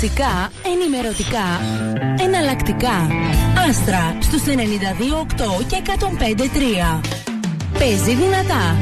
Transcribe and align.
Κλασικά, 0.00 0.50
ενημερωτικά, 0.72 1.60
εναλλακτικά. 2.24 3.08
Άστρα 3.68 4.16
στους 4.20 4.42
92,8 4.42 5.64
και 5.66 5.76
105,3. 5.76 7.00
Παίζει 7.78 8.14
δυνατά. 8.14 8.76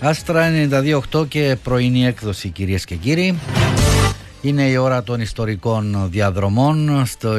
Άστρα 0.00 0.50
92,8 1.12 1.28
και 1.28 1.56
πρωινή 1.62 2.06
έκδοση 2.06 2.48
κυρίες 2.48 2.84
και 2.84 2.94
κύριοι. 2.94 3.38
Είναι 4.42 4.62
η 4.62 4.76
ώρα 4.76 5.02
των 5.02 5.20
ιστορικών 5.20 6.08
διαδρομών 6.10 7.02
στο 7.06 7.30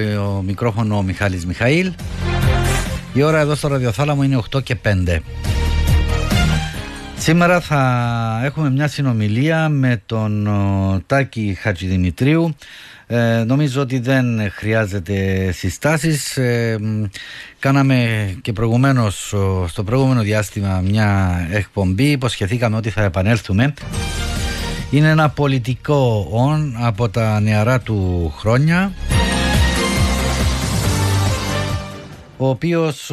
μικρόφωνο 0.46 0.98
ο 0.98 1.02
Μιχάλης 1.02 1.46
Μιχαήλ. 1.46 1.92
Η 3.14 3.22
ώρα 3.22 3.40
εδώ 3.40 3.56
στο 3.56 3.68
ραδιοθάλαμο 3.68 4.24
είναι 4.24 4.40
8 4.52 4.64
και 4.64 4.76
5. 4.84 5.22
Σήμερα 7.18 7.60
θα 7.60 8.42
έχουμε 8.44 8.70
μια 8.70 8.88
συνομιλία 8.88 9.70
με 9.70 10.02
τον 10.06 10.50
Τάκη 11.06 11.58
Χατζηδημητρίου. 11.60 12.56
Ε, 13.08 13.44
νομίζω 13.48 13.82
ότι 13.82 14.00
δεν 14.00 14.52
χρειάζεται 14.52 15.50
συστάσεις. 15.52 16.38
Ε, 16.38 16.80
κάναμε 17.60 18.30
και 18.42 18.54
προηγουμένως 18.54 19.36
στο 19.68 19.84
προηγούμενο 19.84 20.22
διάστημα 20.22 20.82
μια 20.86 21.40
εκπομπή. 21.52 22.12
Υποσχεθήκαμε 22.12 22.76
ότι 22.78 22.90
θα 22.90 23.04
επανέλθουμε. 23.04 23.74
Είναι 24.92 25.10
ένα 25.10 25.30
πολιτικό 25.30 26.28
όν 26.32 26.76
από 26.80 27.10
τα 27.10 27.40
νεαρά 27.40 27.80
του 27.80 28.34
χρόνια 28.38 28.92
ο 32.38 32.50
οποίος 32.50 33.12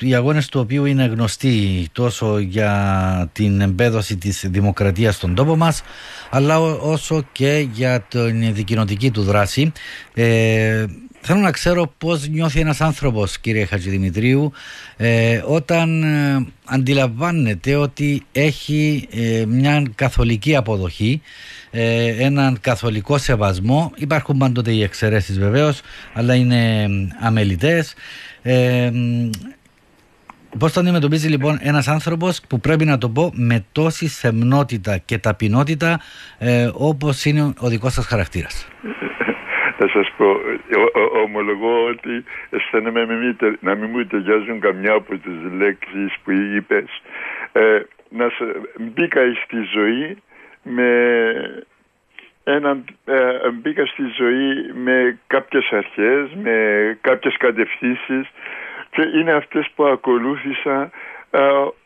οι 0.00 0.14
αγώνες 0.14 0.48
του 0.48 0.60
οποίου 0.60 0.84
είναι 0.84 1.04
γνωστοί 1.04 1.86
τόσο 1.92 2.38
για 2.38 3.30
την 3.32 3.60
εμπέδωση 3.60 4.16
της 4.16 4.46
δημοκρατίας 4.48 5.14
στον 5.14 5.34
τόπο 5.34 5.56
μας 5.56 5.82
αλλά 6.30 6.60
όσο 6.60 7.24
και 7.32 7.68
για 7.72 8.00
την 8.00 8.54
δικοινοτική 8.54 9.10
του 9.10 9.22
δράση 9.22 9.72
ε, 10.14 10.84
Θέλω 11.22 11.40
να 11.40 11.50
ξέρω 11.50 11.92
πώς 11.98 12.28
νιώθει 12.28 12.60
ένας 12.60 12.80
άνθρωπος 12.80 13.38
κύριε 13.38 13.64
Χατζηδημητρίου 13.64 14.52
ε, 14.96 15.42
όταν 15.46 16.02
ε, 16.02 16.46
αντιλαμβάνεται 16.64 17.74
ότι 17.74 18.22
έχει 18.32 19.08
ε, 19.12 19.44
μια 19.46 19.82
καθολική 19.94 20.56
αποδοχή 20.56 21.22
ε, 21.70 22.24
έναν 22.24 22.58
καθολικό 22.60 23.18
σεβασμό 23.18 23.92
υπάρχουν 23.96 24.38
πάντοτε 24.38 24.72
οι 24.72 24.82
εξαιρέσεις 24.82 25.38
βεβαίως 25.38 25.80
αλλά 26.12 26.34
είναι 26.34 26.88
αμελητές 27.20 27.94
ε, 28.42 28.90
Πώς 30.58 30.72
το 30.72 30.80
αντιμετωπίζει 30.80 31.28
λοιπόν 31.28 31.58
ένας 31.62 31.88
άνθρωπος 31.88 32.40
που 32.48 32.60
πρέπει 32.60 32.84
να 32.84 32.98
το 32.98 33.08
πω 33.08 33.30
με 33.34 33.64
τόση 33.72 34.08
σεμνότητα 34.08 34.98
και 34.98 35.18
ταπεινότητα 35.18 36.00
ε, 36.38 36.70
όπως 36.72 37.24
είναι 37.24 37.52
ο 37.58 37.68
δικός 37.68 37.92
σας 37.92 38.06
χαρακτήρας; 38.06 38.66
Θα 39.82 39.88
σας 39.88 40.10
πω, 40.16 40.40
ομολογώ 41.22 41.84
ότι 41.86 42.24
αισθάνομαι 42.50 43.04
να 43.60 43.74
μην 43.74 43.90
μου 43.90 44.06
ταιριάζουν 44.06 44.60
καμιά 44.60 44.92
από 44.92 45.16
τις 45.16 45.52
λέξεις 45.56 46.14
που 46.24 46.30
είπες. 46.30 47.02
Ε, 47.52 47.80
να 48.08 48.28
σε, 48.28 48.44
μπήκα 48.78 49.20
στη 49.44 49.56
ζωή 49.72 50.16
με 50.62 50.90
έναν, 52.44 52.84
ε, 53.04 53.50
μπήκα 53.50 53.86
στη 53.86 54.02
ζωή 54.16 54.72
με 54.74 55.18
κάποιες 55.26 55.68
αρχές, 55.70 56.28
με 56.42 56.98
κάποιες 57.00 57.36
κατευθύνσεις 57.36 58.30
και 58.90 59.02
είναι 59.14 59.32
αυτές 59.32 59.70
που 59.74 59.84
ακολούθησα 59.84 60.90
ε, 61.30 61.38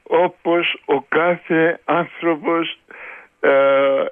όπως 0.03 0.83
ο 0.85 1.03
κάθε 1.03 1.81
άνθρωπος 1.85 2.71
ε, 2.71 2.84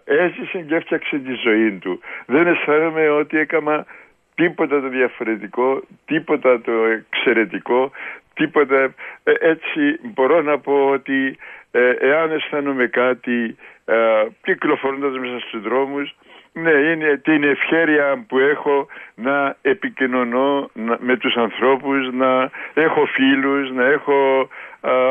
έζησε 0.05 0.58
και 0.58 0.75
έφτιαξε 0.75 1.19
τη 1.19 1.34
ζωή 1.34 1.72
του. 1.72 2.00
Δεν 2.27 2.47
αισθάνομαι 2.47 3.09
ότι 3.09 3.38
έκανα 3.38 3.87
τίποτα 4.34 4.81
το 4.81 4.88
διαφορετικό, 4.88 5.82
τίποτα 6.04 6.60
το 6.60 6.72
εξαιρετικό, 6.72 7.91
τίποτα 8.34 8.94
ε, 9.25 9.32
έτσι 9.41 9.98
μπορώ 10.03 10.42
να 10.42 10.59
πω 10.59 10.88
ότι 10.91 11.37
ε, 11.71 11.91
εάν 11.91 12.31
αισθάνομαι 12.31 12.87
κάτι 12.87 13.56
ε, 13.84 14.26
κυκλοφορώντας 14.42 15.19
μέσα 15.19 15.38
στους 15.38 15.62
δρόμους 15.62 16.15
ναι, 16.53 16.71
είναι 16.71 17.17
την 17.17 17.45
ευχέρεια 17.45 18.25
που 18.29 18.39
έχω 18.39 18.87
να 19.15 19.57
επικοινωνώ 19.63 20.71
με 20.99 21.17
τους 21.17 21.37
ανθρώπους, 21.37 22.13
να 22.13 22.51
έχω 22.75 23.07
φίλους, 23.07 23.71
να 23.71 23.85
έχω 23.85 24.49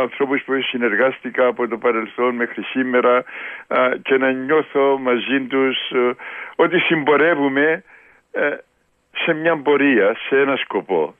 ανθρώπους 0.01 0.41
που 0.43 0.53
συνεργάστηκα 0.61 1.45
από 1.45 1.67
το 1.67 1.77
παρελθόν 1.77 2.35
μέχρι 2.35 2.63
σήμερα 2.63 3.23
και 4.01 4.17
να 4.17 4.31
νιώθω 4.31 4.97
μαζί 4.97 5.41
τους 5.49 5.77
ότι 6.55 6.79
συμπορεύουμε 6.79 7.83
σε 9.25 9.33
μια 9.33 9.57
πορεία, 9.57 10.15
σε 10.27 10.39
ένα 10.39 10.55
σκοπό. 10.55 11.15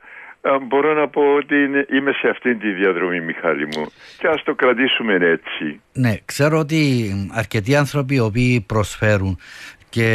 Μπορώ 0.62 0.94
να 0.94 1.08
πω 1.08 1.34
ότι 1.34 1.56
είμαι 1.90 2.12
σε 2.12 2.28
αυτήν 2.30 2.60
τη 2.60 2.72
διαδρομή 2.72 3.22
Μιχάλη 3.22 3.66
μου 3.66 3.86
και 4.18 4.28
ας 4.28 4.44
το 4.44 4.56
κρατήσουμε 4.56 5.14
έτσι. 5.14 5.82
Ναι, 5.94 6.16
ξέρω 6.26 6.58
ότι 6.58 7.12
αρκετοί 7.34 7.76
άνθρωποι 7.76 8.16
οι 8.16 8.20
οποίοι 8.20 8.66
προσφέρουν 8.68 9.40
και 9.92 10.08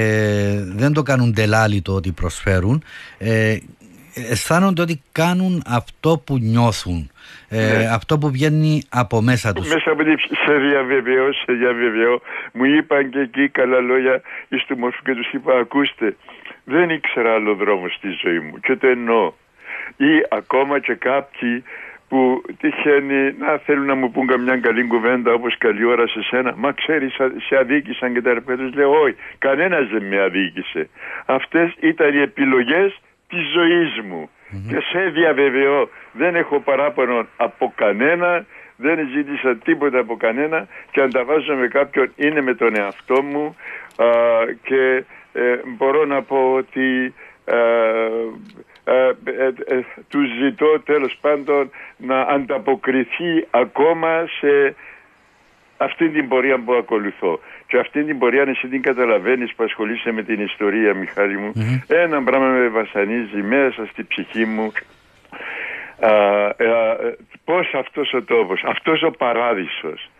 δεν 0.82 0.92
το 0.92 1.03
κάνουν 1.03 1.34
τελάλι 1.34 1.82
το 1.82 1.92
ότι 1.92 2.12
προσφέρουν 2.12 2.82
ε, 3.19 3.56
αισθάνονται 4.14 4.82
ότι 4.82 5.03
κάνουν 5.12 5.62
αυτό 5.66 6.22
που 6.26 6.38
νιώθουν 6.38 7.10
ε, 7.48 7.56
ναι. 7.56 7.88
αυτό 7.98 8.19
που 8.19 8.31
βγαίνει 8.31 8.82
από 8.88 9.22
μέσα 9.22 9.53
τους. 9.53 9.69
Μέσα 9.69 9.91
από 9.91 10.03
τη 10.04 10.10
σε 10.20 10.54
διαβεβαιώ, 10.69 11.32
σε 11.32 11.53
διαβεβαιώ. 11.53 12.20
Μου 12.53 12.64
είπαν 12.64 13.10
και 13.10 13.19
εκεί 13.19 13.48
καλά 13.48 13.81
λόγια 13.81 14.20
εις 14.48 14.64
του 14.64 14.78
μορφού 14.78 15.03
και 15.03 15.14
τους 15.14 15.32
είπα 15.32 15.59
ακούστε 15.59 16.16
δεν 16.66 16.91
ήξερα 16.91 17.34
άλλο 17.34 17.54
δρόμο 17.54 17.88
στη 17.88 18.08
ζωή 18.22 18.41
μου 18.41 18.60
και 18.60 18.76
το 18.76 18.87
εννοώ. 18.87 19.32
Ή 19.97 20.12
ακόμα 20.31 20.78
και 20.81 20.94
κάποιοι 20.94 21.64
που 22.09 22.43
τυχαίνει 22.61 23.34
να 23.39 23.59
θέλουν 23.59 23.87
να 23.87 23.94
μου 23.94 24.11
πούν 24.11 24.27
καμιά 24.27 24.56
καλή 24.56 24.87
κουβέντα 24.87 25.33
όπως 25.33 25.59
καλή 25.59 25.84
ώρα 25.84 26.06
σε 26.06 26.22
σένα. 26.22 26.55
Μα 26.56 26.72
ξέρεις 26.72 27.15
σε 27.47 27.56
αδίκησαν 27.56 28.12
και 28.15 28.22
τα 28.22 28.34
ρεπέτους 28.34 28.75
λέω 28.75 29.00
όχι 29.00 29.17
κανένας 29.39 29.89
δεν 29.89 30.03
με 30.03 30.22
αδίκησε 30.22 30.89
αυτές 31.27 31.75
ήταν 31.81 32.15
οι 32.15 32.21
επιλογές 32.21 33.00
της 33.28 33.47
ζωής 33.53 34.00
μου. 34.09 34.31
Και 34.69 34.81
σε 34.81 35.09
διαβεβαιώ 35.09 35.89
δεν 36.12 36.34
έχω 36.34 36.61
παράπονο 36.61 37.27
από 37.37 37.72
κανένα 37.77 38.44
δεν 38.77 39.09
ζήτησα 39.15 39.56
τίποτα 39.56 39.99
από 39.99 40.17
κανένα 40.17 40.67
και 40.91 41.00
αν 41.00 41.11
τα 41.11 41.25
βάζω 41.25 41.55
με 41.55 41.69
κάποιον 41.69 42.12
είναι 42.17 42.41
με 42.41 42.55
τον 42.55 42.77
εαυτό 42.77 43.23
μου. 43.23 43.56
Και 44.62 45.05
ε, 45.33 45.61
μπορώ 45.77 46.05
να 46.05 46.23
πω 46.23 46.53
ότι 46.55 47.15
ε, 47.44 47.56
ε, 48.88 49.08
ε, 49.66 49.80
τους 50.08 50.28
ζητώ 50.42 50.80
τέλος 50.80 51.19
πάντων 51.20 51.70
να 51.97 52.20
ανταποκριθεί 52.20 53.47
ακόμα 53.50 54.26
σε 54.38 54.74
αυτή 55.76 56.08
την 56.08 56.28
πορεία 56.28 56.58
που 56.58 56.74
ακολουθώ. 56.74 57.41
Και 57.66 57.78
αυτή 57.78 58.04
την 58.04 58.19
πορεία, 58.19 58.42
αν 58.42 58.48
εσύ 58.48 58.69
την 58.69 58.82
καταλαβαίνεις 58.82 59.54
που 59.54 59.64
ασχολείσαι 59.64 60.12
με 60.12 60.22
την 60.22 60.41
ιστορία, 60.41 60.94
Μιχάλη 60.94 61.36
μου, 61.36 61.52
ένα 61.86 62.22
πράγμα 62.22 62.46
με 62.46 62.69
βασανίζει 62.69 63.42
μέσα 63.42 63.86
στη 63.86 64.04
ψυχή 64.04 64.44
μου. 64.44 64.72
Α, 66.00 66.54
πώς 67.44 67.75
αυτός 67.75 68.12
ο 68.12 68.22
τόπος, 68.22 68.62
αυτός 68.64 69.02
ο 69.02 69.10
παράδεισος, 69.10 70.10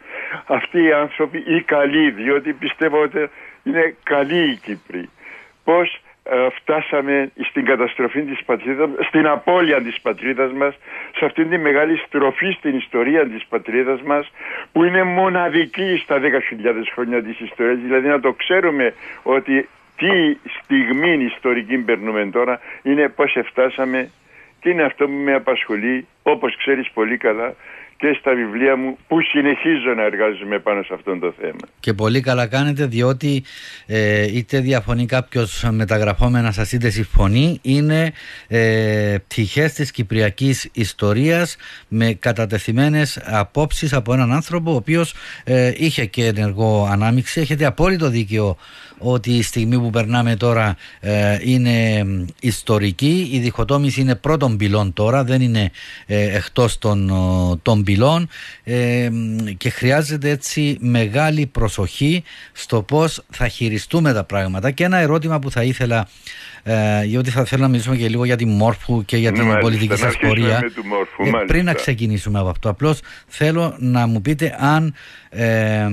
αυτοί 0.47 0.83
οι 0.83 0.93
άνθρωποι, 0.93 1.45
οι 1.47 1.63
καλοί, 1.63 2.11
διότι 2.11 2.53
πιστεύω 2.53 3.03
ότι 3.03 3.29
είναι 3.63 3.97
καλοί 4.03 4.51
οι 4.51 4.57
Κύπροι, 4.57 5.09
πώς 5.65 5.95
ε, 5.95 6.06
φτάσαμε 6.55 7.31
στην 7.49 7.65
καταστροφή 7.65 8.23
της 8.23 8.45
πατρίδας, 8.45 8.89
στην 9.07 9.27
απώλεια 9.27 9.83
της 9.83 10.01
πατρίδας 10.01 10.53
μας, 10.53 10.75
σε 11.17 11.25
αυτήν 11.25 11.51
τη 11.51 11.59
μεγάλη 11.59 11.97
στροφή 11.97 12.51
στην 12.53 12.77
ιστορία 12.77 13.27
της 13.27 13.47
πατρίδας 13.49 14.03
μας, 14.03 14.33
που 14.73 14.85
είναι 14.85 15.03
μοναδική 15.03 16.01
στα 16.03 16.19
10.000 16.19 16.91
χρόνια 16.93 17.23
της 17.23 17.41
ιστορίας, 17.41 17.79
δηλαδή 17.79 18.09
να 18.09 18.21
το 18.21 18.33
ξέρουμε 18.33 18.95
ότι 19.23 19.69
τι 19.97 20.37
στιγμή 20.63 21.25
ιστορική 21.25 21.79
περνούμε 21.79 22.27
τώρα, 22.33 22.61
είναι 22.83 23.09
πώς 23.09 23.37
φτάσαμε 23.45 24.11
και 24.61 24.69
είναι 24.69 24.83
αυτό 24.83 25.07
που 25.07 25.13
με 25.13 25.35
απασχολεί, 25.35 26.07
όπως 26.23 26.57
ξέρεις 26.57 26.91
πολύ 26.91 27.17
καλά, 27.17 27.55
και 27.97 28.17
στα 28.21 28.35
βιβλία 28.35 28.77
μου 28.77 28.99
που 29.09 29.23
συνεχίζω 29.23 29.95
να 29.97 30.03
εργάζομαι 30.03 30.59
πάνω 30.59 30.83
σε 30.83 30.95
αυτό 30.95 31.19
το 31.19 31.35
θέμα. 31.41 31.59
Και 31.81 31.93
πολύ 31.93 32.21
καλά 32.21 32.47
κάνετε 32.47 32.87
διότι 32.87 33.45
ε, 33.87 34.37
είτε 34.37 34.61
διαφωνεί 34.61 35.07
κάποιος 35.07 35.67
μεταγραφόμενα 35.71 36.53
σας 36.53 36.73
είτε 36.73 36.91
συμφωνεί 36.91 37.59
είναι 37.63 38.13
ε, 38.49 39.17
πτυχές 39.29 39.73
της 39.73 39.91
κυπριακής 39.91 40.71
ιστορίας 40.73 41.57
με 41.89 42.13
κατατεθειμένες 42.13 43.23
απόψεις 43.25 43.93
από 43.93 44.13
έναν 44.13 44.33
άνθρωπο 44.33 44.73
ο 44.73 44.77
οποίος 44.77 45.15
ε, 45.45 45.73
είχε 45.77 46.05
και 46.05 46.25
ενεργό 46.25 46.89
ανάμειξη. 46.91 47.41
Έχετε 47.41 47.65
απόλυτο 47.65 48.09
δίκαιο 48.09 48.57
ότι 48.99 49.33
η 49.33 49.43
στιγμή 49.43 49.79
που 49.79 49.91
περνάμε 49.91 50.37
τώρα 50.37 50.77
ε, 51.01 51.39
είναι 51.41 52.05
ιστορική. 52.41 53.29
Η 53.33 53.39
διχοτόμηση 53.39 54.01
είναι 54.01 54.15
πρώτον 54.15 54.57
πυλών 54.57 54.93
τώρα, 54.93 55.25
δεν 55.25 55.41
είναι 55.41 55.71
ε, 56.07 56.37
εκτός 56.37 56.79
των, 56.79 57.11
των 57.63 57.83
πυλών 57.83 58.29
ε, 58.65 59.09
και 59.57 59.71
χρειάζεται 59.71 60.31
έτσι 60.31 60.77
μεγάλη 60.81 61.47
προσοχή 61.47 62.23
στο 62.53 62.83
πώς 62.83 63.23
θα 63.31 63.49
χειριστούμε 63.49 64.13
τα 64.13 64.25
πράγματα 64.25 64.71
και 64.71 64.85
ένα 64.85 64.97
ερώτημα 64.97 65.39
που 65.39 65.51
θα 65.51 65.63
ήθελα 65.63 66.09
ε, 66.69 67.05
γιατί 67.05 67.31
θα 67.31 67.45
θέλω 67.45 67.63
να 67.63 67.69
μιλήσουμε 67.69 67.97
και 67.97 68.09
λίγο 68.09 68.25
για 68.25 68.37
τη 68.37 68.47
Μόρφου 68.47 69.05
και 69.05 69.17
για 69.17 69.33
την 69.33 69.47
ναι, 69.47 69.59
πολιτική 69.59 69.97
σας 69.97 70.19
πορεία. 70.19 70.61
Ε, 71.19 71.45
πριν 71.47 71.65
να 71.65 71.75
ξεκινήσουμε 71.75 72.39
από 72.39 72.49
αυτό, 72.49 72.69
απλώς 72.69 73.01
θέλω 73.27 73.77
να 73.79 74.07
μου 74.07 74.21
πείτε 74.21 74.57
αν 74.59 74.95
ε, 75.31 75.87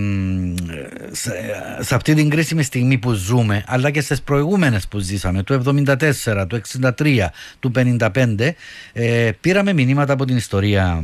σε, 1.79 1.95
αυτή 1.95 2.13
την 2.13 2.29
κρίσιμη 2.29 2.63
στιγμή 2.63 2.97
που 2.97 3.11
ζούμε, 3.11 3.63
αλλά 3.67 3.91
και 3.91 4.01
στις 4.01 4.23
προηγούμενες 4.23 4.87
που 4.87 4.97
ζήσαμε, 4.97 5.43
του 5.43 5.61
74, 5.65 6.45
του 6.47 6.61
63, 6.97 7.25
του 7.59 7.71
55, 7.75 8.49
ε, 8.93 9.29
πήραμε 9.41 9.73
μηνύματα 9.73 10.13
από 10.13 10.25
την 10.25 10.35
ιστορία, 10.35 11.03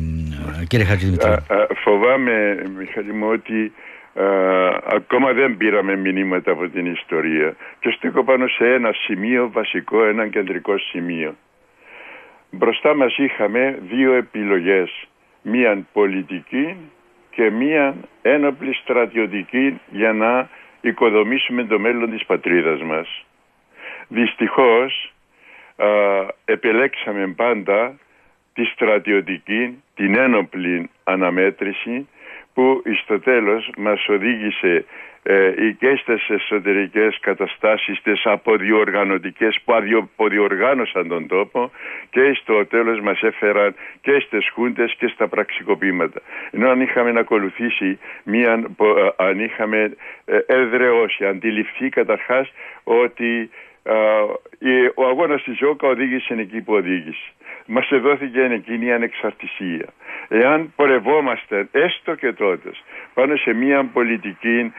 κύριε 0.68 0.86
Χατζηδημητρίου. 0.86 1.36
Φοβάμαι, 1.84 2.32
Μιχαλή 2.78 3.14
μου, 3.14 3.28
ότι 3.32 3.72
ακόμα 4.86 5.34
δεν 5.34 5.58
πήραμε 5.58 5.96
μηνύματα 5.96 6.52
από 6.52 6.70
την 6.70 6.86
ιστορία 6.86 7.56
και 7.80 7.90
στέκω 7.90 8.24
πάνω 8.24 8.48
σε 8.48 8.74
ένα 8.74 8.92
σημείο 8.94 9.50
βασικό, 9.52 10.04
ένα 10.04 10.28
κεντρικό 10.28 10.78
σημείο. 10.78 11.36
Μπροστά 12.52 12.96
μας 12.96 13.18
είχαμε 13.18 13.80
δύο 13.90 14.14
επιλογές, 14.14 15.08
μία 15.42 15.86
πολιτική 15.94 16.76
και 17.30 17.50
μία 17.50 17.96
ένοπλη 18.22 18.74
στρατιωτική 18.74 19.80
για 19.92 20.14
να 20.14 20.50
οικοδομήσουμε 20.82 21.64
το 21.64 21.80
μέλλον 21.80 22.10
της 22.10 22.26
πατρίδας 22.26 22.82
μας. 22.82 23.26
Δυστυχώς 24.08 25.14
επιλέξαμε 26.46 27.28
πάντα 27.28 27.98
τη 28.54 28.66
στρατιωτική, 28.66 29.84
την 29.96 30.16
ένοπλη 30.16 30.90
αναμέτρηση 31.04 32.08
που 32.54 32.82
στο 33.04 33.20
τέλος 33.20 33.72
μας 33.78 34.08
οδήγησε 34.08 34.86
ε, 35.24 35.52
και 35.80 35.96
στις 35.96 36.30
εσωτερικές 36.30 37.20
καταστάσεις 37.20 38.02
τις 38.02 38.26
αποδιοργανωτικές 38.26 39.60
που 39.66 39.74
αποδιοργάνωσαν 39.74 41.08
τον 41.08 41.28
τόπο 41.28 41.72
και 42.10 42.34
στο 42.42 42.66
τέλος 42.66 43.00
μας 43.00 43.22
έφεραν 43.22 43.76
και 44.02 44.20
στις 44.20 44.50
χούντες 44.54 44.96
και 44.98 45.08
στα 45.08 45.28
πραξικοπήματα. 45.28 46.22
Ενώ 46.52 46.70
αν 46.70 46.82
είχαμε 46.82 47.20
ακολουθήσει 47.20 48.00
μία, 48.24 48.52
ε, 48.52 49.24
αν 49.24 49.40
είχαμε 49.40 49.96
ε, 50.26 50.38
εδραιώσει, 50.46 51.26
αντιληφθεί 51.26 51.90
καταρχάς 51.90 52.52
ότι 52.84 53.50
ο 54.96 55.06
αγώνας 55.06 55.44
της 55.44 55.58
Ζώκα 55.58 55.88
οδήγησε 55.88 56.34
εκεί 56.34 56.62
που 56.62 56.74
οδήγησε. 56.74 57.32
Μας 57.72 57.88
δόθηκε 58.02 58.42
εκείνη 58.42 58.86
η 58.86 58.92
ανεξαρτησία. 58.92 59.86
Εάν 60.28 60.74
πορευόμαστε 60.76 61.68
έστω 61.72 62.16
και 62.16 62.34
τότε 62.34 62.70
πάνω 63.14 63.36
σε 63.36 63.54
μια 63.54 63.90
πολιτική 63.94 64.74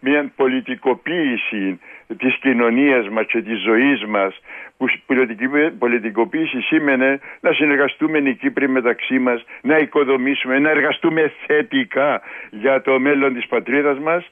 μια 0.00 0.32
πολιτικοποίηση 0.36 1.80
της 2.18 2.36
κοινωνίας 2.40 3.08
μας 3.08 3.26
και 3.26 3.42
της 3.42 3.60
ζωής 3.60 4.04
μας 4.04 4.40
που 4.76 4.86
πολιτική 5.06 5.48
πολιτικοποίηση 5.78 6.60
σήμαινε 6.60 7.20
να 7.40 7.52
συνεργαστούμε 7.52 8.18
οι 8.18 8.34
Κύπροι 8.34 8.68
μεταξύ 8.68 9.18
μας 9.18 9.44
να 9.62 9.78
οικοδομήσουμε, 9.78 10.58
να 10.58 10.70
εργαστούμε 10.70 11.32
θετικά 11.46 12.22
για 12.50 12.82
το 12.82 12.98
μέλλον 13.00 13.34
της 13.34 13.46
πατρίδας 13.46 13.98
μας 13.98 14.30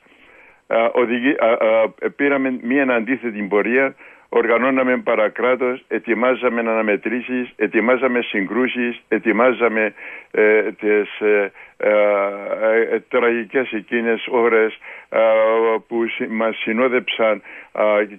οδηγεί, 0.93 1.35
πήραμε 2.17 2.59
μια 2.63 2.95
αντίθετη 2.95 3.43
πορεία 3.43 3.95
οργανώναμε 4.34 4.96
παρακράτος, 4.96 5.84
ετοιμάζαμε 5.88 6.61
αναμετρήσεις, 6.61 7.52
ετοιμάζαμε 7.56 8.20
συγκρούσεις, 8.23 9.02
ετοιμάζαμε 9.08 9.94
ε, 10.31 10.73
τις 10.73 11.20
ε, 11.20 11.52
ε, 11.84 12.94
ε, 12.94 13.00
τραγικές 13.08 13.73
εκείνες 13.73 14.26
ώρες 14.31 14.79
ε, 15.08 15.19
που 15.88 16.05
μας 16.29 16.56
συνόδεψαν 16.56 17.43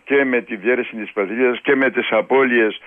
και 0.03 0.23
με 0.23 0.41
τη 0.41 0.55
διέρεση 0.55 0.95
της 0.95 1.11
πατρίδας 1.11 1.59
και 1.61 1.75
με 1.75 1.89
τις 1.89 2.11
απώλειες 2.11 2.81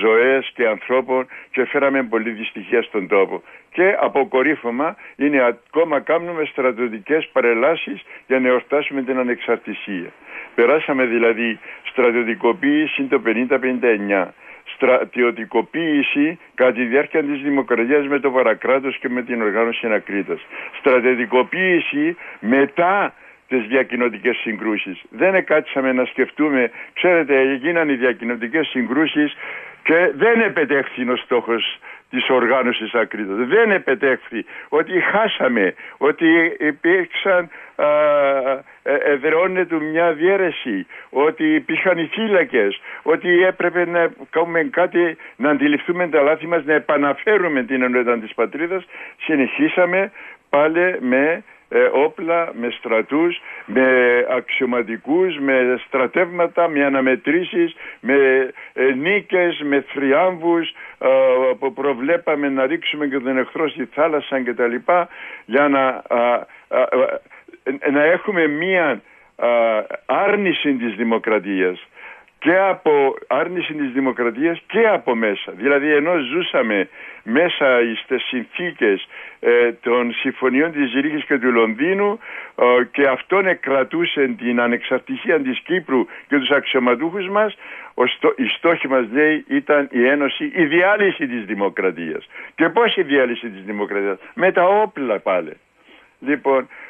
ζωές 0.00 0.50
και 0.54 0.66
ανθρώπων 0.66 1.26
και 1.50 1.64
φέραμε 1.64 2.02
πολύ 2.02 2.30
δυστυχία 2.30 2.82
στον 2.82 3.08
τόπο. 3.08 3.42
Και 3.72 3.96
αποκορύφωμα 4.00 4.96
είναι 5.16 5.42
ακόμα 5.42 6.00
κάνουμε 6.00 6.44
στρατιωτικές 6.44 7.28
παρελάσεις 7.32 8.02
για 8.26 8.40
να 8.40 8.48
εορτάσουμε 8.48 9.02
την 9.02 9.18
ανεξαρτησία. 9.18 10.12
Περάσαμε 10.54 11.04
δηλαδή 11.04 11.58
στρατιωτικοποίηση 11.94 13.02
το 13.02 13.22
50-59 13.26 14.28
στρατιωτικοποίηση 14.74 16.38
κατά 16.54 16.72
τη 16.72 16.84
διάρκεια 16.84 17.22
της 17.22 17.40
δημοκρατίας 17.42 18.06
με 18.06 18.18
το 18.18 18.30
παρακράτος 18.30 18.98
και 18.98 19.08
με 19.08 19.22
την 19.22 19.42
οργάνωση 19.42 19.86
ανακρίτας. 19.86 20.40
Στρατιωτικοποίηση 20.78 22.16
μετά 22.40 23.14
τις 23.48 23.66
διακοινωτικές 23.66 24.36
συγκρούσεις. 24.36 25.02
Δεν 25.10 25.34
εκάτσαμε 25.34 25.92
να 25.92 26.04
σκεφτούμε, 26.04 26.70
ξέρετε 26.92 27.40
έγιναν 27.40 27.88
οι 27.88 27.94
διακοινωτικές 27.94 28.66
συγκρούσεις 28.66 29.36
και 29.82 30.10
δεν 30.14 30.40
επετέχθη 30.40 31.10
ο 31.10 31.16
στόχος 31.16 31.78
της 32.10 32.28
οργάνωσης 32.28 32.94
ακρίτων. 32.94 33.46
Δεν 33.46 33.70
επετέχθη 33.70 34.44
ότι 34.68 35.00
χάσαμε, 35.00 35.74
ότι 35.96 36.26
υπήρξαν 36.58 37.42
ε, 37.44 37.48
εδραιώνεται 38.82 39.80
μια 39.80 40.12
διέρεση, 40.12 40.86
ότι 41.10 41.54
υπήρχαν 41.54 41.98
οι 41.98 42.06
φύλακες, 42.12 42.80
ότι 43.02 43.44
έπρεπε 43.44 43.86
να 43.86 44.10
κάνουμε 44.30 44.62
κάτι, 44.62 45.16
να 45.36 45.50
αντιληφθούμε 45.50 46.08
τα 46.08 46.22
λάθη 46.22 46.46
μας, 46.46 46.64
να 46.64 46.74
επαναφέρουμε 46.74 47.62
την 47.62 47.82
ενότητα 47.82 48.18
της 48.18 48.34
πατρίδας. 48.34 48.84
Συνεχίσαμε 49.18 50.12
πάλι 50.48 50.96
με 51.00 51.42
ε, 51.68 51.90
όπλα, 51.92 52.50
με 52.52 52.70
στρατούς, 52.70 53.40
με 53.66 53.86
αξιωματικούς, 54.30 55.38
με 55.38 55.80
στρατεύματα, 55.86 56.68
με 56.68 56.84
αναμετρήσεις, 56.84 57.76
με 58.00 58.14
ε, 58.72 58.84
νίκες, 58.84 59.60
με 59.64 59.84
θριάμβους 59.88 60.68
ε, 60.98 61.08
που 61.58 61.72
προβλέπαμε 61.72 62.48
να 62.48 62.66
ρίξουμε 62.66 63.06
και 63.06 63.18
τον 63.18 63.38
εχθρό 63.38 63.68
στη 63.68 63.84
θάλασσα 63.84 64.42
κτλ. 64.42 64.74
για 65.44 65.68
να, 65.68 66.02
να 67.92 68.02
έχουμε 68.04 68.46
μία 68.46 69.02
άρνηση 70.06 70.74
της 70.74 70.94
δημοκρατίας 70.94 71.86
και 72.44 72.58
από 72.58 73.14
άρνηση 73.26 73.74
της 73.74 73.90
δημοκρατίας 73.90 74.62
και 74.66 74.88
από 74.88 75.14
μέσα. 75.14 75.52
Δηλαδή 75.52 75.94
ενώ 75.94 76.18
ζούσαμε 76.18 76.88
μέσα 77.22 77.78
στις 78.02 78.22
συνθήκες 78.22 79.08
ε, 79.40 79.72
των 79.72 80.12
συμφωνιών 80.12 80.72
της 80.72 80.90
Ζηρίχης 80.90 81.24
και 81.24 81.38
του 81.38 81.52
Λονδίνου 81.52 82.18
ε, 82.54 82.64
και 82.90 83.02
αυτόν 83.08 83.60
κρατούσε 83.60 84.34
την 84.38 84.60
ανεξαρτησία 84.60 85.40
της 85.40 85.58
Κύπρου 85.60 86.06
και 86.28 86.38
τους 86.38 86.50
αξιωματούχους 86.50 87.28
μας 87.28 87.56
ο 87.94 88.06
στό, 88.06 88.32
η 88.36 88.46
στόχη 88.46 88.88
μας 88.88 89.06
λέει 89.12 89.44
ήταν 89.48 89.88
η 89.90 90.06
ένωση, 90.06 90.52
η 90.54 90.64
διάλυση 90.64 91.26
της 91.26 91.44
δημοκρατίας. 91.44 92.28
Και 92.54 92.68
πώς 92.68 92.96
η 92.96 93.02
διάλυση 93.02 93.48
της 93.48 93.64
δημοκρατίας; 93.64 94.18
Με 94.34 94.52
τα 94.52 94.64
όπλα 94.64 95.18
πάλι. 95.18 95.52
Λοιπόν, 96.20 96.60
ε, 96.60 96.64
ε, 96.64 96.83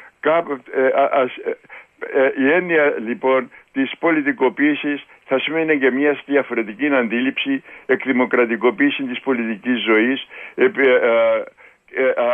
η 2.37 2.51
έννοια 2.51 2.93
λοιπόν 2.99 3.51
της 3.71 3.91
πολιτικοποίησης 3.99 5.05
θα 5.25 5.39
σημαίνει 5.39 5.79
και 5.79 5.91
μια 5.91 6.19
διαφορετική 6.25 6.87
αντίληψη, 6.87 7.63
εκδημοκρατικοποίηση 7.85 9.03
της 9.03 9.19
πολιτικής 9.19 9.81
ζωής, 9.81 10.27
ε, 10.55 10.69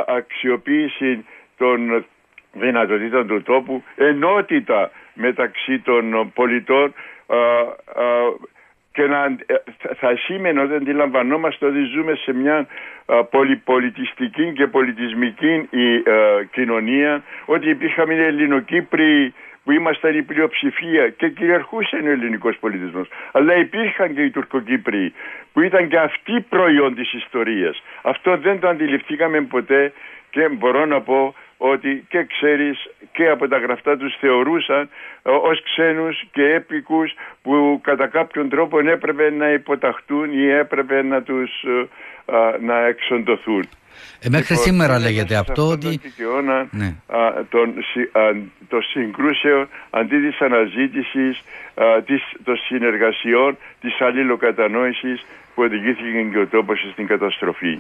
αξιοποίηση 0.08 1.26
των 1.58 2.06
δυνατοτήτων 2.54 3.28
του 3.28 3.42
τόπου, 3.42 3.84
ενότητα 3.96 4.92
μεταξύ 5.14 5.80
των 5.80 6.32
πολιτών 6.34 6.94
και 8.92 9.06
να, 9.08 9.36
θα 9.96 10.16
σήμαινε 10.18 10.62
ότι 10.62 10.74
αντιλαμβανόμαστε 10.74 11.66
ότι 11.66 11.84
ζούμε 11.84 12.16
σε 12.16 12.34
μια 12.34 12.68
πολυπολιτιστική 13.30 14.54
και 14.54 14.68
πολιτισμική 14.68 15.70
κοινωνία, 16.52 17.24
ότι 17.46 17.70
υπήρχαν 17.70 18.10
Ελληνοκύπροι 18.10 19.34
που 19.64 19.72
ήμασταν 19.72 20.18
η 20.18 20.22
πλειοψηφία 20.22 21.10
και 21.10 21.30
κυριαρχούσε 21.30 21.96
ο 21.96 22.10
ελληνικός 22.10 22.58
πολιτισμός. 22.60 23.08
Αλλά 23.32 23.56
υπήρχαν 23.56 24.16
και 24.16 24.22
οι 24.22 24.30
Τουρκοκύπριοι 24.30 25.14
που 25.54 25.62
ήταν 25.62 25.88
και 25.88 25.98
αυτοί 25.98 26.46
προϊόν 26.50 26.96
της 26.96 27.14
ιστορίας. 27.14 27.84
Αυτό 28.02 28.38
δεν 28.38 28.60
το 28.60 28.68
αντιληφθήκαμε 28.68 29.42
ποτέ 29.42 29.94
και 30.30 30.48
μπορώ 30.50 30.86
να 30.86 31.02
πω 31.02 31.36
ότι 31.64 32.06
και 32.10 32.24
ξέρεις 32.24 32.90
και 33.12 33.30
από 33.30 33.48
τα 33.48 33.58
γραφτά 33.58 33.98
τους 33.98 34.16
θεωρούσαν 34.20 34.90
ε, 35.24 35.30
ως 35.30 35.64
ξένους 35.64 36.24
και 36.32 36.54
έπικους 36.54 37.14
που 37.42 37.80
κατά 37.84 38.08
κάποιον 38.08 38.50
τρόπο 38.50 38.80
έπρεπε 38.80 39.30
να 39.30 39.50
υποταχτούν 39.52 40.32
ή 40.32 40.50
έπρεπε 40.50 41.02
να 41.02 41.22
τους 41.22 41.64
ε, 41.64 42.58
να 42.60 42.86
εξοντωθούν. 42.86 43.70
Ε, 44.20 44.30
μέχρι 44.30 44.54
λοιπόν, 44.54 44.66
σήμερα 44.66 45.00
λέγεται 45.00 45.36
αυτό 45.36 45.68
ότι... 45.68 46.00
Τον 46.00 46.70
ναι. 46.72 46.96
τον, 47.50 47.74
το 48.68 48.82
συγκρούσεων 48.82 49.68
αντί 49.90 50.18
της 50.30 50.42
αναζήτησης, 50.42 51.44
της, 52.06 52.22
των 52.44 52.56
συνεργασιών, 52.58 53.58
της 53.82 54.02
αλληλοκατανόησης 54.02 55.26
που 55.56 55.64
οδηγήθηκε 55.64 56.30
και 56.32 56.38
ο 56.38 56.48
τόπος 56.48 56.80
στην 56.92 57.08
καταστροφή. 57.08 57.80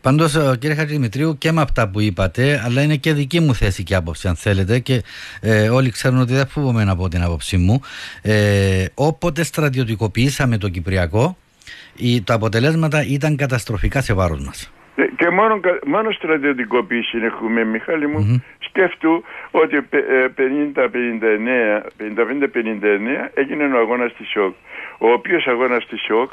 Πάντως 0.00 0.34
ε, 0.34 0.56
κύριε 0.58 0.76
Χατζημητρίου 0.76 1.38
και 1.38 1.52
με 1.52 1.60
αυτά 1.60 1.88
που 1.88 2.00
είπατε 2.00 2.62
αλλά 2.64 2.82
είναι 2.82 2.96
και 2.96 3.12
δική 3.12 3.40
μου 3.40 3.54
θέση 3.54 3.82
και 3.82 3.94
άποψη 3.94 4.28
αν 4.28 4.36
θέλετε 4.36 4.78
και 4.78 5.02
ε, 5.40 5.68
όλοι 5.68 5.90
ξέρουν 5.90 6.20
ότι 6.20 6.32
δεν 6.32 6.46
φοβούμαι 6.46 6.84
από 6.88 7.08
την 7.08 7.22
άποψή 7.22 7.56
μου 7.56 7.80
ε, 8.22 8.84
όποτε 8.94 9.42
στρατιωτικοποιήσαμε 9.42 10.58
το 10.58 10.68
Κυπριακό 10.68 11.36
οι, 11.96 12.22
τα 12.22 12.34
αποτελέσματα 12.34 13.04
ήταν 13.06 13.36
καταστροφικά 13.36 14.00
σε 14.00 14.12
βάρος 14.12 14.40
μας. 14.44 14.72
Ε, 14.94 15.04
και 15.16 15.30
μόνο, 15.30 15.60
μόνος 15.86 16.14
στρατιωτικοποίηση 16.14 17.18
έχουμε, 17.18 17.64
Μιχάλη 17.64 18.06
μου. 18.06 18.18
Mm-hmm. 18.20 18.42
Σκέφτου 18.58 19.24
ότι 19.50 19.88
50-59, 19.90 19.98
55-59 21.98 23.30
έγινε 23.34 23.64
ο 23.64 23.78
αγώνας 23.78 24.14
της 24.14 24.28
ΣΟΚ. 24.28 24.54
Ο 24.98 25.12
οποίος 25.12 25.46
αγώνας 25.46 25.86
της 25.86 26.02
ΣΟΚ 26.02 26.32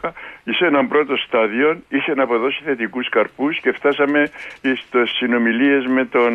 σε 0.49 0.65
έναν 0.65 0.87
πρώτο 0.87 1.17
στάδιο 1.17 1.81
είχε 1.89 2.13
να 2.15 2.23
αποδώσει 2.23 2.61
θετικούς 2.65 3.09
καρπούς 3.09 3.59
και 3.59 3.71
φτάσαμε 3.71 4.31
στι 4.53 5.05
συνομιλίες 5.05 5.85
με 5.85 6.05
τον 6.05 6.33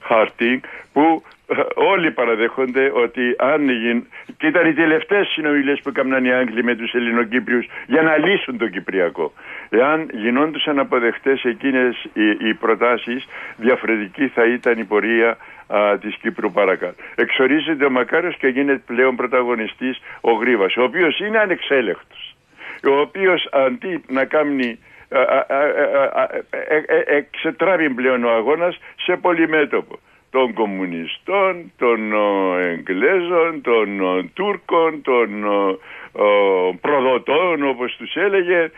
Χάρτη 0.00 0.60
που 0.92 1.22
ε, 1.26 1.33
όλοι 1.74 2.10
παραδέχονται 2.10 2.90
ότι 2.94 3.34
αν 3.38 3.68
γίν... 3.68 4.06
και 4.36 4.46
ήταν 4.46 4.66
οι 4.66 4.72
τελευταίες 4.72 5.26
συνομιλίες 5.28 5.80
που 5.82 5.88
έκαναν 5.88 6.24
οι 6.24 6.32
Άγγλοι 6.32 6.64
με 6.64 6.74
τους 6.74 6.92
Ελληνοκύπριους 6.92 7.66
για 7.86 8.02
να 8.02 8.16
λύσουν 8.16 8.58
το 8.58 8.68
Κυπριακό. 8.68 9.32
Εάν 9.68 10.08
γινόντουσαν 10.12 10.78
αποδεχτές 10.78 11.44
εκείνες 11.44 12.04
οι, 12.12 12.48
οι 12.48 12.54
προτάσεις, 12.54 13.26
διαφορετική 13.56 14.28
θα 14.28 14.44
ήταν 14.44 14.78
η 14.78 14.84
πορεία 14.84 15.36
α, 15.66 15.98
της 15.98 16.16
Κύπρου 16.16 16.52
παρακάτω. 16.52 16.94
Εξορίζεται 17.14 17.84
ο 17.84 17.90
Μακάριος 17.90 18.36
και 18.36 18.46
γίνεται 18.46 18.82
πλέον 18.86 19.16
πρωταγωνιστής 19.16 20.00
ο 20.20 20.32
Γρίβας, 20.32 20.76
ο 20.76 20.82
οποίος 20.82 21.18
είναι 21.18 21.38
ανεξέλεκτος. 21.38 22.36
Ο 22.84 23.00
οποίος 23.00 23.48
αντί 23.52 24.04
να 24.08 24.24
κάνει 24.24 24.78
εξετράβει 27.06 27.90
πλέον 27.90 28.24
ο 28.24 28.30
αγώνας 28.30 28.78
σε 28.96 29.16
πολυμέτωπο 29.16 29.98
των 30.34 30.52
κομμουνιστών, 30.52 31.72
των 31.78 32.12
Εγγλέζων, 32.58 33.60
των 33.62 33.88
Τούρκων, 34.34 35.02
των 35.02 35.28
προδοτών 36.80 37.68
όπως 37.68 37.96
τους 37.96 38.14
έλεγε. 38.14 38.70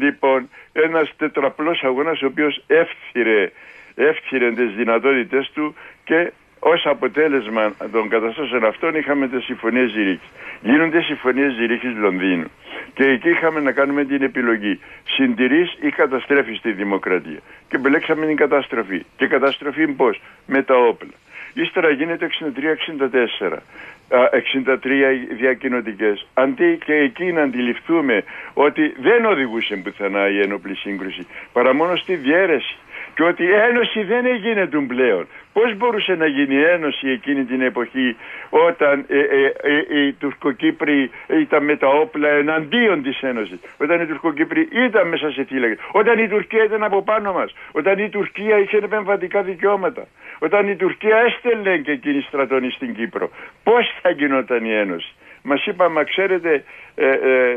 Λοιπόν, 0.00 0.48
ένας 0.72 1.12
τετραπλός 1.16 1.82
αγώνας 1.82 2.22
ο 2.22 2.26
οποίος 2.26 2.62
εύθυρε, 2.66 3.52
εύθυρε 3.94 4.50
τις 4.50 4.74
δυνατότητες 4.74 5.50
του 5.54 5.74
και 6.04 6.32
ως 6.72 6.86
αποτέλεσμα 6.86 7.74
των 7.92 8.08
καταστάσεων 8.08 8.64
αυτών 8.64 8.94
είχαμε 8.94 9.28
τις 9.28 9.44
συμφωνίες 9.44 9.90
Ζηρίχης. 9.90 10.30
Γίνονται 10.60 11.00
συμφωνίες 11.00 11.52
Ζηρίχης 11.52 11.94
Λονδίνου. 11.96 12.50
Και 12.94 13.04
εκεί 13.04 13.28
είχαμε 13.28 13.60
να 13.60 13.72
κάνουμε 13.72 14.04
την 14.04 14.22
επιλογή. 14.22 14.80
Συντηρείς 15.04 15.76
ή 15.80 15.88
καταστρέφεις 15.90 16.60
τη 16.60 16.72
δημοκρατία. 16.72 17.40
Και 17.68 17.76
επιλέξαμε 17.76 18.26
την 18.26 18.36
καταστροφή. 18.36 19.04
Και 19.16 19.26
καταστροφή 19.26 19.86
πώς; 19.86 20.20
Με 20.46 20.62
τα 20.62 20.76
όπλα. 20.76 21.14
Ύστερα 21.54 21.90
γίνεται 21.90 22.26
63-64. 22.26 23.62
63 24.08 25.26
διακοινωτικές. 25.38 26.26
Αντί 26.34 26.78
και 26.84 26.94
εκεί 26.94 27.32
να 27.32 27.42
αντιληφθούμε 27.42 28.24
ότι 28.54 28.94
δεν 28.98 29.24
οδηγούσε 29.24 29.76
πουθενά 29.76 30.28
η 30.28 30.40
ένοπλη 30.40 30.74
σύγκρουση, 30.76 31.26
παρά 31.52 31.74
μόνο 31.74 31.96
στη 31.96 32.14
διέρεση 32.14 32.76
και 33.14 33.22
ότι 33.22 33.52
ένωση 33.52 34.02
δεν 34.02 34.26
έγινε 34.26 34.66
του 34.66 34.86
πλέον. 34.86 35.26
Πώς 35.52 35.76
μπορούσε 35.76 36.14
να 36.14 36.26
γίνει 36.26 36.56
ένωση 36.62 37.08
εκείνη 37.08 37.44
την 37.44 37.60
εποχή 37.60 38.16
όταν 38.50 39.04
ε, 39.08 39.18
ε, 39.18 39.52
ε, 39.62 39.98
οι 39.98 40.12
Τουρκοκύπροι 40.12 41.10
ήταν 41.40 41.64
με 41.64 41.76
τα 41.76 41.88
όπλα 41.88 42.28
εναντίον 42.28 43.02
της 43.02 43.22
Ένωσης; 43.22 43.58
Όταν 43.76 44.00
οι 44.00 44.06
Τουρκοκύπροι 44.06 44.68
ήταν 44.72 45.08
μέσα 45.08 45.30
σε 45.30 45.44
φύλακες. 45.44 45.78
Όταν 45.92 46.18
η 46.18 46.28
Τουρκία 46.28 46.64
ήταν 46.64 46.82
από 46.82 47.02
πάνω 47.02 47.32
μας. 47.32 47.54
Όταν 47.72 47.98
η 47.98 48.08
Τουρκία 48.08 48.58
είχε 48.58 48.76
επεμβατικά 48.76 49.42
δικαιώματα. 49.42 50.06
Όταν 50.38 50.68
η 50.68 50.76
Τουρκία 50.76 51.16
έστελνε 51.16 51.76
και 51.76 51.90
εκείνη 51.90 52.20
στρατώνει 52.20 52.70
στην 52.70 52.94
Κύπρο. 52.94 53.30
Πώς 53.62 53.98
θα 54.02 54.10
γινόταν 54.10 54.64
η 54.64 54.72
Ένωση; 54.72 55.14
Μας 55.46 55.66
είπα, 55.66 55.88
μα 55.88 56.04
ξέρετε, 56.04 56.64
ε, 56.94 57.08
ε, 57.08 57.56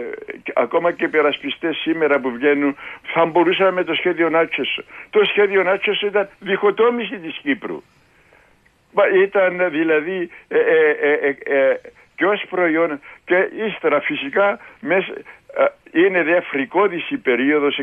ακόμα 0.53 0.91
και 0.91 1.05
οι 1.05 1.07
περασπιστές 1.07 1.77
σήμερα 1.77 2.19
που 2.19 2.31
βγαίνουν, 2.31 2.75
θα 3.13 3.25
μπορούσαμε 3.25 3.71
με 3.71 3.83
το 3.83 3.93
σχέδιο 3.93 4.29
Νάτσος. 4.29 4.81
Το 5.09 5.23
σχέδιο 5.23 5.63
Νάτσος 5.63 6.01
ήταν 6.01 6.29
διχοτόμηση 6.39 7.17
της 7.17 7.37
Κύπρου. 7.41 7.83
Ήταν 9.23 9.69
δηλαδή 9.69 10.29
ε, 10.47 10.57
ε, 10.57 11.35
ε, 11.43 11.79
και 12.15 12.25
ως 12.25 12.43
προϊόν 12.49 12.99
και 13.25 13.49
ύστερα 13.67 14.01
φυσικά 14.01 14.59
μέσα, 14.79 15.13
είναι 15.91 16.23
διαφρικόδηση 16.23 17.13
η 17.13 17.17
περίοδος 17.17 17.79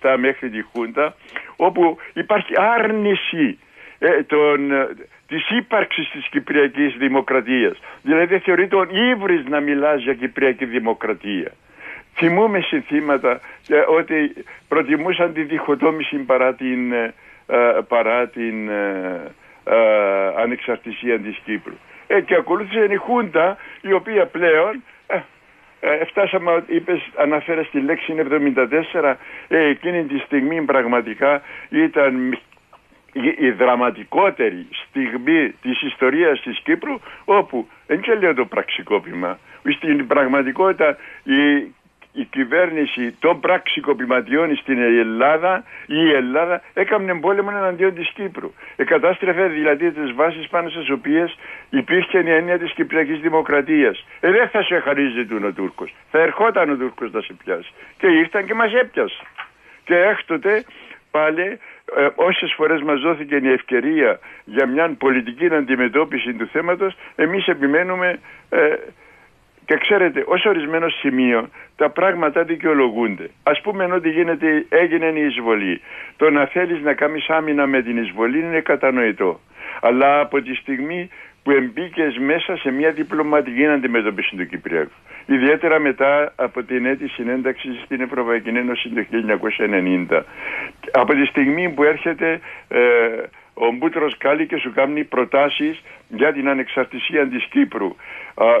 63-67 0.00 0.16
μέχρι 0.18 0.50
τη 0.50 0.62
Χούντα 0.62 1.14
όπου 1.56 1.98
υπάρχει 2.12 2.52
άρνηση 2.56 3.58
των, 4.26 4.70
της 5.26 5.50
ύπαρξης 5.50 6.10
της 6.10 6.28
Κυπριακής 6.28 6.94
Δημοκρατίας. 6.98 7.78
Δηλαδή 8.02 8.38
θεωρείται 8.38 8.76
τον 8.76 8.88
ύβρις 8.90 9.44
να 9.48 9.60
μιλάς 9.60 10.02
για 10.02 10.14
Κυπριακή 10.14 10.64
Δημοκρατία. 10.64 11.52
Θυμούμε 12.14 12.60
συνθήματα 12.60 13.40
ε, 13.68 13.78
ότι 13.88 14.44
προτιμούσαν 14.68 15.32
τη 15.32 15.42
διχοτόμηση 15.42 16.16
παρά 16.16 16.54
την, 16.54 16.92
ε, 16.92 17.14
παρά 17.88 18.28
την 18.28 18.68
ε, 18.68 19.32
ανεξαρτησία 20.36 21.18
της 21.20 21.40
Κύπρου. 21.44 21.74
Ε, 22.06 22.20
και 22.20 22.34
ακολούθησε 22.34 22.86
η 22.90 22.96
Χούντα 22.96 23.56
η 23.80 23.92
οποία 23.92 24.26
πλέον 24.26 24.82
ε, 25.80 26.04
φτάσαμε, 26.04 26.64
είπες, 26.66 27.10
αναφέρες 27.16 27.70
τη 27.70 27.80
λέξη 27.80 28.14
74, 28.92 29.14
ε, 29.48 29.64
εκείνη 29.64 30.04
τη 30.04 30.18
στιγμή 30.18 30.62
πραγματικά 30.62 31.42
ήταν 31.68 32.38
η 33.38 33.50
δραματικότερη 33.50 34.66
στιγμή 34.70 35.54
της 35.62 35.82
ιστορίας 35.82 36.40
της 36.40 36.60
Κύπρου 36.60 37.00
όπου 37.24 37.68
δεν 37.86 38.00
και 38.00 38.14
λέω 38.14 38.34
το 38.34 38.44
πραξικόπημα 38.44 39.38
στην 39.76 40.06
πραγματικότητα 40.06 40.96
η, 41.22 41.56
η 42.12 42.24
κυβέρνηση 42.30 43.16
των 43.18 43.40
πραξικοπηματιών 43.40 44.56
στην 44.56 44.78
Ελλάδα 44.78 45.64
η 45.86 46.12
Ελλάδα 46.12 46.62
έκανε 46.74 47.14
πόλεμο 47.14 47.50
εναντίον 47.52 47.94
της 47.94 48.10
Κύπρου. 48.14 48.52
Εκατάστρεφε 48.76 49.46
δηλαδή 49.46 49.90
τις 49.90 50.12
βάσεις 50.12 50.48
πάνω 50.48 50.68
στις 50.68 50.90
οποίες 50.90 51.38
υπήρχε 51.70 52.18
η 52.18 52.30
έννοια 52.30 52.58
της 52.58 52.72
Κυπριακής 52.72 53.20
Δημοκρατίας. 53.20 54.06
Ε, 54.20 54.30
δεν 54.30 54.48
θα 54.48 54.62
σε 54.62 54.78
χαρίζει 54.78 55.20
ο 55.44 55.52
Τούρκος. 55.52 55.94
Θα 56.10 56.18
ερχόταν 56.18 56.70
ο 56.70 56.76
Τούρκος 56.76 57.12
να 57.12 57.20
σε 57.20 57.34
πιάσει. 57.44 57.72
Και 57.98 58.06
ήρθαν 58.06 58.46
και 58.46 58.54
μας 58.54 58.72
έπιασε. 58.74 59.22
Και 59.84 59.96
έκτοτε 59.96 60.64
πάλι 61.10 61.58
ε, 61.96 62.08
όσες 62.14 62.52
φορές 62.56 62.82
μας 62.82 63.00
δόθηκε 63.00 63.36
η 63.42 63.52
ευκαιρία 63.52 64.18
για 64.44 64.66
μια 64.66 64.94
πολιτική 64.98 65.54
αντιμετώπιση 65.54 66.34
του 66.34 66.48
θέματος 66.52 66.96
εμείς 67.16 67.46
επιμένουμε 67.46 68.18
ε, 68.48 68.74
και 69.70 69.76
ξέρετε, 69.76 70.24
ως 70.26 70.44
ορισμένο 70.44 70.88
σημείο 70.88 71.48
τα 71.76 71.90
πράγματα 71.90 72.44
δικαιολογούνται. 72.44 73.30
Ας 73.42 73.60
πούμε 73.60 73.84
ότι 73.84 74.10
γίνεται, 74.10 74.66
έγινε 74.68 75.06
η 75.06 75.24
εισβολή. 75.24 75.80
Το 76.16 76.30
να 76.30 76.46
θέλεις 76.46 76.82
να 76.82 76.94
κάνεις 76.94 77.28
άμυνα 77.28 77.66
με 77.66 77.82
την 77.82 77.96
εισβολή 77.96 78.38
είναι 78.38 78.60
κατανοητό. 78.60 79.40
Αλλά 79.80 80.20
από 80.20 80.42
τη 80.42 80.54
στιγμή 80.54 81.10
που 81.42 81.50
εμπίκε 81.50 82.14
μέσα 82.18 82.56
σε 82.56 82.70
μια 82.70 82.90
διπλωματική 82.90 83.66
αντιμετώπιση 83.66 84.36
του 84.36 84.46
Κυπριακού. 84.46 84.90
Ιδιαίτερα 85.26 85.78
μετά 85.78 86.32
από 86.36 86.62
την 86.62 86.86
αίτηση 86.86 87.14
συνένταξη 87.14 87.68
στην 87.84 88.00
Ευρωπαϊκή 88.00 88.48
Ένωση 88.48 88.88
το 88.88 89.04
1990. 90.10 90.22
Από 90.92 91.14
τη 91.14 91.24
στιγμή 91.26 91.68
που 91.68 91.82
έρχεται 91.82 92.40
ε, 92.68 92.78
ο 93.54 93.72
Μπούτρος 93.72 94.16
Κάλλη 94.18 94.46
και 94.46 94.56
σου 94.56 94.72
κάνει 94.74 95.04
προτάσεις 95.04 95.82
για 96.08 96.32
την 96.32 96.48
ανεξαρτησία 96.48 97.28
της 97.28 97.44
Κύπρου 97.44 97.96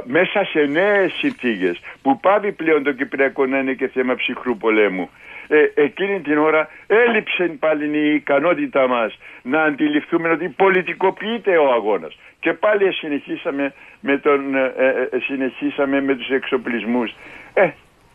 μέσα 0.04 0.44
σε 0.44 0.60
νέες 0.60 1.12
συνθήκες 1.12 1.80
που 2.02 2.20
πάβει 2.20 2.52
πλέον 2.52 2.82
το 2.82 2.92
Κυπριακό 2.92 3.46
να 3.46 3.58
είναι 3.58 3.72
και 3.72 3.88
θέμα 3.88 4.14
ψυχρού 4.14 4.56
πολέμου 4.56 5.10
ε, 5.52 5.72
εκείνη 5.74 6.20
την 6.20 6.38
ώρα 6.38 6.68
έλειψε 6.86 7.44
πάλι 7.58 7.98
η 7.98 8.14
ικανότητά 8.14 8.88
μας 8.88 9.18
να 9.42 9.62
αντιληφθούμε 9.62 10.28
ότι 10.28 10.48
πολιτικοποιείται 10.48 11.56
ο 11.56 11.72
αγώνας. 11.72 12.18
Και 12.40 12.52
πάλι 12.52 12.92
συνεχίσαμε 12.92 13.74
με, 14.00 14.18
τον, 14.18 14.54
ε, 14.54 14.72
ε, 15.10 15.18
συνεχίσαμε 15.26 16.00
με 16.00 16.16
τους 16.16 16.28
εξοπλισμούς. 16.28 17.14
Ε, 17.54 17.70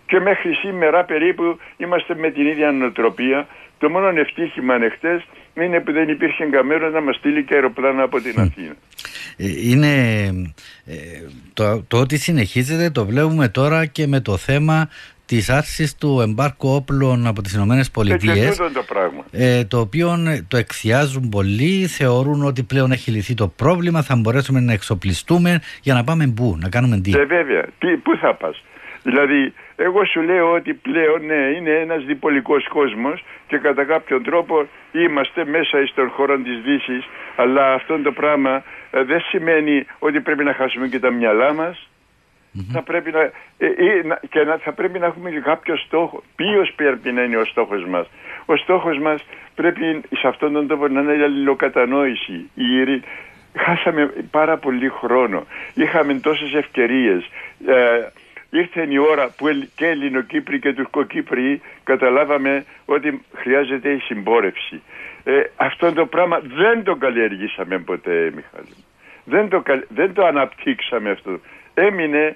και 0.05 0.19
μέχρι 0.19 0.53
σήμερα 0.53 1.03
περίπου 1.03 1.59
είμαστε 1.77 2.15
με 2.15 2.31
την 2.31 2.45
ίδια 2.47 2.71
νοοτροπία. 2.71 3.47
Το 3.77 3.89
μόνο 3.89 4.07
ευτύχημα 4.07 4.75
εχθές 4.75 5.25
είναι 5.53 5.79
που 5.79 5.91
δεν 5.91 6.09
υπήρχε 6.09 6.45
καμέρο 6.45 6.89
να 6.89 7.01
μας 7.01 7.15
στείλει 7.15 7.43
και 7.43 7.53
αεροπλάνα 7.53 8.03
από 8.03 8.21
την 8.21 8.39
Αθήνα. 8.39 8.75
Είναι 9.63 9.93
το, 11.53 11.83
το 11.87 11.97
ότι 11.99 12.17
συνεχίζεται 12.17 12.89
το 12.89 13.05
βλέπουμε 13.05 13.47
τώρα 13.47 13.85
και 13.85 14.07
με 14.07 14.19
το 14.19 14.37
θέμα 14.37 14.89
της 15.25 15.49
άρσης 15.49 15.95
του 15.97 16.21
εμπάρκου 16.21 16.69
όπλων 16.69 17.27
από 17.27 17.41
τις 17.41 17.53
ΗΠΑ. 17.53 17.83
το 18.73 18.83
πράγμα. 18.87 19.25
Ε, 19.31 19.63
το 19.65 19.79
οποίο 19.79 20.09
ε, 20.27 20.45
το 20.47 20.57
εκθιάζουν 20.57 21.29
πολλοί, 21.29 21.87
θεωρούν 21.87 22.43
ότι 22.45 22.63
πλέον 22.63 22.91
έχει 22.91 23.11
λυθεί 23.11 23.33
το 23.33 23.47
πρόβλημα, 23.47 24.01
θα 24.01 24.15
μπορέσουμε 24.15 24.59
να 24.59 24.73
εξοπλιστούμε 24.73 25.61
για 25.81 25.93
να 25.93 26.03
πάμε 26.03 26.33
πού, 26.35 26.57
να 26.61 26.69
κάνουμε 26.69 26.99
τι. 26.99 27.11
Ε, 27.11 27.25
βέβαια, 27.25 27.65
τι, 27.79 27.87
πού 27.97 28.17
θα 28.17 28.35
πας; 28.35 28.63
Δηλαδή, 29.03 29.53
εγώ 29.75 30.05
σου 30.05 30.21
λέω 30.21 30.51
ότι 30.51 30.73
πλέον 30.73 31.25
ναι, 31.25 31.57
είναι 31.57 31.71
ένας 31.71 32.03
διπολικός 32.03 32.67
κόσμος 32.67 33.23
και 33.47 33.57
κατά 33.57 33.83
κάποιον 33.83 34.23
τρόπο 34.23 34.67
είμαστε 34.91 35.45
μέσα 35.45 35.85
στον 35.87 36.09
χώρο 36.09 36.37
της 36.37 36.61
δύσης, 36.65 37.03
αλλά 37.35 37.73
αυτό 37.73 37.99
το 37.99 38.11
πράγμα 38.11 38.63
ε, 38.91 39.03
δεν 39.03 39.19
σημαίνει 39.19 39.85
ότι 39.99 40.19
πρέπει 40.19 40.43
να 40.43 40.53
χάσουμε 40.53 40.87
και 40.87 40.99
τα 40.99 41.11
μυαλά 41.11 41.53
μας 41.53 41.89
θα 42.71 42.81
πρέπει 42.81 43.11
να, 43.11 43.19
ε, 43.57 43.67
και 44.29 44.43
να, 44.43 44.57
θα 44.57 44.71
πρέπει 44.71 44.99
να 44.99 45.05
έχουμε 45.05 45.29
και 45.31 45.39
κάποιο 45.39 45.77
στόχο. 45.77 46.23
Ποιος 46.35 46.73
πρέπει 46.75 47.11
να 47.11 47.23
είναι 47.23 47.37
ο 47.37 47.45
στόχος 47.45 47.85
μας; 47.85 48.07
Ο 48.45 48.55
στόχος 48.55 48.99
μας 48.99 49.25
πρέπει 49.55 50.01
σε 50.09 50.27
αυτόν 50.27 50.53
τον 50.53 50.67
τόπο 50.67 50.87
να 50.87 51.01
είναι 51.01 51.13
η 51.13 51.21
αλληλοκατανόηση. 51.21 52.49
Η 52.53 52.63
Χάσαμε 53.57 54.13
πάρα 54.31 54.57
πολύ 54.57 54.89
χρόνο. 54.89 55.45
Είχαμε 55.73 56.13
τόσες 56.13 56.53
ευκαιρίες. 56.53 57.29
Ε, 57.67 58.07
ήρθε 58.49 58.87
η 58.89 58.97
ώρα 58.97 59.33
που 59.37 59.45
και 59.75 59.87
Ελληνοκύπροι 59.87 60.59
και 60.59 60.73
Τουρκοκύπροι 60.73 61.61
καταλάβαμε 61.83 62.65
ότι 62.85 63.21
χρειάζεται 63.33 63.89
η 63.89 63.99
συμπόρευση. 63.99 64.81
Ε, 65.23 65.41
αυτό 65.55 65.93
το 65.93 66.05
πράγμα 66.05 66.41
δεν 66.43 66.83
το 66.83 66.95
καλλιεργήσαμε 66.95 67.79
ποτέ, 67.79 68.31
Μιχάλη. 68.35 68.75
Δεν 69.23 69.49
το, 69.49 69.63
δεν 69.87 70.13
το 70.13 70.25
αναπτύξαμε 70.25 71.09
αυτό. 71.09 71.39
Έμεινε 71.75 72.35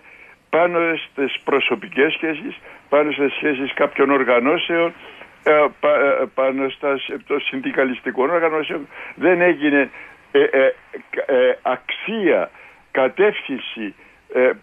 πάνω 0.50 0.80
στις 0.96 1.40
προσωπικές 1.44 2.14
σχέσεις, 2.14 2.60
πάνω 2.90 3.12
στις 3.12 3.34
σχέσεις 3.34 3.74
κάποιων 3.74 4.10
οργανώσεων, 4.10 4.94
ε, 5.44 5.52
ε, 5.52 6.26
πάνω 6.34 6.70
στα, 6.70 7.00
των 7.28 7.40
συνδικαλιστικών 7.42 8.30
οργανώσεων. 8.30 8.88
Δεν 9.16 9.42
έγινε 9.42 9.90
ε, 10.32 10.50
αξία, 11.62 12.52
κατεύθυνση 12.92 13.96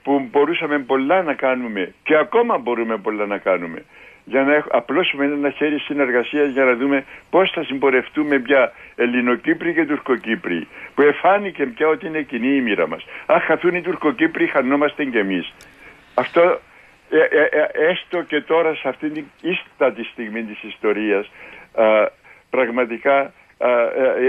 που 0.02 0.28
μπορούσαμε 0.30 0.78
πολλά 0.78 1.22
να 1.22 1.34
κάνουμε 1.34 1.94
και 2.02 2.16
ακόμα 2.16 2.58
μπορούμε 2.58 2.96
πολλά 2.96 3.26
να 3.26 3.38
κάνουμε 3.38 3.84
για 4.28 4.42
να 4.42 4.64
απλώσουμε 4.70 5.24
ένα 5.24 5.50
χέρι 5.50 5.78
συνεργασία 5.78 6.44
για 6.44 6.64
να 6.64 6.74
δούμε 6.74 7.04
πώς 7.30 7.50
θα 7.50 7.64
συμπορευτούμε 7.64 8.38
πια 8.38 8.72
Ελληνοκύπροι 8.96 9.74
και 9.74 9.84
Τουρκοκύπροι 9.84 10.66
που 10.94 11.02
εφάνηκε 11.02 11.66
πια 11.66 11.88
ότι 11.88 12.06
είναι 12.06 12.22
κοινή 12.22 12.56
η 12.56 12.60
μοίρα 12.60 12.88
μας. 12.88 13.04
Αν 13.26 13.40
χαθούν 13.40 13.74
οι 13.74 13.80
Τουρκοκύπροι 13.80 14.46
χανόμαστε 14.46 15.04
κι 15.04 15.18
εμείς. 15.18 15.52
Αυτό 16.14 16.60
ε, 17.10 17.18
ε, 17.18 17.48
ε, 17.50 17.90
έστω 17.90 18.22
και 18.22 18.40
τώρα 18.40 18.74
σε 18.74 18.88
αυτήν 18.88 19.12
την 19.12 19.24
ίστατη 19.40 20.04
στιγμή 20.04 20.42
της 20.42 20.62
ιστορίας 20.62 21.30
πραγματικά 22.50 23.32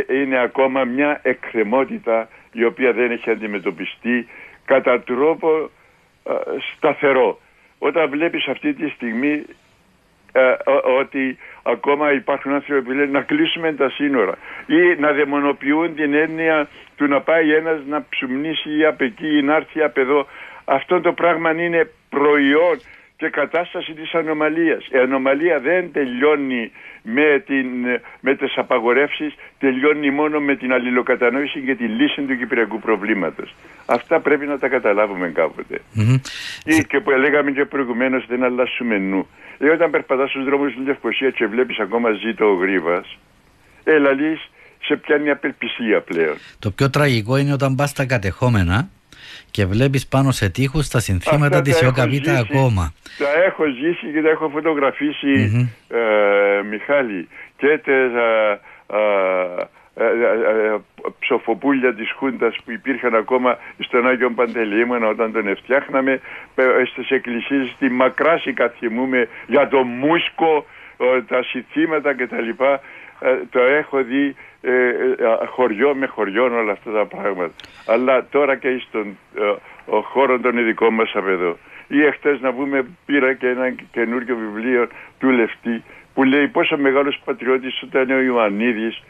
είναι 0.09 0.39
ακόμα 0.39 0.83
μια 0.83 1.19
εκκρεμότητα 1.23 2.29
η 2.51 2.63
οποία 2.63 2.93
δεν 2.93 3.11
έχει 3.11 3.29
αντιμετωπιστεί 3.29 4.27
κατά 4.65 5.01
τρόπο 5.01 5.69
σταθερό. 6.75 7.39
Όταν 7.79 8.09
βλέπεις 8.09 8.47
αυτή 8.47 8.73
τη 8.73 8.89
στιγμή 8.89 9.45
ότι 10.99 11.37
ακόμα 11.63 12.13
υπάρχουν 12.13 12.53
άνθρωποι 12.53 12.81
που 12.81 12.91
λένε 12.91 13.11
να 13.11 13.21
κλείσουμε 13.21 13.73
τα 13.73 13.89
σύνορα 13.89 14.37
ή 14.65 14.99
να 14.99 15.11
δαιμονοποιούν 15.11 15.95
την 15.95 16.13
έννοια 16.13 16.67
του 16.95 17.07
να 17.07 17.21
πάει 17.21 17.53
ένας 17.53 17.79
να 17.87 18.05
ψουμνήσει 18.09 18.85
από 18.85 19.03
εκεί 19.03 19.37
ή 19.37 19.41
να 19.41 19.55
έρθει 19.55 19.81
από 19.81 19.99
εδώ 20.01 20.27
αυτό 20.65 21.01
το 21.01 21.13
πράγμα 21.13 21.51
είναι 21.51 21.89
προϊόν 22.09 22.79
και 23.17 23.29
κατάσταση 23.29 23.93
της 23.93 24.13
ανομαλίας. 24.13 24.87
Η 24.91 24.97
ανομαλία 24.97 25.59
δεν 25.59 25.91
τελειώνει 25.91 26.71
με, 27.01 27.43
την, 27.45 27.67
με 28.19 28.35
τις 28.35 28.57
απαγορεύσεις, 28.57 29.35
τελειώνει 29.59 30.11
μόνο 30.11 30.39
με 30.39 30.55
την 30.55 30.73
αλληλοκατανόηση 30.73 31.59
και 31.61 31.75
τη 31.75 31.83
λύση 31.83 32.21
του 32.21 32.37
κυπριακού 32.37 32.79
προβλήματος. 32.79 33.55
Αυτά 33.85 34.19
πρέπει 34.19 34.45
να 34.45 34.59
τα 34.59 34.67
καταλάβουμε 34.67 35.27
κάποτε. 35.29 35.81
Ή 36.65 36.83
και 36.83 36.99
που 36.99 37.09
λέγαμε 37.11 37.51
και 37.51 37.65
προηγουμένως 37.65 38.25
δεν 38.27 38.43
αλλάσουμε 38.43 38.97
νου. 38.97 39.27
Ε, 39.57 39.69
όταν 39.69 39.91
περπατάς 39.91 40.29
στους 40.29 40.43
δρόμους 40.43 40.73
της 40.73 40.85
Λευκοσία 40.85 41.29
και 41.29 41.45
βλέπεις 41.45 41.79
ακόμα 41.79 42.11
ζήτω 42.11 42.45
ο 42.45 42.53
γρίβας, 42.53 43.17
έλα 43.83 44.15
σε 44.81 44.95
πιάνει 44.95 45.29
απελπισία 45.29 46.01
πλέον. 46.01 46.35
Το 46.59 46.71
πιο 46.71 46.89
τραγικό 46.89 47.37
είναι 47.37 47.53
όταν 47.53 47.75
πας 47.75 47.89
στα 47.89 48.05
κατεχόμενα 48.05 48.89
και 49.51 49.65
βλέπεις 49.65 50.07
πάνω 50.07 50.31
σε 50.31 50.49
τείχους 50.49 50.87
τα 50.87 50.99
συνθήματα 50.99 51.61
της 51.61 51.81
ΟΚΑΒΙΤΑ 51.83 52.37
ακόμα. 52.37 52.93
Τα 53.17 53.43
έχω 53.45 53.63
ζήσει 53.65 54.11
και 54.13 54.21
τα 54.21 54.29
έχω 54.29 54.51
ε, 55.87 56.63
Μιχάλη 56.69 57.27
και 57.57 57.79
τα 57.85 57.91
ε, 57.91 58.59
ε, 58.87 59.67
ψοφοπούλια 61.19 61.93
της 61.93 62.11
Χούντας 62.11 62.57
που 62.65 62.71
υπήρχαν 62.71 63.15
ακόμα 63.15 63.57
στον 63.79 64.07
Άγιο 64.07 64.29
Παντελήμωνα 64.31 65.07
όταν 65.07 65.31
τον 65.31 65.55
φτιάχναμε 65.55 66.21
στις 66.91 67.09
εκκλησίες 67.09 67.69
στη 67.69 67.89
Μακράσικα 67.89 68.69
θυμούμε 68.69 69.27
για 69.47 69.67
το 69.67 69.83
μουσκο 69.83 70.65
τα 71.27 71.43
συθήματα 71.43 72.13
κτλ. 72.13 72.49
Το 73.49 73.59
έχω 73.59 74.03
δει 74.03 74.35
ε, 74.61 74.71
ε, 74.71 75.45
χωριό 75.45 75.95
με 75.95 76.05
χωριό 76.05 76.43
όλα 76.43 76.71
αυτά 76.71 76.91
τα 76.91 77.05
πράγματα. 77.05 77.53
Αλλά 77.85 78.25
τώρα 78.31 78.55
και 78.55 78.81
στον 78.87 79.17
ε, 79.37 79.41
ο 79.85 80.01
χώρο 80.01 80.39
των 80.39 80.57
ειδικών 80.57 80.93
μας 80.93 81.11
από 81.15 81.29
εδώ. 81.29 81.57
Ή 81.87 82.05
εχθές 82.05 82.39
να 82.41 82.53
πούμε 82.53 82.85
πήρα 83.05 83.33
και 83.33 83.47
ένα 83.47 83.75
καινούριο 83.91 84.35
βιβλίο 84.35 84.87
του 85.19 85.29
Λευτή 85.29 85.83
που 86.13 86.23
λέει 86.23 86.47
πόσο 86.47 86.77
μεγάλος 86.77 87.21
πατριώτης 87.25 87.81
ήταν 87.81 88.09
ο 88.09 88.21
Ιωαννίδης 88.21 89.03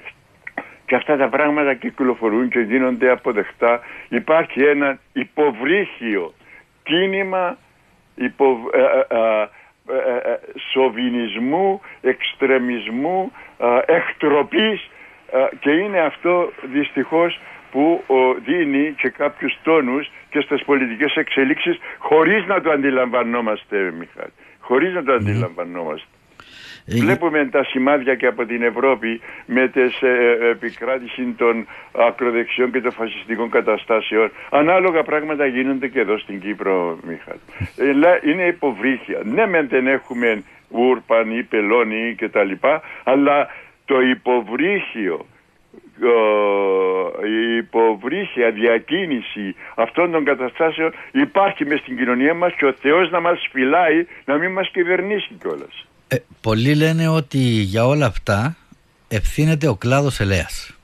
και 0.87 0.95
αυτά 0.95 1.17
τα 1.17 1.29
πράγματα 1.29 1.73
κυκλοφορούν 1.73 2.49
και 2.49 2.59
γίνονται 2.59 3.11
αποδεκτά. 3.11 3.79
Υπάρχει 4.09 4.63
ένα 4.63 4.99
υποβρύχιο 5.13 6.33
κίνημα 6.83 7.57
υπο, 8.15 8.59
σοβινισμού, 10.71 11.81
εξτρεμισμού, 12.01 13.31
εκτροπής 13.85 14.89
και 15.59 15.71
είναι 15.71 15.99
αυτό 15.99 16.51
δυστυχώς 16.61 17.39
που 17.71 18.03
δίνει 18.45 18.93
και 18.97 19.09
κάποιους 19.09 19.57
τόνους 19.63 20.11
και 20.29 20.41
στις 20.41 20.63
πολιτικές 20.63 21.15
εξελίξεις 21.15 21.77
χωρίς 21.97 22.45
να 22.45 22.61
το 22.61 22.71
αντιλαμβανόμαστε 22.71 23.77
Μιχάλη, 23.77 24.31
χωρίς 24.59 24.93
να 24.93 25.03
το 25.03 25.13
αντιλαμβανόμαστε. 25.13 26.07
Ε, 26.89 26.99
Βλέπουμε 26.99 27.45
τα 27.45 27.63
σημάδια 27.63 28.15
και 28.15 28.25
από 28.25 28.45
την 28.45 28.63
Ευρώπη 28.63 29.21
με 29.45 29.67
τις 29.67 30.01
ε, 30.01 30.37
ε, 30.41 30.49
επικράτηση 30.49 31.33
των 31.37 31.67
ακροδεξιών 31.91 32.71
και 32.71 32.81
των 32.81 32.91
φασιστικών 32.91 33.49
καταστάσεων. 33.49 34.31
Ανάλογα 34.49 35.03
πράγματα 35.03 35.45
γίνονται 35.45 35.87
και 35.87 35.99
εδώ 35.99 36.17
στην 36.17 36.39
Κύπρο, 36.39 36.97
Μιχάλη. 37.07 37.39
είναι 38.31 38.45
υποβρύχια. 38.45 39.21
Ναι, 39.23 39.47
μεν 39.47 39.67
δεν 39.67 39.87
έχουμε 39.87 40.43
ούρπαν 40.69 41.37
ή 41.37 41.43
πελώνη 41.43 42.15
και 42.17 42.29
τα 42.29 42.43
λοιπά, 42.43 42.81
αλλά 43.03 43.47
το 43.85 44.01
υποβρύχιο 44.01 45.25
η 47.25 47.57
υποβρύχια 47.57 48.51
διακίνηση 48.51 49.55
αυτών 49.75 50.11
των 50.11 50.25
καταστάσεων 50.25 50.93
υπάρχει 51.11 51.65
μες 51.65 51.79
στην 51.79 51.97
κοινωνία 51.97 52.33
μας 52.33 52.53
και 52.53 52.65
ο 52.65 52.73
Θεός 52.73 53.11
να 53.11 53.19
μας 53.19 53.47
φυλάει 53.51 54.05
να 54.25 54.37
μην 54.37 54.51
μας 54.51 54.69
κυβερνήσει 54.69 55.33
κιόλας. 55.41 55.87
Ε, 56.07 56.15
πολλοί 56.41 56.75
λένε 56.75 57.07
ότι 57.07 57.37
για 57.37 57.85
όλα 57.85 58.05
αυτά 58.05 58.55
ευθύνεται 59.07 59.67
ο 59.67 59.75
κλάδος 59.75 60.19
ελέας. 60.19 60.77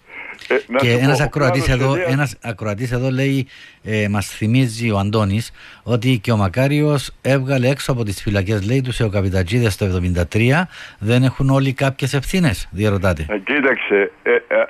Ε, 0.48 0.56
και 0.76 0.92
ένας 0.92 1.22
ακροατής, 1.22 1.70
εδώ, 1.70 1.96
ένας 2.08 2.38
ακροατής 2.44 2.92
εδώ 2.92 3.10
λέει, 3.10 3.48
ε, 3.84 4.08
μας 4.10 4.28
θυμίζει 4.28 4.92
ο 4.92 4.98
Αντώνης, 4.98 5.52
ότι 5.84 6.20
και 6.24 6.32
ο 6.32 6.38
Μακάριος 6.38 7.12
έβγαλε 7.22 7.68
έξω 7.68 7.92
από 7.92 8.04
τις 8.04 8.22
φυλακές, 8.22 8.68
λέει, 8.68 8.82
τους 8.82 9.00
εοκαπιτατζίδες 9.00 9.78
το 9.78 9.86
1973, 9.86 10.68
δεν 11.00 11.24
έχουν 11.24 11.50
όλοι 11.50 11.74
κάποιες 11.74 12.14
ευθύνες, 12.14 12.70
διαρωτάτε. 12.72 13.26
Ε, 13.30 13.38
κοίταξε, 13.38 14.12
ε, 14.24 14.32
ε, 14.32 14.66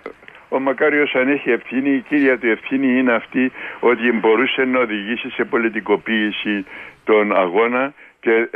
ο 0.50 0.60
Μακάριος 0.60 1.14
αν 1.16 1.28
έχει 1.30 1.50
ευθύνη, 1.50 1.90
η 1.90 2.04
κύρια 2.10 2.38
του 2.38 2.48
ευθύνη 2.48 3.00
είναι 3.00 3.14
αυτή 3.14 3.52
ότι 3.80 4.12
μπορούσε 4.12 4.64
να 4.64 4.80
οδηγήσει 4.80 5.30
σε 5.30 5.44
πολιτικοποίηση 5.44 6.66
τον 7.04 7.36
αγώνα 7.36 7.94
και 8.24 8.50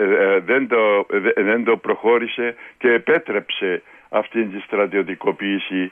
δεν, 0.45 0.67
το, 0.67 1.05
δεν 1.35 1.63
το 1.63 1.77
προχώρησε 1.77 2.55
και 2.77 2.91
επέτρεψε 2.91 3.81
αυτή 4.09 4.43
τη 4.43 4.59
στρατιωτικοποίηση 4.59 5.91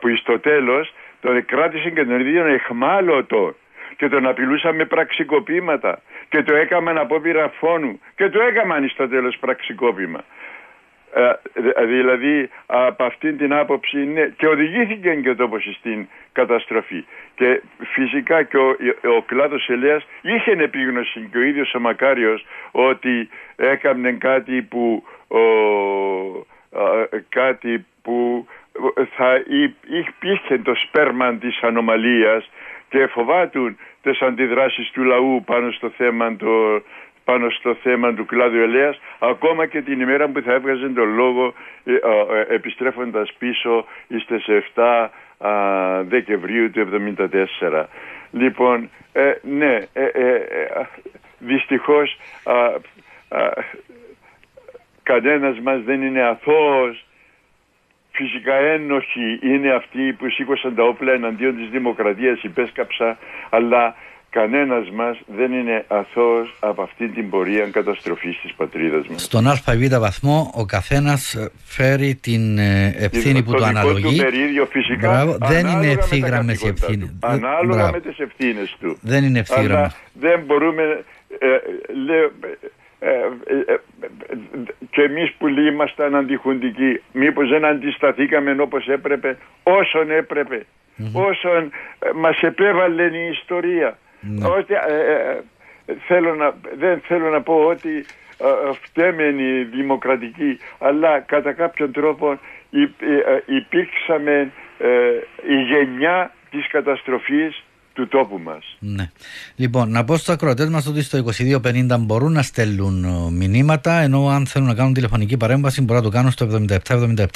που 0.00 0.16
στο 0.16 0.38
τέλος 0.38 0.94
τον 1.20 1.44
κράτησε 1.44 1.90
και 1.90 2.04
τον 2.04 2.20
ίδιο 2.20 2.44
εχμάλωτο 2.46 3.54
και 3.96 4.08
τον 4.08 4.26
απειλούσαν 4.26 4.74
με 4.74 4.84
πραξικοπήματα 4.84 6.02
και 6.28 6.42
το 6.42 6.54
έκαναν 6.54 6.98
απόπειρα 6.98 7.48
φόνου 7.48 8.00
και 8.14 8.28
το 8.28 8.40
έκαναν 8.40 8.88
στο 8.88 9.08
τέλος 9.08 9.36
πραξικόπημα. 9.40 10.24
Ε, 11.14 11.84
δηλαδή 11.84 12.50
από 12.66 13.04
αυτήν 13.04 13.36
την 13.36 13.52
άποψη 13.52 13.96
ναι, 13.96 14.26
και 14.36 14.46
οδηγήθηκε 14.46 15.14
και 15.14 15.30
ο 15.30 15.36
τόπος 15.36 15.76
στην 15.78 16.08
καταστροφή. 16.32 17.04
Και 17.34 17.62
φυσικά 17.78 18.42
και 18.42 18.56
ο, 18.56 18.76
ο 19.16 19.22
κλάδος 19.22 19.68
ελέας 19.68 20.06
είχε 20.22 20.50
επίγνωση 20.50 21.28
και 21.32 21.38
ο 21.38 21.42
ίδιος 21.42 21.74
ο 21.74 21.80
Μακάριος 21.80 22.46
ότι 22.70 23.28
έκαμνε 23.56 24.12
κάτι 24.12 24.62
που 24.62 25.04
κάτι 27.28 27.86
που 28.02 28.46
θα 29.16 29.42
υπήρχε 29.88 30.58
το 30.58 30.74
σπέρμα 30.74 31.34
της 31.34 31.62
ανομαλίας 31.62 32.50
και 32.88 33.06
φοβάτουν 33.06 33.76
τις 34.02 34.22
αντιδράσεις 34.22 34.90
του 34.90 35.04
λαού 35.04 35.42
πάνω 35.46 35.70
στο 35.70 35.90
θέμα 35.90 36.36
το, 36.36 36.82
πάνω 37.24 37.50
στο 37.50 37.74
θέμα 37.74 38.14
του 38.14 38.26
κλάδου 38.26 38.58
ελέας 38.58 39.00
ακόμα 39.18 39.66
και 39.66 39.82
την 39.82 40.00
ημέρα 40.00 40.28
που 40.28 40.40
θα 40.40 40.52
έβγαζε 40.52 40.88
τον 40.88 41.14
λόγο 41.14 41.54
ε, 41.84 41.92
ε, 41.92 42.54
επιστρέφοντας 42.54 43.32
πίσω 43.38 43.84
στις 44.20 44.44
7 44.74 45.08
Δεκεμβρίου 46.02 46.70
του 46.70 46.88
1974. 47.60 47.84
Λοιπόν, 48.30 48.90
ε, 49.12 49.32
ναι, 49.42 49.78
ε, 49.92 50.08
δυστυχώς 51.38 52.16
κανένας 55.02 55.60
μας 55.60 55.82
δεν 55.82 56.02
είναι 56.02 56.22
αθώος 56.22 57.04
Φυσικά 58.14 58.54
ένοχοι 58.54 59.38
είναι 59.42 59.72
αυτοί 59.72 60.12
που 60.12 60.28
σήκωσαν 60.30 60.74
τα 60.74 60.82
όπλα 60.82 61.12
εναντίον 61.12 61.56
της 61.56 61.68
δημοκρατίας, 61.68 62.42
υπέσκαψα, 62.42 63.18
αλλά 63.50 63.94
κανένας 64.32 64.90
μας 64.90 65.18
δεν 65.36 65.52
είναι 65.52 65.84
αθώος 65.88 66.56
από 66.60 66.82
αυτή 66.82 67.08
την 67.08 67.30
πορεία 67.30 67.66
καταστροφής 67.66 68.40
της 68.40 68.52
πατρίδας 68.54 69.06
μας. 69.06 69.22
Στον 69.22 69.46
ΑΒ 69.48 69.58
βαθμό 70.00 70.52
ο 70.54 70.64
καθένας 70.64 71.50
φέρει 71.64 72.14
την 72.14 72.58
ε, 72.58 72.94
ευθύνη 72.98 73.42
που 73.42 73.54
του 73.54 73.64
αναλογεί. 73.64 74.16
Το 74.16 74.24
μερίδιο 74.24 74.66
φυσικά, 74.66 75.36
δεν 75.40 75.66
είναι 75.66 75.86
ευθύγραμμες 75.86 76.62
οι 76.62 76.66
ευθύνες. 76.66 77.14
Ανάλογα 77.20 77.74
Μπράβο. 77.74 77.92
με 77.92 78.00
τις 78.00 78.18
ευθύνες 78.18 78.76
του. 78.80 78.98
Δεν 79.00 79.24
είναι 79.24 79.38
ευθύγραμμες. 79.38 79.96
δεν 80.12 80.40
μπορούμε, 80.46 81.04
ε, 81.38 81.46
λέω, 82.06 82.30
ε, 82.98 83.10
ε, 83.72 83.76
και 84.90 85.02
εμείς 85.02 85.32
που 85.38 85.48
ήμασταν 85.48 86.14
αντιχουντικοί 86.14 87.00
μήπως 87.12 87.48
δεν 87.48 87.64
αντισταθήκαμε 87.64 88.56
όπως 88.58 88.88
έπρεπε 88.88 89.38
όσον 89.62 90.10
έπρεπε 90.10 90.66
όσον 91.12 91.70
μας 92.14 92.40
επέβαλε 92.40 93.02
η 93.02 93.28
ιστορία 93.40 93.98
ναι. 94.22 94.48
ότι, 94.48 94.74
θέλω 96.06 96.34
να, 96.34 96.54
δεν 96.78 97.00
θέλω 97.00 97.30
να 97.30 97.42
πω 97.42 97.54
ότι 97.54 98.04
φτέμενοι 98.82 99.62
δημοκρατικοί 99.62 100.58
αλλά 100.78 101.20
κατά 101.20 101.52
κάποιον 101.52 101.92
τρόπο 101.92 102.38
υπήρξαμε 103.46 104.52
η 105.48 105.62
γενιά 105.62 106.34
της 106.50 106.68
καταστροφής 106.68 107.64
του 107.92 108.08
τόπου 108.08 108.38
μας. 108.38 108.76
Ναι. 108.78 109.10
Λοιπόν, 109.56 109.90
να 109.90 110.04
πω 110.04 110.16
στους 110.16 110.28
ακροατές 110.28 110.68
μας 110.68 110.86
ότι 110.86 111.02
στο 111.02 111.24
2250 111.62 111.96
μπορούν 111.98 112.32
να 112.32 112.42
στέλνουν 112.42 113.04
ε, 113.04 113.30
μηνύματα 113.30 113.92
ενώ 114.00 114.28
αν 114.28 114.46
θέλουν 114.46 114.68
να 114.68 114.74
κάνουν 114.74 114.92
τηλεφωνική 114.92 115.36
παρέμβαση 115.36 115.80
μπορούν 115.80 116.02
να 116.02 116.10
το 116.10 116.16
κάνουν 116.16 116.30
στο 116.30 116.66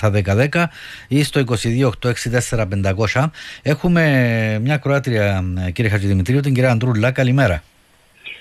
77 0.01 0.65
ή 1.09 1.23
στο 1.23 1.43
22 1.83 1.91
Έχουμε 3.63 4.03
μια 4.63 4.77
Κροάτρια 4.77 5.45
ε, 5.67 5.71
κύριε 5.71 5.91
Χατζηδημητρίου, 5.91 6.41
την 6.41 6.55
κυρία 6.55 6.71
Αντρούλα. 6.71 7.11
Καλημέρα. 7.11 7.63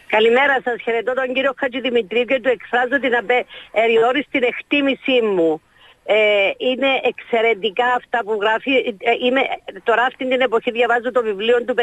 Καλημέρα 0.08 0.62
σας, 0.63 0.82
χαιρετώ 0.82 1.13
τον 1.13 1.34
κύριο 1.34 1.54
Χατζηδημητρίου 1.58 2.25
και 2.25 2.39
του 2.41 2.49
εκφράζω 2.49 2.99
την 2.99 3.13
απεριόριστη 3.15 4.38
εκτίμησή 4.38 5.21
μου 5.36 5.62
ε, 6.08 6.52
είναι 6.58 6.91
εξαιρετικά 7.04 7.86
αυτά 8.00 8.20
που 8.26 8.38
γράφει. 8.41 8.72
Ε, 9.12 9.12
είμαι, 9.26 9.41
τώρα 9.84 10.04
αυτή 10.04 10.28
την 10.28 10.41
εποχή 10.41 10.72
διαβάζω 10.72 11.12
το 11.12 11.22
βιβλίο 11.22 11.63
του 11.63 11.74
59-64. 11.78 11.82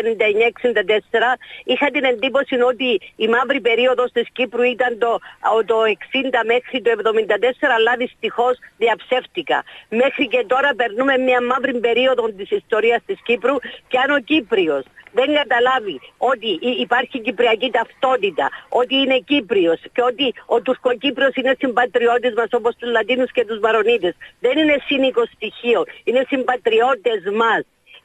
Είχα 1.64 1.86
την 1.86 2.04
εντύπωση 2.04 2.60
ότι 2.60 3.00
η 3.16 3.28
μαύρη 3.28 3.60
περίοδος 3.60 4.12
της 4.12 4.26
Κύπρου 4.32 4.62
ήταν 4.62 4.98
το, 4.98 5.18
το 5.66 5.76
60 5.82 5.86
μέχρι 6.46 6.82
το 6.82 6.90
74, 6.90 7.68
αλλά 7.76 7.96
δυστυχώς 7.96 8.58
διαψεύτηκα. 8.76 9.64
Μέχρι 9.88 10.28
και 10.28 10.44
τώρα 10.46 10.70
περνούμε 10.76 11.18
μια 11.18 11.42
μαύρη 11.42 11.78
περίοδο 11.78 12.32
της 12.32 12.50
ιστορίας 12.50 13.00
της 13.06 13.18
Κύπρου 13.22 13.56
και 13.88 13.98
αν 13.98 14.10
ο 14.10 14.20
Κύπριος 14.20 14.84
δεν 15.12 15.34
καταλάβει 15.34 16.00
ότι 16.16 16.48
υπάρχει 16.84 17.20
κυπριακή 17.20 17.70
ταυτότητα, 17.70 18.46
ότι 18.68 18.94
είναι 18.94 19.18
Κύπριος 19.18 19.80
και 19.92 20.02
ότι 20.02 20.34
ο 20.46 20.60
Τουρκοκύπριος 20.60 21.34
είναι 21.34 21.54
συμπατριώτης 21.58 22.34
μας 22.34 22.50
όπως 22.50 22.72
τους 22.78 22.90
Λατίνους 22.90 23.30
και 23.32 23.44
τους 23.44 23.58
Μαρονίτες. 23.58 24.14
Δεν 24.40 24.58
είναι 24.58 24.76
σύνικο 24.86 25.22
στοιχείο, 25.34 25.84
είναι 26.04 26.24
συμπατριώτες 26.28 27.22
μας 27.40 27.62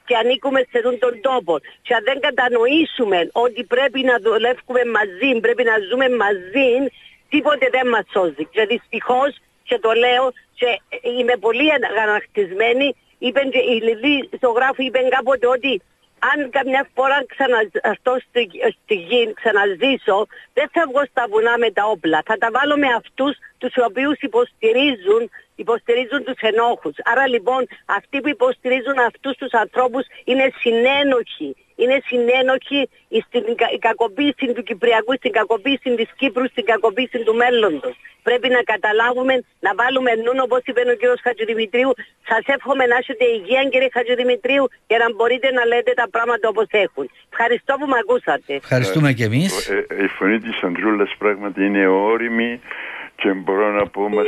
και 0.08 0.16
ανήκουμε 0.22 0.60
σε 0.70 0.78
αυτόν 0.80 0.98
τον 1.00 1.14
τόπο. 1.22 1.54
Και 1.86 1.94
αν 1.98 2.04
δεν 2.10 2.20
κατανοήσουμε 2.20 3.20
ότι 3.46 3.64
πρέπει 3.74 4.02
να 4.10 4.16
δουλεύουμε 4.26 4.84
μαζί, 4.98 5.30
πρέπει 5.46 5.64
να 5.72 5.76
ζούμε 5.90 6.08
μαζί, 6.24 6.70
τίποτε 7.30 7.66
δεν 7.76 7.88
μας 7.94 8.06
σώζει. 8.14 8.46
Και 8.54 8.64
δυστυχώς, 8.72 9.32
και 9.68 9.78
το 9.86 9.92
λέω, 10.04 10.26
και 10.60 10.70
είμαι 11.18 11.36
πολύ 11.46 11.68
αγανακτισμένη, 11.92 12.88
είπε, 13.18 13.42
η 13.74 13.76
Λιλή 13.88 14.30
στο 14.38 14.50
γράφο 14.58 14.82
είπε 14.88 15.00
κάποτε 15.16 15.48
ότι 15.48 15.82
αν 16.20 16.50
καμιά 16.50 16.88
φορά 16.94 17.26
ξαναστώ 17.34 18.18
στη, 18.30 18.50
στη 18.84 18.96
γη, 18.96 19.34
ξαναζήσω, 19.34 20.28
δεν 20.54 20.70
θα 20.74 20.84
βγω 20.90 21.02
στα 21.12 21.26
βουνά 21.30 21.58
με 21.58 21.72
τα 21.72 21.84
όπλα. 21.86 22.22
Θα 22.26 22.38
τα 22.38 22.50
βάλω 22.52 22.78
με 22.78 22.88
αυτούς 22.88 23.38
τους 23.58 23.74
οποίους 23.88 24.20
υποστηρίζουν, 24.20 25.30
υποστηρίζουν 25.64 26.22
τους 26.28 26.40
ενόχους. 26.52 26.96
Άρα 27.12 27.26
λοιπόν 27.34 27.62
αυτοί 27.98 28.18
που 28.22 28.30
υποστηρίζουν 28.30 28.98
αυτούς 29.10 29.34
τους 29.38 29.52
ανθρώπους 29.64 30.04
είναι 30.30 30.46
συνένοχοι 30.62 31.50
είναι 31.82 31.98
συνένοχοι 32.10 32.90
στην 33.26 33.44
κακοποίηση 33.80 34.46
του 34.56 34.64
Κυπριακού, 34.64 35.14
στην 35.22 35.32
κακοποίηση 35.32 35.96
της 36.00 36.10
Κύπρου, 36.20 36.48
στην 36.54 36.66
κακοποίηση 36.66 37.18
του 37.26 37.36
μέλλοντος. 37.36 37.96
Πρέπει 38.28 38.50
να 38.58 38.62
καταλάβουμε, 38.74 39.34
να 39.66 39.72
βάλουμε 39.80 40.12
νου, 40.24 40.34
όπως 40.48 40.62
είπε 40.66 40.82
ο 40.94 40.96
κ. 41.02 41.04
Χατζηδημητρίου. 41.26 41.92
Σας 42.30 42.44
εύχομαι 42.56 42.86
να 42.86 42.96
έχετε 43.02 43.26
υγεία 43.38 43.64
κύριε 43.72 43.90
Χατζηδημητρίου 43.92 44.66
και 44.88 44.98
να 44.98 45.08
μπορείτε 45.16 45.52
να 45.52 45.66
λέτε 45.66 45.92
τα 46.02 46.08
πράγματα 46.10 46.48
όπως 46.48 46.68
έχουν. 46.70 47.10
Ευχαριστώ 47.32 47.76
που 47.80 47.86
με 47.92 47.98
ακούσατε. 48.04 48.54
Ευχαριστούμε 48.54 49.14
και 49.14 49.24
εμείς. 49.24 49.70
Ε, 49.70 49.86
ε, 49.90 50.04
η 50.04 50.08
φωνή 50.08 50.40
της 50.40 50.58
Αντρούλας 50.68 51.12
πράγματι 51.18 51.66
είναι 51.66 51.88
όρημη 51.88 52.62
και 53.22 53.34
μπορώ 53.34 53.72
να 53.72 53.88
πω 53.88 54.10
μας 54.10 54.28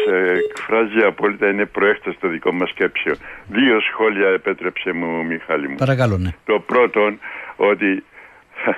εκφράζει 0.49 0.99
απόλυτα 1.05 1.49
είναι 1.49 1.65
προέκταση 1.65 2.17
το 2.19 2.27
δικό 2.27 2.51
μας 2.51 2.69
σκέψιο. 2.69 3.15
Δύο 3.47 3.79
σχόλια 3.79 4.27
επέτρεψε 4.27 4.91
μου 4.91 5.25
Μιχάλη 5.25 5.67
μου. 5.67 5.75
Παρακαλώ 5.75 6.17
ναι. 6.17 6.29
Το 6.45 6.59
πρώτον 6.59 7.19
ότι 7.55 8.03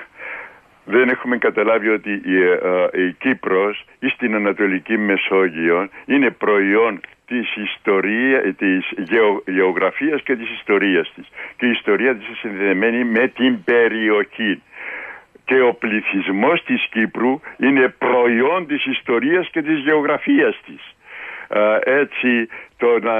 δεν 0.94 1.08
έχουμε 1.08 1.38
καταλάβει 1.38 1.88
ότι 1.88 2.10
η, 2.10 2.36
ε, 2.42 3.04
η 3.04 3.12
Κύπρος 3.12 3.84
ή 3.98 4.08
στην 4.08 4.34
Ανατολική 4.34 4.98
Μεσόγειο 4.98 5.88
είναι 6.06 6.30
προϊόν 6.30 7.00
της 7.26 7.56
ιστορίας, 7.56 8.42
της 8.56 8.92
γεω, 8.96 9.42
γεωγραφίας 9.46 10.22
και 10.22 10.36
της 10.36 10.50
ιστορίας 10.50 11.12
της. 11.14 11.28
Και 11.56 11.66
η 11.66 11.70
ιστορία 11.70 12.16
της 12.16 12.26
είναι 12.26 12.36
συνδεδεμένη 12.40 13.04
με 13.04 13.28
την 13.28 13.64
περιοχή 13.64 14.62
και 15.44 15.60
ο 15.60 15.74
πληθυσμός 15.74 16.64
της 16.64 16.86
Κύπρου 16.90 17.40
είναι 17.56 17.94
προϊόν 17.98 18.66
της 18.66 18.86
ιστορίας 18.86 19.48
και 19.48 19.62
της 19.62 19.78
γεωγραφίας 19.78 20.60
της. 20.66 20.94
Έτσι 21.84 22.48
το 22.76 22.98
να 23.02 23.14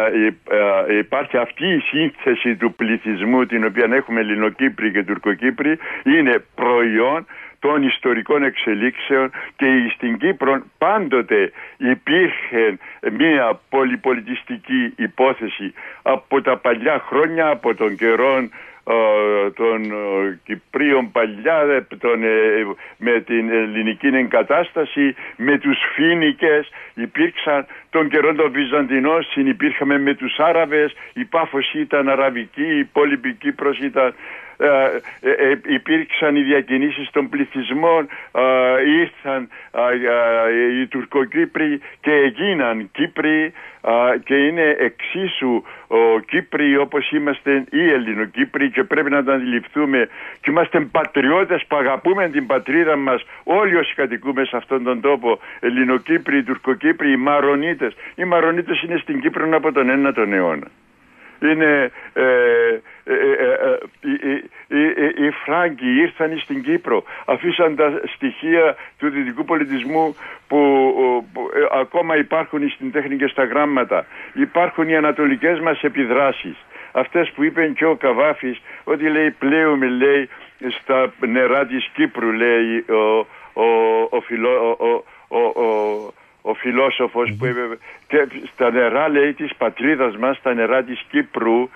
υπάρχει 0.99 1.37
αυτή 1.37 1.67
η 1.67 1.79
σύνθεση 1.81 2.57
του 2.57 2.75
πληθυσμού 2.75 3.47
την 3.47 3.65
οποία 3.65 3.89
έχουμε 3.91 4.21
Ελληνοκύπροι 4.21 4.93
και 4.93 5.03
Τουρκοκύπροι 5.03 5.79
είναι 6.05 6.45
προϊόν 6.55 7.27
των 7.59 7.83
ιστορικών 7.83 8.43
εξελίξεων 8.43 9.31
και 9.57 9.67
στην 9.95 10.19
Κύπρο 10.19 10.63
πάντοτε 10.79 11.53
υπήρχε 11.77 12.79
μια 13.19 13.61
πολυπολιτιστική 13.69 14.93
υπόθεση 14.97 15.73
από 16.03 16.43
τα 16.43 16.57
παλιά 16.57 16.99
χρόνια, 17.09 17.49
από 17.49 17.75
τον 17.75 17.97
καιρό 17.97 18.49
των 19.55 19.93
Κυπρίων 20.45 21.11
παλιά 21.13 21.87
τον, 21.99 22.23
ε, 22.23 22.29
με 22.97 23.21
την 23.21 23.51
ελληνική 23.51 24.07
εγκατάσταση 24.07 25.15
με 25.37 25.59
τους 25.59 25.79
Φίνικες 25.95 26.69
υπήρξαν 26.95 27.67
τον 27.91 28.09
καιρό 28.09 28.35
των 28.35 28.53
Βυζαντινών 28.53 29.23
συνυπήρχαμε 29.23 29.99
με 29.99 30.15
τους 30.15 30.39
Άραβες 30.39 30.93
η 31.13 31.25
Πάφος 31.25 31.73
ήταν 31.75 32.09
αραβική 32.09 32.63
η 32.63 32.79
υπόλοιπη 32.79 33.33
Κύπρος 33.35 33.79
ήταν 33.79 34.07
ε, 34.07 34.09
ε, 34.09 34.52
υπήρξαν 35.67 36.37
οι 36.37 36.43
διακινήσεις 36.43 37.11
των 37.11 37.29
πληθυσμών, 37.29 38.09
ήρθαν 39.01 39.49
οι 40.81 40.87
Τουρκοκύπροι 40.87 41.81
και 42.01 42.11
έγιναν 42.13 42.91
Κύπροι 42.93 43.53
και 44.25 44.35
είναι 44.35 44.77
εξίσου 44.79 45.63
ο 45.87 46.19
Κύπροι 46.19 46.77
όπως 46.77 47.11
είμαστε 47.11 47.65
οι 47.71 47.91
Ελληνοκύπροι 47.91 48.71
και 48.71 48.85
πρέπει 48.85 49.11
να 49.11 49.25
το 49.25 49.33
αντιληφθούμε 49.33 50.09
και 50.41 50.51
είμαστε 50.51 50.81
πατριώτες 50.81 51.65
που 51.69 51.77
αγαπούμε 51.77 52.29
την 52.29 52.47
πατρίδα 52.47 52.97
μας. 52.97 53.25
Όλοι 53.45 53.77
όσοι 53.77 53.95
κατοικούμε 53.95 54.45
σε 54.45 54.57
αυτόν 54.57 54.85
τον 54.85 55.01
τόπο 55.01 55.39
Ελληνοκύπροι, 55.61 56.43
Τουρκοκύπροι, 56.43 57.13
οι 57.13 57.17
Μαρονίτες. 57.17 57.95
Οι 58.15 58.25
Μαρονίτες 58.25 58.83
είναι 58.83 58.97
στην 58.97 59.21
Κύπρο 59.21 59.57
από 59.57 59.73
τον 59.73 60.15
9ο 60.17 60.33
αιώνα 60.33 60.67
είναι 61.51 61.91
ε, 62.13 62.23
ε, 63.05 63.15
ε, 64.69 65.25
οι 65.25 65.31
Φράγκοι 65.45 66.01
ήρθαν 66.01 66.39
στην 66.39 66.63
Κύπρο 66.63 67.05
αφήσαν 67.25 67.77
τα 67.77 68.01
στοιχεία 68.15 68.77
του 68.99 69.11
δυτικού 69.11 69.45
πολιτισμού 69.45 70.17
που, 70.47 70.59
ακόμα 71.73 72.17
υπάρχουν 72.17 72.71
στην 72.71 72.93
τέχνη 72.93 73.17
και 73.17 73.27
στα 73.27 73.45
γράμματα. 73.45 74.07
Υπάρχουν 74.33 74.89
οι 74.89 74.97
ανατολικές 74.97 75.61
μας 75.61 75.83
επιδράσεις. 75.83 76.57
Αυτές 76.93 77.31
που 77.31 77.43
είπε 77.43 77.67
και 77.77 77.85
ο 77.85 77.97
Καβάφης 77.97 78.61
ότι 78.85 79.09
λέει 79.09 79.31
πλέουμε 79.31 79.87
λέει 79.87 80.29
στα 80.81 81.13
νερά 81.21 81.67
της 81.67 81.91
Κύπρου 81.95 82.33
λέει 82.33 82.85
ο, 82.89 83.27
ο, 83.53 83.67
ο, 85.29 85.39
ο, 85.39 86.13
ο 86.43 86.55
φιλόσοφος 86.55 87.35
που 87.39 87.47
είπε 87.47 87.79
και 88.07 88.29
στα 88.53 88.71
νερά 88.71 89.09
λέει 89.09 89.33
της 89.33 89.55
πατρίδας 89.55 90.17
μας, 90.17 90.37
στα 90.37 90.55
νερά 90.55 90.83
της 90.83 91.05
Κύπρου 91.11 91.69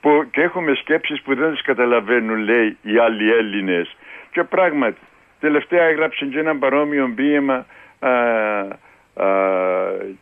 που 0.00 0.26
και 0.30 0.40
έχουμε 0.40 0.74
σκέψεις 0.74 1.22
που 1.22 1.34
δεν 1.34 1.50
τις 1.52 1.62
καταλαβαίνουν 1.62 2.38
λέει 2.38 2.76
οι 2.82 2.98
άλλοι 2.98 3.32
Έλληνες. 3.32 3.96
Και 4.30 4.42
πράγματι 4.42 5.00
τελευταία 5.40 5.84
έγραψε 5.84 6.24
και 6.26 6.38
ένα 6.38 6.56
παρόμοιο 6.56 7.12
ποίημα 7.14 7.66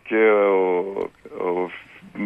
και 0.03 0.31
ο, 0.31 1.11
ο, 1.39 1.71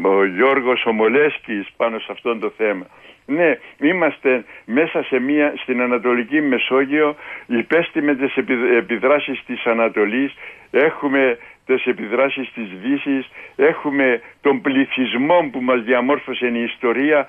ο 0.08 0.24
Γιώργος 0.36 0.86
Ομολέσκης 0.86 1.66
πάνω 1.76 1.98
σε 1.98 2.06
αυτό 2.10 2.38
το 2.38 2.52
θέμα. 2.56 2.86
Ναι, 3.26 3.58
είμαστε 3.80 4.44
μέσα 4.64 5.02
σε 5.02 5.18
μια, 5.18 5.52
στην 5.62 5.80
Ανατολική 5.80 6.40
Μεσόγειο 6.40 7.16
υπέστη 7.46 8.02
με 8.02 8.14
τις 8.14 8.36
επιδράσεις 8.76 9.42
της 9.46 9.64
Ανατολής 9.66 10.34
έχουμε 10.70 11.38
τις 11.66 11.84
επιδράσεις 11.86 12.52
της 12.54 12.68
Δύσης, 12.82 13.30
έχουμε 13.56 14.20
τον 14.40 14.60
πληθυσμό 14.60 15.48
που 15.52 15.60
μας 15.60 15.82
διαμόρφωσε 15.82 16.46
η 16.46 16.62
ιστορία 16.62 17.28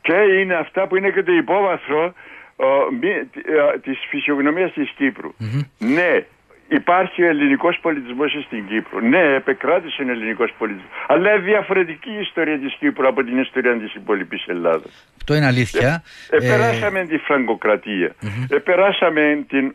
και 0.00 0.14
είναι 0.40 0.54
αυτά 0.54 0.86
που 0.86 0.96
είναι 0.96 1.10
και 1.10 1.22
το 1.22 1.32
υπόβαθρο 1.32 2.14
ε, 2.56 3.78
της 3.82 3.98
φυσιογνωμίας 4.08 4.72
της 4.72 4.90
κυπρου 4.96 5.34
Ναι, 5.78 6.24
Υπάρχει 6.68 7.22
ο 7.22 7.28
ελληνικός 7.28 7.78
πολιτισμός 7.82 8.30
στην 8.44 8.66
Κύπρο. 8.66 9.00
Ναι, 9.00 9.34
επεκράτησε 9.34 10.02
ο 10.02 10.10
ελληνικός 10.10 10.52
πολιτισμός. 10.58 10.90
Αλλά 11.06 11.30
είναι 11.30 11.42
διαφορετική 11.42 12.10
η 12.10 12.20
ιστορία 12.20 12.58
της 12.58 12.74
Κύπρου 12.78 13.08
από 13.08 13.24
την 13.24 13.38
ιστορία 13.38 13.78
της 13.78 13.94
υπόλοιπης 13.94 14.46
Ελλάδας. 14.46 15.12
Αυτό 15.16 15.34
είναι 15.34 15.46
αλήθεια. 15.46 16.02
Ε, 16.30 16.36
επεράσαμε 16.36 17.00
ε... 17.00 17.04
τη 17.04 17.18
φραγκοκρατία. 17.18 18.14
Mm-hmm. 18.14 18.46
Επεράσαμε 18.56 19.44
την 19.48 19.72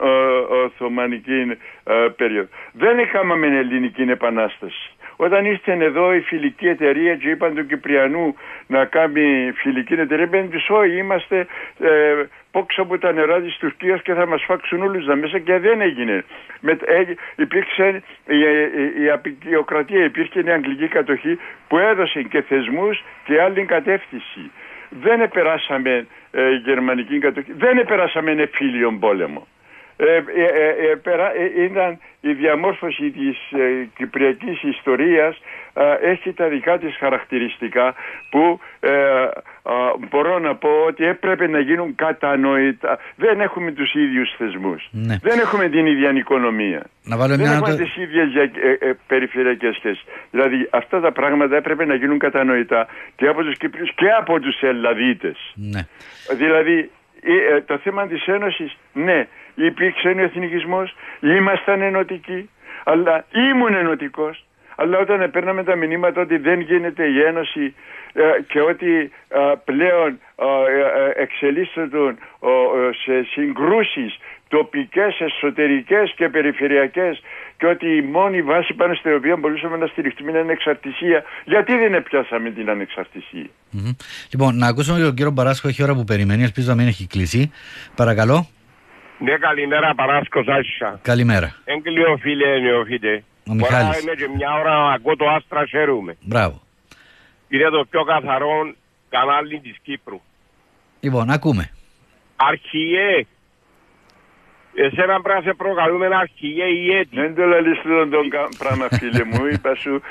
Οθωμανική 0.66 1.58
ε, 1.84 1.94
περίοδο. 2.16 2.48
Δεν 2.72 3.00
είχαμε 3.00 3.36
με 3.36 3.48
ελληνική 3.48 4.02
επανάσταση. 4.02 4.93
Όταν 5.16 5.46
ήρθε 5.46 5.72
εδώ 5.74 6.14
η 6.14 6.20
φιλική 6.20 6.68
εταιρεία 6.68 7.16
και 7.16 7.30
είπαν 7.30 7.56
του 7.56 7.66
Κυπριανού 7.66 8.36
να 8.68 8.86
κάνει 8.86 9.52
φιλική 9.56 9.94
εταιρεία, 9.94 10.28
μπαίνει 10.28 10.48
τους 10.48 10.70
όχι, 10.70 10.98
είμαστε 10.98 11.48
ε, 11.80 11.90
πόξω 12.52 12.82
από 12.82 12.98
τα 12.98 13.12
νερά 13.12 13.42
της 13.42 13.58
Τουρκίας 13.58 14.02
και 14.02 14.14
θα 14.14 14.28
μας 14.28 14.44
φάξουν 14.44 14.82
όλους 14.82 15.06
τα 15.06 15.16
μέσα 15.16 15.40
και 15.40 15.58
δεν 15.60 15.82
έγινε. 15.82 16.24
Με, 16.60 16.72
ε, 16.72 17.04
υπήρξε 17.36 18.04
η, 18.28 18.38
η, 18.38 19.04
η 19.04 19.10
απεικιοκρατία, 19.10 20.04
υπήρχε 20.04 20.40
η 20.40 20.50
αγγλική 20.50 20.88
κατοχή 20.88 21.40
που 21.68 21.78
έδωσε 21.78 22.22
και 22.22 22.42
θεσμούς 22.42 23.04
και 23.26 23.42
άλλη 23.42 23.66
κατεύθυνση. 23.66 24.52
Δεν 24.90 25.22
επεράσαμε 25.22 26.08
ε, 26.32 26.50
γερμανική 26.50 27.20
κατοχή, 27.20 27.54
δεν 27.54 27.78
επεράσαμε 27.78 28.32
εμφύλιο 28.32 28.98
πόλεμο. 29.00 29.48
Ε, 29.98 30.06
ε, 30.06 30.22
ε, 31.58 31.64
ήταν 31.64 32.00
η 32.22 32.34
διαμόρφωση 32.34 33.12
της 33.12 33.38
κυπριακής 33.96 34.64
ιστορίας 34.64 35.42
έχει 36.02 36.34
τα 36.34 36.48
δικά 36.48 36.78
της 36.78 36.96
χαρακτηριστικά 36.98 37.94
που 38.30 38.60
μπορώ 40.10 40.40
να 40.40 40.56
πω 40.56 40.70
ότι 40.88 41.06
έπρεπε 41.06 41.48
να 41.48 41.60
γίνουν 41.60 41.96
κατανοητά. 41.96 43.00
Δεν 43.16 43.42
έχουμε 43.42 43.72
τους 43.72 43.94
ίδιους 43.94 44.34
θεσμούς. 44.38 44.90
Ναι. 44.92 45.18
Δεν 45.22 45.40
έχουμε 45.40 45.70
την 45.70 45.86
ίδια 45.86 46.12
οικονομία. 46.12 46.84
Να 47.04 47.18
βάλω 47.18 47.36
Δεν 47.36 47.52
έχουμε 47.52 47.76
τις 47.76 47.96
ίδιες 47.98 48.50
περιφερειακές 49.08 49.76
σχέσεις. 49.76 50.04
Δηλαδή 50.32 50.68
αυτά 50.72 51.00
τα 51.00 51.12
πράγματα 51.12 51.56
έπρεπε 51.56 51.86
να 51.86 51.96
γίνουν 51.96 52.20
κατανοητά 52.20 52.88
και 53.16 53.28
από 53.28 53.44
τους 53.44 53.58
Κυπρίους 53.58 53.94
και 53.96 54.10
από 54.20 54.40
τους 54.40 54.62
Ελλαδίτες. 54.62 55.54
Ναι. 55.56 55.82
Δηλαδή 56.38 56.90
το 57.66 57.78
θέμα 57.78 58.08
της 58.08 58.26
Ένωσης, 58.26 58.78
ναι, 58.94 59.28
υπήρξε 59.56 60.08
ο 60.08 60.22
εθνικισμός, 60.22 60.96
ήμασταν 61.20 61.82
ενωτικοί, 61.82 62.50
αλλά 62.84 63.26
ήμουν 63.32 63.74
ενωτικός. 63.74 64.46
Αλλά 64.76 65.00
όταν 65.00 65.32
παίρναμε 65.32 65.64
τα 65.64 65.76
μηνύματα 65.76 66.22
ότι 66.22 66.38
δεν 66.38 66.60
γίνεται 66.60 67.08
η 67.08 67.22
Ένωση 67.22 67.74
ε, 68.14 68.22
και 68.48 68.62
ότι 68.62 69.12
ε, 69.28 69.40
πλέον 69.66 70.20
ε, 70.36 71.22
εξελίσσονταν 71.22 72.18
σε 73.04 73.24
συγκρούσεις 73.24 74.18
τοπικές, 74.48 75.20
εσωτερικές 75.20 76.14
και 76.16 76.30
περιφερειακές 76.30 77.22
και 77.58 77.66
ότι 77.66 77.88
η 77.96 78.02
μόνη 78.02 78.42
βάση 78.42 78.74
πάνω 78.74 78.94
στην 78.94 79.16
οποία 79.16 79.36
μπορούσαμε 79.36 79.78
να 79.78 79.88
στηριχτούμε 79.88 80.30
είναι 80.30 80.40
ανεξαρτησία. 80.40 81.24
Γιατί 81.46 81.76
δεν 81.78 81.94
επιάσαμε 81.94 82.50
την 82.50 82.70
ανεξαρτησία; 82.70 83.50
Mm-hmm. 83.78 83.96
Λοιπόν, 84.32 84.58
να 84.58 84.68
ακούσουμε 84.68 85.00
τον 85.00 85.14
κύριο 85.14 85.32
Μπαράσκο, 85.32 85.68
έχει 85.68 85.84
ώρα 85.84 85.94
που 85.94 86.04
περιμένει, 86.04 86.44
ελπίζω 86.44 86.70
να 86.70 86.76
μην 86.76 86.88
έχει 86.88 87.08
κλείσει. 87.08 87.52
Παρακαλώ. 87.96 88.48
Ναι, 89.20 89.38
καλημέρα 89.38 89.94
Παράσκο 89.96 90.44
Σάσισα. 90.44 91.00
Καλημέρα. 91.02 91.56
Έγκλειο 91.64 92.18
φίλε 92.18 92.60
νεοφίτε. 92.60 93.24
Ο 93.50 93.54
Μιχάλης. 93.54 93.88
Τώρα 93.88 94.00
είναι 94.00 94.14
και 94.16 94.34
μια 94.36 94.54
ώρα 94.54 94.78
να 94.78 94.94
ακούω 94.94 95.16
το 95.16 95.30
Άστρα 95.30 95.66
χαίρομαι. 95.66 96.18
Μπράβο. 96.22 96.62
Είναι 97.48 97.70
το 97.70 97.86
πιο 97.90 98.04
καθαρό 98.04 98.74
κανάλι 99.10 99.60
της 99.60 99.78
Κύπρου. 99.84 100.22
Λοιπόν, 101.00 101.30
ακούμε. 101.30 101.70
Αρχιέ, 102.36 103.26
Εσένα 104.76 105.22
πρέπει 105.22 105.40
να 105.40 105.52
σε 105.52 105.54
προκαλούμε 105.54 106.06
ένα 106.06 106.18
αρχηγέ 106.18 106.64
ή 106.64 106.96
έτη. 106.96 107.16
Δεν 107.16 107.36
το 107.36 107.46
λαλείς 107.46 107.82
τον 107.82 108.10
πράγμα 108.58 108.88
φίλε 108.92 109.24
μου, 109.24 109.46
είπα 109.54 109.76
σου. 109.76 110.02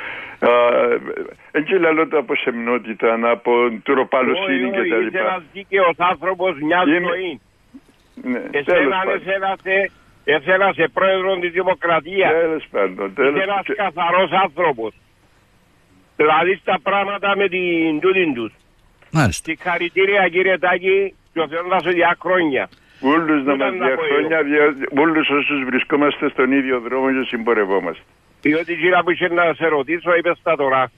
Έτσι 1.51 1.73
λαλώ 1.73 2.09
το 2.09 2.19
από 2.19 2.35
σεμνότητα, 2.37 3.19
από 3.31 3.53
τροπαλοσύνη 3.83 4.71
και 4.71 4.77
τα 4.77 4.97
λοιπά. 4.97 5.07
Είσαι 5.07 5.19
ένας 5.19 5.43
δίκαιος 5.53 5.95
άνθρωπος 5.97 6.61
μια 6.61 6.83
ζωή. 6.87 7.41
Ναι, 8.23 8.43
εσένα 8.51 9.57
εσένα 10.25 10.73
σε 10.73 10.89
πρόεδρο 10.93 11.39
της 11.39 11.51
Δημοκρατίας. 11.51 12.31
Τέλος 12.31 12.65
πάντων. 12.71 13.15
Τέλος 13.15 13.35
Είσαι 13.35 13.43
ένας 13.43 13.67
καθαρός 13.77 14.31
άνθρωπος. 14.31 14.95
Δηλαδή 16.17 16.55
στα 16.55 16.79
πράγματα 16.83 17.37
με 17.37 17.49
την 17.49 18.01
τούτην 18.01 18.35
τους. 18.35 18.53
Μάλιστα. 19.11 19.43
Συγχαρητήρια 19.45 20.29
κύριε 20.29 20.59
Τάκη 20.59 21.15
και 21.33 21.41
ο 21.41 21.49
Θεός 21.49 21.67
να 21.69 21.79
σου 21.79 21.91
διά 21.91 22.17
χρόνια. 22.21 22.69
Όλους 23.01 23.45
να 23.45 23.57
μας 23.57 23.73
διαχρόνια, 23.73 24.39
όλους 24.99 25.29
όσους 25.31 25.65
βρισκόμαστε 25.65 26.29
στον 26.29 26.53
ίδιο 26.53 26.81
δρόμο 26.81 27.11
και 27.13 27.27
συμπορευόμαστε. 27.29 28.03
Διότι 28.41 28.75
γύρα 28.75 29.03
που 29.03 29.11
είχε 29.11 29.29
να 29.29 29.55
σε 29.55 29.67
ρωτήσω, 29.67 30.15
είπες 30.15 30.41
τα 30.43 30.57
τώρα. 30.57 30.91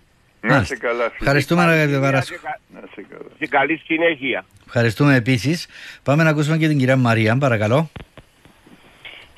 Να 0.47 0.65
σε 0.65 0.77
καλά. 0.77 1.03
Φίλε. 1.03 1.13
Ευχαριστούμε 1.21 1.81
κύριε 1.85 1.99
Βαράσκο. 1.99 2.37
Να 2.69 2.81
σε 2.95 3.05
καλά. 3.11 3.31
Και 3.39 3.47
καλή 3.47 3.83
συνέχεια. 3.85 4.45
Ευχαριστούμε 4.67 5.15
επίσης. 5.15 5.67
Πάμε 6.03 6.23
να 6.23 6.31
ακούσουμε 6.31 6.57
και 6.57 6.69
την 6.69 6.79
κυρία 6.79 6.97
Μαρία, 6.97 7.37
παρακαλώ. 7.39 7.91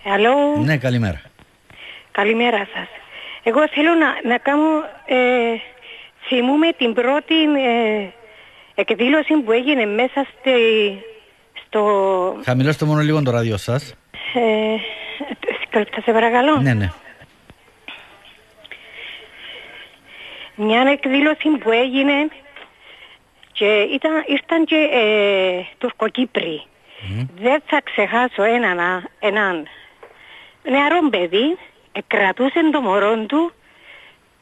Αλλό. 0.05 0.63
Ναι, 0.65 0.77
καλημέρα. 0.77 1.21
Καλημέρα 2.11 2.57
σας. 2.57 2.89
Εγώ 3.43 3.69
θέλω 3.69 3.91
να, 3.95 4.29
να 4.31 4.39
κάνω, 4.39 4.69
ε, 5.07 5.17
θυμούμε 6.29 6.73
την 6.73 6.93
πρώτη 6.93 7.35
ε, 7.35 8.09
εκδήλωση 8.75 9.35
που 9.45 9.53
έγινε 9.53 9.87
μέσα 9.87 10.27
στη, 10.33 10.53
στο... 11.67 11.83
Χαμηλώστε 12.45 12.85
μόνο 12.85 13.01
λίγο 13.01 13.23
το 13.23 13.31
ράδιο 13.31 13.57
σας. 13.57 13.95
Ε, 14.35 14.77
θα 15.71 16.01
σε 16.05 16.13
παρακαλώ. 16.13 16.61
Ναι, 16.61 16.75
ναι. 16.75 16.91
Μια 20.57 20.81
εκδήλωση 20.81 21.49
που 21.49 21.71
έγινε 21.71 22.29
και 23.53 23.81
ήταν, 23.81 24.25
ήρθαν 24.27 24.65
και 24.65 24.89
ε, 24.93 25.63
Τουρκοκύπροι. 25.79 26.63
Mm. 26.63 27.27
Δεν 27.39 27.63
θα 27.67 27.81
ξεχάσω 27.85 28.43
έναν, 28.43 29.09
έναν 29.19 29.67
νεαρό 30.63 31.09
παιδί, 31.11 31.59
κρατούσε 32.07 32.71
το 32.73 32.81
μωρό 32.81 33.17
του 33.17 33.53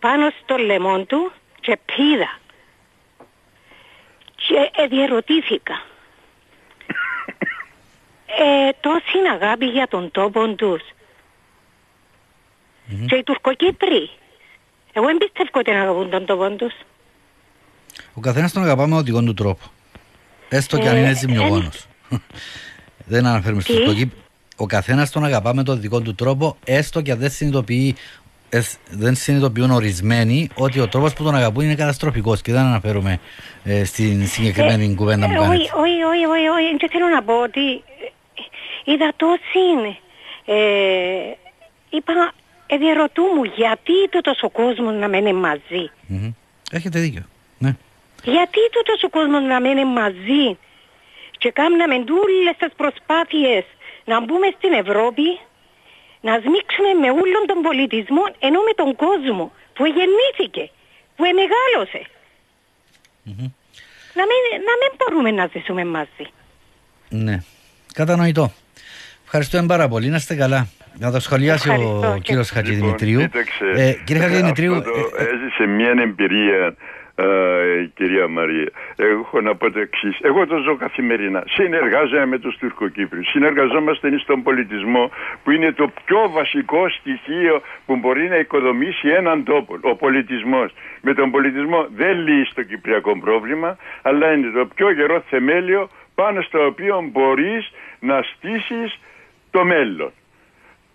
πάνω 0.00 0.31
στο 0.42 0.57
λαιμό 0.57 1.05
του 1.05 1.33
και 1.61 1.79
πήδα. 1.85 2.38
Και 4.37 4.70
ε, 4.83 4.87
διερωτήθηκα 4.87 5.74
ε, 8.40 8.70
τόση 8.81 9.18
αγάπη 9.33 9.66
για 9.66 9.88
τον 9.88 10.11
τόπο 10.11 10.48
τους. 10.48 10.83
Mm-hmm. 10.83 13.05
Και 13.07 13.16
οι 13.16 13.22
Τουρκοκύπροι. 13.22 14.11
Εγώ 14.96 15.07
δεν 15.07 15.16
πιστεύω 15.16 15.48
ότι 15.52 15.70
αγαπούν 15.70 16.11
τον 16.11 16.26
τόπο 16.26 16.50
τους. 16.50 16.74
Ο 18.14 18.20
καθένας 18.20 18.52
τον 18.52 18.62
αγαπάμε 18.62 18.96
με 18.96 19.02
τον 19.12 19.24
του 19.24 19.35
τρόπο. 19.35 19.64
Έστω 20.48 20.78
και 20.78 20.88
αν 20.88 20.96
είναι 20.96 21.14
ζημιογόνος. 21.14 21.87
δεν 23.07 23.26
αναφέρουμε 23.26 23.62
στους 23.62 23.74
Τουρκοκύπρους. 23.74 24.22
Ο 24.57 24.66
καθένας 24.66 25.11
τον 25.11 25.24
αγαπά 25.24 25.54
με 25.54 25.62
τον 25.62 25.80
δικό 25.80 26.00
του 26.00 26.14
τρόπο, 26.14 26.57
έστω 26.64 27.00
και 27.00 27.11
αν 27.11 27.18
δεν 27.18 27.30
συνειδητοποιεί 27.30 27.96
δεν 28.90 29.14
συνειδητοποιούν 29.14 29.70
ορισμένοι 29.70 30.48
ότι 30.54 30.80
ο 30.80 30.88
τρόπος 30.88 31.12
που 31.12 31.22
τον 31.22 31.35
αγαπούν 31.35 31.64
είναι 31.64 31.74
καταστροφικός 31.74 32.42
και 32.42 32.52
δεν 32.52 32.61
αναφέρομαι 32.61 33.20
ε, 33.64 33.85
στην 33.85 34.26
συγκεκριμένη 34.26 34.85
ε, 34.85 34.94
κουβέντα 34.94 35.26
που 35.26 35.35
κάνετε. 35.35 35.54
Όχι, 35.54 35.70
όχι, 35.74 36.02
όχι, 36.02 36.24
όχι, 36.24 36.48
όχι. 36.48 36.76
Και 36.76 36.88
θέλω 36.92 37.07
να 37.07 37.22
πω 37.22 37.42
ότι 37.42 37.70
ε, 38.85 38.92
είδα 38.92 39.12
τόσο 39.16 39.59
είναι. 39.72 39.96
Ε, 40.44 41.37
είπα, 41.90 42.33
ε, 42.66 42.77
διαρωτού 42.77 43.22
μου 43.22 43.44
γιατί 43.44 44.09
τούτος 44.11 44.42
ο 44.42 44.50
κόσμος 44.50 44.94
να 44.94 45.09
μένει 45.09 45.33
μαζί; 45.33 45.90
Mm-hmm. 46.11 46.33
Έχετε 46.70 46.98
δίκιο. 46.98 47.24
Ναι. 47.59 47.77
Γιατί 48.24 48.61
τούτος 48.72 49.03
ο 49.03 49.09
κόσμος 49.09 49.42
να 49.42 49.61
μένει 49.61 49.85
μαζί; 49.85 50.59
Και 51.38 51.50
κάναμε 51.50 51.94
όλες 51.94 52.57
τις 52.59 52.72
προσπάθειες 52.77 53.64
να 54.05 54.20
μπούμε 54.20 54.48
στην 54.57 54.72
Ευρώπη 54.72 55.38
να 56.20 56.33
σμίξουμε 56.44 56.92
με 57.03 57.11
όλον 57.11 57.42
τον 57.46 57.62
πολιτισμό 57.62 58.24
ενώ 58.38 58.61
με 58.68 58.72
τον 58.81 58.96
κόσμο 58.96 59.53
που 59.74 59.85
γεννήθηκε, 59.87 60.70
που 61.16 61.24
εμεγάλωσε. 61.24 62.03
Mm-hmm. 63.27 63.50
Να, 64.18 64.22
μην, 64.31 64.42
να 64.68 64.74
μην 64.81 64.90
μπορούμε 64.96 65.31
να 65.31 65.50
ζήσουμε 65.53 65.85
μαζί. 65.85 66.27
Ναι, 67.09 67.38
κατανοητό. 67.92 68.53
Ευχαριστούμε 69.24 69.66
πάρα 69.66 69.88
πολύ. 69.88 70.09
Να 70.09 70.16
είστε 70.16 70.35
καλά. 70.35 70.68
Να 70.98 71.11
το 71.11 71.20
σχολιάσει 71.20 71.70
ο 71.70 72.18
κύριος 72.22 72.50
Χατζηδημητρίου. 72.50 73.20
Λοιπόν, 73.20 73.42
ε, 73.76 73.92
κύριε 74.04 74.22
Χατζηδημητρίου... 74.22 74.74
Ε, 74.74 75.24
έζησε 75.24 75.66
μια 75.66 75.94
εμπειρία 75.98 76.74
ε, 77.16 77.90
κυρία 77.94 78.28
Μαρία. 78.28 78.70
Έχω 78.96 79.40
να 79.40 79.54
πω 79.54 79.70
το 79.70 79.78
εξής. 79.78 80.18
Εγώ 80.20 80.46
το 80.46 80.57
ζω 80.57 80.76
καθημερινά. 80.76 81.44
Συνεργάζομαι 81.46 82.26
με 82.26 82.38
τους 82.38 82.57
Τουρκοκύπριους. 82.57 83.28
Συνεργαζόμαστε 83.28 84.18
στον 84.18 84.42
πολιτισμό 84.42 85.11
που 85.42 85.50
είναι 85.50 85.72
το 85.72 85.92
πιο 86.04 86.30
βασικό 86.30 86.88
στοιχείο 86.88 87.62
που 87.87 87.96
μπορεί 87.96 88.28
να 88.28 88.37
οικοδομήσει 88.37 89.09
έναν 89.09 89.44
τόπο. 89.44 89.78
Ο 89.80 89.96
πολιτισμός. 89.96 90.74
Με 91.00 91.14
τον 91.14 91.30
πολιτισμό 91.30 91.87
δεν 91.96 92.18
λύσει 92.18 92.54
το 92.54 92.62
κυπριακό 92.62 93.18
πρόβλημα, 93.18 93.76
αλλά 94.02 94.33
είναι 94.33 94.50
το 94.50 94.68
πιο 94.74 94.90
γερό 94.92 95.22
θεμέλιο 95.28 95.88
πάνω 96.14 96.42
στο 96.42 96.66
οποίο 96.66 97.09
μπορείς 97.12 97.70
να 98.00 98.22
στήσεις 98.22 99.00
το 99.50 99.64
μέλλον. 99.64 100.12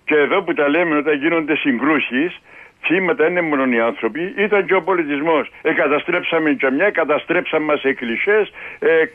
Και 0.09 0.15
εδώ 0.15 0.41
που 0.41 0.53
τα 0.53 0.67
λέμε 0.69 0.97
όταν 0.97 1.15
γίνονται 1.17 1.55
συγκρούσεις, 1.55 2.41
θύματα 2.85 3.27
είναι 3.27 3.41
μόνο 3.41 3.65
οι 3.71 3.79
άνθρωποι, 3.79 4.33
ήταν 4.37 4.65
και 4.65 4.73
ο 4.73 4.81
πολιτισμός. 4.81 5.51
Εκαταστρέψαμε 5.61 6.53
και 6.53 6.69
μια, 6.69 6.89
καταστρέψαμε 6.89 7.65
μας 7.65 7.83
εκκλησίες, 7.83 8.51
ε, 8.79 9.01
ε, 9.01 9.07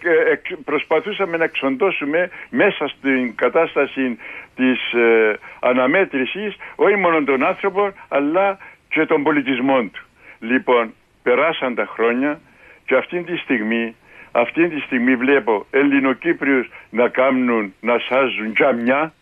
προσπαθούσαμε 0.64 1.36
να 1.36 1.44
εξοντώσουμε 1.44 2.30
μέσα 2.50 2.88
στην 2.88 3.34
κατάσταση 3.34 4.18
της 4.56 4.92
ε, 4.92 5.38
αναμέτρησης 5.60 6.56
όχι 6.74 6.96
μόνο 6.96 7.24
τον 7.24 7.44
άνθρωπο, 7.44 7.92
αλλά 8.08 8.58
και 8.88 9.06
τον 9.06 9.22
πολιτισμό 9.22 9.82
του. 9.82 10.02
Λοιπόν, 10.38 10.94
περάσαν 11.22 11.74
τα 11.74 11.86
χρόνια 11.86 12.40
και 12.86 12.96
αυτή 12.96 13.22
τη 13.22 13.36
στιγμή 13.36 13.94
αυτή 14.32 14.68
τη 14.68 14.80
στιγμή 14.80 15.16
βλέπω 15.16 15.66
Ελληνοκύπριους 15.70 16.68
να 16.90 17.08
κάνουν, 17.08 17.74
να 17.80 17.98
σάζουν 17.98 18.54
τζαμιά 18.54 19.12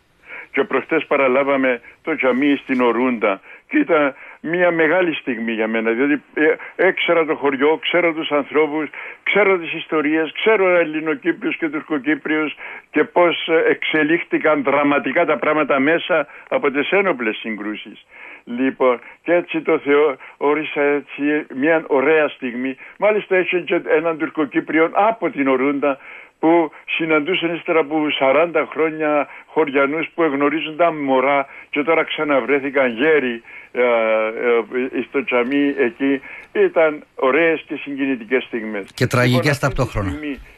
και 0.53 0.65
προχτές 0.65 1.07
παραλάβαμε 1.07 1.81
το 2.03 2.17
τζαμί 2.17 2.57
στην 2.57 2.81
Ορούντα 2.81 3.41
και 3.69 3.79
ήταν 3.79 4.15
μια 4.41 4.71
μεγάλη 4.71 5.15
στιγμή 5.15 5.53
για 5.53 5.69
μένα, 5.69 5.91
διότι 5.91 6.23
ε, 6.35 6.55
έξερα 6.77 7.25
το 7.25 7.35
χωριό, 7.35 7.79
ξέρω 7.83 8.13
τους 8.13 8.31
ανθρώπους, 8.31 8.89
ξέρω 9.23 9.59
τις 9.59 9.73
ιστορίες, 9.73 10.33
ξέρω 10.33 10.77
Ελληνοκύπριους 10.77 11.57
και 11.57 11.69
Τουρκοκύπριους 11.69 12.55
και 12.91 13.05
πώς 13.05 13.49
ε, 13.49 13.65
εξελίχθηκαν 13.69 14.63
δραματικά 14.63 15.25
τα 15.25 15.37
πράγματα 15.39 15.79
μέσα 15.79 16.27
από 16.49 16.71
τις 16.71 16.91
ένοπλες 16.91 17.37
συγκρούσεις. 17.37 18.07
Λοιπόν, 18.45 19.01
και 19.23 19.33
έτσι 19.33 19.61
το 19.61 19.79
Θεό 19.79 20.17
όρισα 20.37 20.83
έτσι 20.83 21.47
μια 21.55 21.85
ωραία 21.87 22.29
στιγμή. 22.29 22.77
Μάλιστα 22.99 23.37
έχει 23.37 23.63
και 23.63 23.81
έναν 23.89 24.19
Τουρκοκύπριο 24.19 24.91
από 24.93 25.31
την 25.31 25.49
Ορούντα 25.49 25.99
που 26.43 26.71
συναντούσαν 26.97 27.55
ύστερα 27.55 27.81
από 27.81 27.97
40 28.21 28.65
χρόνια 28.71 29.29
χωριανούς 29.47 30.07
που 30.15 30.23
εγνωρίζονταν 30.23 30.97
μωρά 30.97 31.47
και 31.71 31.83
τώρα 31.83 32.05
ξαναβρέθηκαν 32.05 32.97
γέροι 32.97 33.43
ε, 33.73 33.83
ε, 33.83 35.03
στο 35.09 35.25
τσαμί 35.25 35.75
εκεί. 35.79 36.21
Ήταν 36.53 37.05
ωραίες 37.15 37.65
και 37.67 37.75
συγκινητικές 37.77 38.43
στιγμές. 38.45 38.87
Και 38.95 39.07
τραγικές 39.07 39.43
λοιπόν, 39.45 39.59
ταυτόχρονα. 39.61 40.13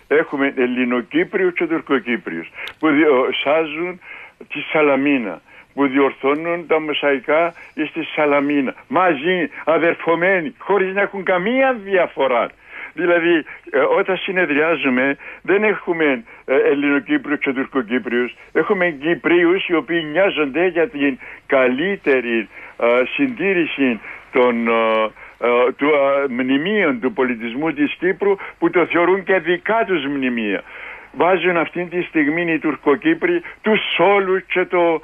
Έχουμε 0.09 0.55
Ελληνοκύπριους 0.57 1.55
και 1.55 1.67
Τουρκοκύπριους 1.67 2.49
που 2.79 2.89
σάζουν 3.43 4.01
τη 4.49 4.61
Σαλαμίνα 4.73 5.41
που 5.75 5.87
διορθώνουν 5.87 6.67
τα 6.67 6.81
μοσαϊκά 6.81 7.55
στη 7.89 8.03
Σαλαμίνα 8.15 8.75
μαζί 8.89 9.49
αδερφωμένοι 9.65 10.55
χωρίς 10.59 10.95
να 10.95 11.01
έχουν 11.01 11.25
καμία 11.25 11.73
διαφορά 11.85 12.51
Δηλαδή 12.95 13.45
ε, 13.71 13.79
όταν 13.79 14.17
συνεδριάζουμε 14.17 15.17
δεν 15.43 15.65
έχουμε 15.65 16.25
ε, 16.45 16.57
Ελληνοκύπριους 16.57 17.39
και 17.39 17.53
Τουρκοκύπριους, 17.53 18.35
έχουμε 18.53 18.91
Κυπρίους 18.91 19.69
οι 19.69 19.75
οποίοι 19.75 20.07
νοιάζονται 20.13 20.67
για 20.67 20.89
την 20.89 21.19
καλύτερη 21.47 22.49
ε, 22.79 22.87
συντήρηση 23.15 24.01
των 24.33 24.69
του 25.77 25.91
μνημείων 26.29 27.01
του 27.01 27.13
πολιτισμού 27.13 27.73
της 27.73 27.95
Κύπρου 27.99 28.37
που 28.59 28.71
το 28.71 28.87
θεωρούν 28.87 29.25
και 29.25 29.39
δικά 29.39 29.85
τους 29.87 30.07
μνημεία. 30.07 30.63
Βάζουν 31.13 31.57
αυτή 31.57 31.85
τη 31.85 32.03
στιγμή 32.03 32.53
οι 32.53 32.59
Τουρκοκύπροι 32.59 33.43
τους 33.63 33.81
όλους 33.99 34.43
και 34.43 34.65
το 34.65 35.03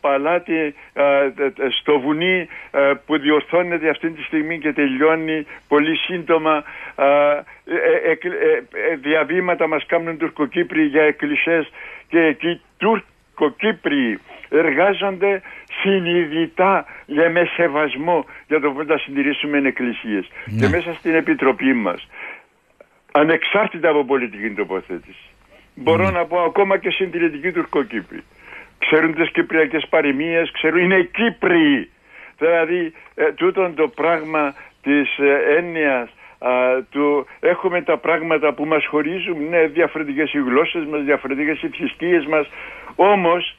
παλάτι 0.00 0.74
στο 1.80 2.00
βουνί 2.00 2.48
που 3.06 3.18
διορθώνεται 3.18 3.88
αυτή 3.88 4.10
τη 4.10 4.22
στιγμή 4.22 4.58
και 4.58 4.72
τελειώνει 4.72 5.46
πολύ 5.68 5.96
σύντομα 5.96 6.64
ε, 7.66 8.10
ε, 8.10 8.10
ε, 8.10 8.96
διαβήματα 8.96 9.66
μας 9.66 9.86
κάνουν 9.86 10.18
τουρκοκύπριοι 10.18 10.84
για 10.84 11.02
εκκλησίες 11.02 11.72
και 12.08 12.18
εκεί 12.18 12.60
τουρκοκύπριοι 12.76 14.20
εργάζονται 14.48 15.42
συνειδητά 15.80 16.86
για 17.06 17.30
με 17.30 17.44
σεβασμό 17.56 18.24
για 18.46 18.60
το 18.60 18.70
πώς 18.70 18.86
θα 18.86 18.98
συντηρήσουμε 18.98 19.58
εκκλησίες 19.58 20.28
ναι. 20.44 20.60
και 20.60 20.68
μέσα 20.68 20.94
στην 20.94 21.14
επιτροπή 21.14 21.72
μας 21.72 22.08
ανεξάρτητα 23.12 23.88
από 23.88 24.04
πολιτική 24.04 24.50
τοποθέτηση 24.50 25.28
μπορώ 25.74 26.04
ναι. 26.04 26.10
να 26.10 26.24
πω 26.24 26.38
ακόμα 26.40 26.78
και 26.78 26.90
συντηρητική 26.90 27.52
τουρκοκύπρη 27.52 28.22
ξέρουν 28.86 29.14
τις 29.14 29.30
κυπριακές 29.30 29.86
παροιμίες, 29.88 30.50
ξέρουν, 30.50 30.80
είναι 30.80 31.02
Κύπροι. 31.02 31.90
Δηλαδή, 32.38 32.92
ε, 33.14 33.32
τούτον 33.32 33.74
το 33.74 33.88
πράγμα 33.88 34.54
της 34.82 35.18
ε, 35.18 35.56
έννοιας 35.56 36.08
του 36.90 37.26
έχουμε 37.40 37.82
τα 37.82 37.98
πράγματα 37.98 38.52
που 38.52 38.64
μας 38.64 38.86
χωρίζουν, 38.86 39.48
ναι, 39.48 39.66
διαφορετικές 39.66 40.32
οι 40.32 40.38
γλώσσες 40.38 40.84
μας, 40.84 41.02
διαφορετικές 41.02 41.62
οι 41.62 41.68
θρησκείες 41.68 42.26
μας, 42.26 42.50
όμως 42.94 43.56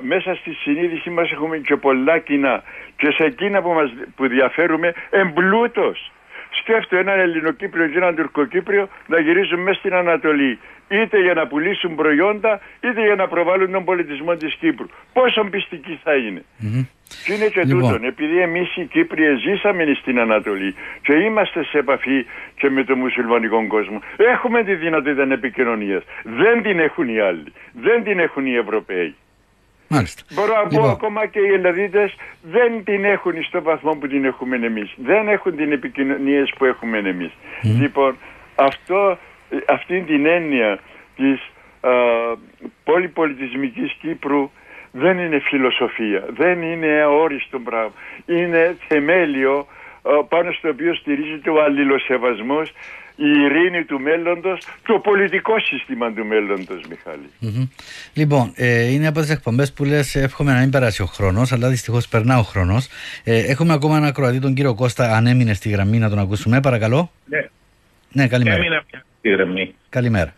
μέσα 0.00 0.34
στη 0.34 0.52
συνείδηση 0.52 1.10
μας 1.10 1.30
έχουμε 1.30 1.58
και 1.58 1.76
πολλά 1.76 2.18
κοινά. 2.18 2.62
Και 2.96 3.10
σε 3.10 3.24
εκείνα 3.24 3.62
που, 3.62 3.72
μας, 3.72 3.92
που 4.16 4.26
διαφέρουμε 4.28 4.94
εμπλούτος 5.10 6.10
σκέφτομαι 6.50 7.00
έναν 7.00 7.18
Ελληνοκύπριο 7.18 7.88
και 7.88 7.96
έναν 7.96 8.14
Τουρκοκύπριο 8.14 8.88
να 9.06 9.20
γυρίζουν 9.20 9.60
μέσα 9.60 9.78
στην 9.78 9.94
Ανατολή 9.94 10.58
είτε 10.88 11.20
για 11.22 11.34
να 11.34 11.46
πουλήσουν 11.46 11.94
προϊόντα 11.94 12.60
είτε 12.80 13.04
για 13.04 13.14
να 13.14 13.28
προβάλλουν 13.28 13.70
τον 13.72 13.84
πολιτισμό 13.84 14.34
της 14.34 14.54
Κύπρου. 14.54 14.86
Πόσο 15.12 15.44
πιστικοί 15.44 16.00
θα 16.02 16.14
είναι. 16.14 16.44
Mm-hmm. 16.62 16.86
Και 17.24 17.32
είναι 17.32 17.46
και 17.46 17.62
λοιπόν. 17.64 17.80
τούτον, 17.80 18.04
επειδή 18.04 18.38
εμείς 18.40 18.76
οι 18.76 18.84
Κύπριοι 18.84 19.36
ζήσαμε 19.36 19.94
στην 20.00 20.18
Ανατολή 20.20 20.74
και 21.02 21.14
είμαστε 21.14 21.64
σε 21.64 21.78
επαφή 21.78 22.26
και 22.56 22.70
με 22.70 22.84
το 22.84 22.96
μουσουλμανικό 22.96 23.66
κόσμο, 23.66 24.02
έχουμε 24.16 24.64
τη 24.64 24.74
δυνατότητα 24.74 25.32
επικοινωνίας. 25.32 26.02
Δεν 26.22 26.62
την 26.62 26.78
έχουν 26.78 27.08
οι 27.08 27.20
άλλοι, 27.20 27.52
δεν 27.72 28.04
την 28.04 28.18
έχουν 28.18 28.46
οι 28.46 28.54
Ευρωπαίοι. 28.54 29.14
Μάλιστα. 29.88 30.22
Μπορώ 30.34 30.54
να 30.54 30.62
πω 30.62 30.68
λοιπόν. 30.70 30.90
ακόμα 30.90 31.26
και 31.26 31.38
οι 31.38 31.52
Ελλαδίτες 31.52 32.14
δεν 32.42 32.84
την 32.84 33.04
έχουν 33.04 33.42
στο 33.42 33.62
βαθμό 33.62 33.94
που 33.94 34.06
την 34.06 34.24
έχουμε 34.24 34.56
εμείς. 34.56 34.94
Δεν 34.96 35.28
έχουν 35.28 35.56
την 35.56 35.72
επικοινωνία 35.72 36.48
που 36.58 36.64
έχουμε 36.64 36.98
εμείς. 36.98 37.30
Λοιπόν, 37.62 38.16
αυτό, 38.54 39.18
αυτή 39.68 40.00
την 40.00 40.26
έννοια 40.26 40.78
της 41.16 41.40
α, 41.80 41.90
πολυπολιτισμικής 42.84 43.92
Κύπρου 44.00 44.50
δεν 44.90 45.18
είναι 45.18 45.38
φιλοσοφία, 45.38 46.24
δεν 46.28 46.62
είναι 46.62 47.02
αόριστο 47.02 47.58
πράγμα. 47.58 47.92
Είναι 48.26 48.76
θεμέλιο 48.88 49.66
πάνω 50.28 50.52
στο 50.52 50.68
οποίο 50.68 50.94
στηρίζεται 50.94 51.50
ο 51.50 51.62
αλληλοσεβασμός 51.62 52.72
η 53.16 53.28
ειρήνη 53.28 53.84
του 53.84 54.00
μέλλοντος, 54.00 54.60
το 54.82 54.98
πολιτικός 54.98 55.66
σύστημα 55.66 56.12
του 56.12 56.26
μέλλοντος, 56.26 56.80
Λοιπόν, 58.12 58.52
ε, 58.56 58.92
είναι 58.92 59.06
από 59.06 59.20
τις 59.20 59.30
εκπομπές 59.30 59.72
που 59.72 59.84
λες: 59.84 60.14
Εύχομαι 60.14 60.52
να 60.52 60.58
μην 60.58 60.70
περάσει 60.70 61.02
ο 61.02 61.06
χρόνος, 61.06 61.52
αλλά 61.52 61.68
δυστυχώς 61.68 62.08
περνά 62.08 62.38
ο 62.38 62.42
χρόνος. 62.42 62.88
Ε, 63.24 63.38
έχουμε 63.38 63.72
ακόμα 63.72 63.96
ένα 63.96 64.12
Κροατή, 64.12 64.38
τον 64.38 64.54
κύριο 64.54 64.74
Κώστα, 64.74 65.16
αν 65.16 65.26
έμεινε 65.26 65.54
στη 65.54 65.68
γραμμή 65.68 65.98
να 65.98 66.08
τον 66.08 66.18
ακούσουμε, 66.18 66.60
παρακαλώ. 66.60 67.10
Ναι, 67.24 67.48
ναι 68.12 68.28
καλημέρα. 68.28 68.56
Έμεινα 68.56 68.84
στη 69.26 69.34
γραμμή. 69.34 69.74
Καλημέρα. 69.88 70.34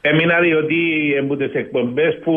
Έμεινα 0.00 0.40
διότι 0.40 0.78
από 1.20 1.36
τι 1.36 1.58
εκπομπές 1.58 2.18
που 2.22 2.34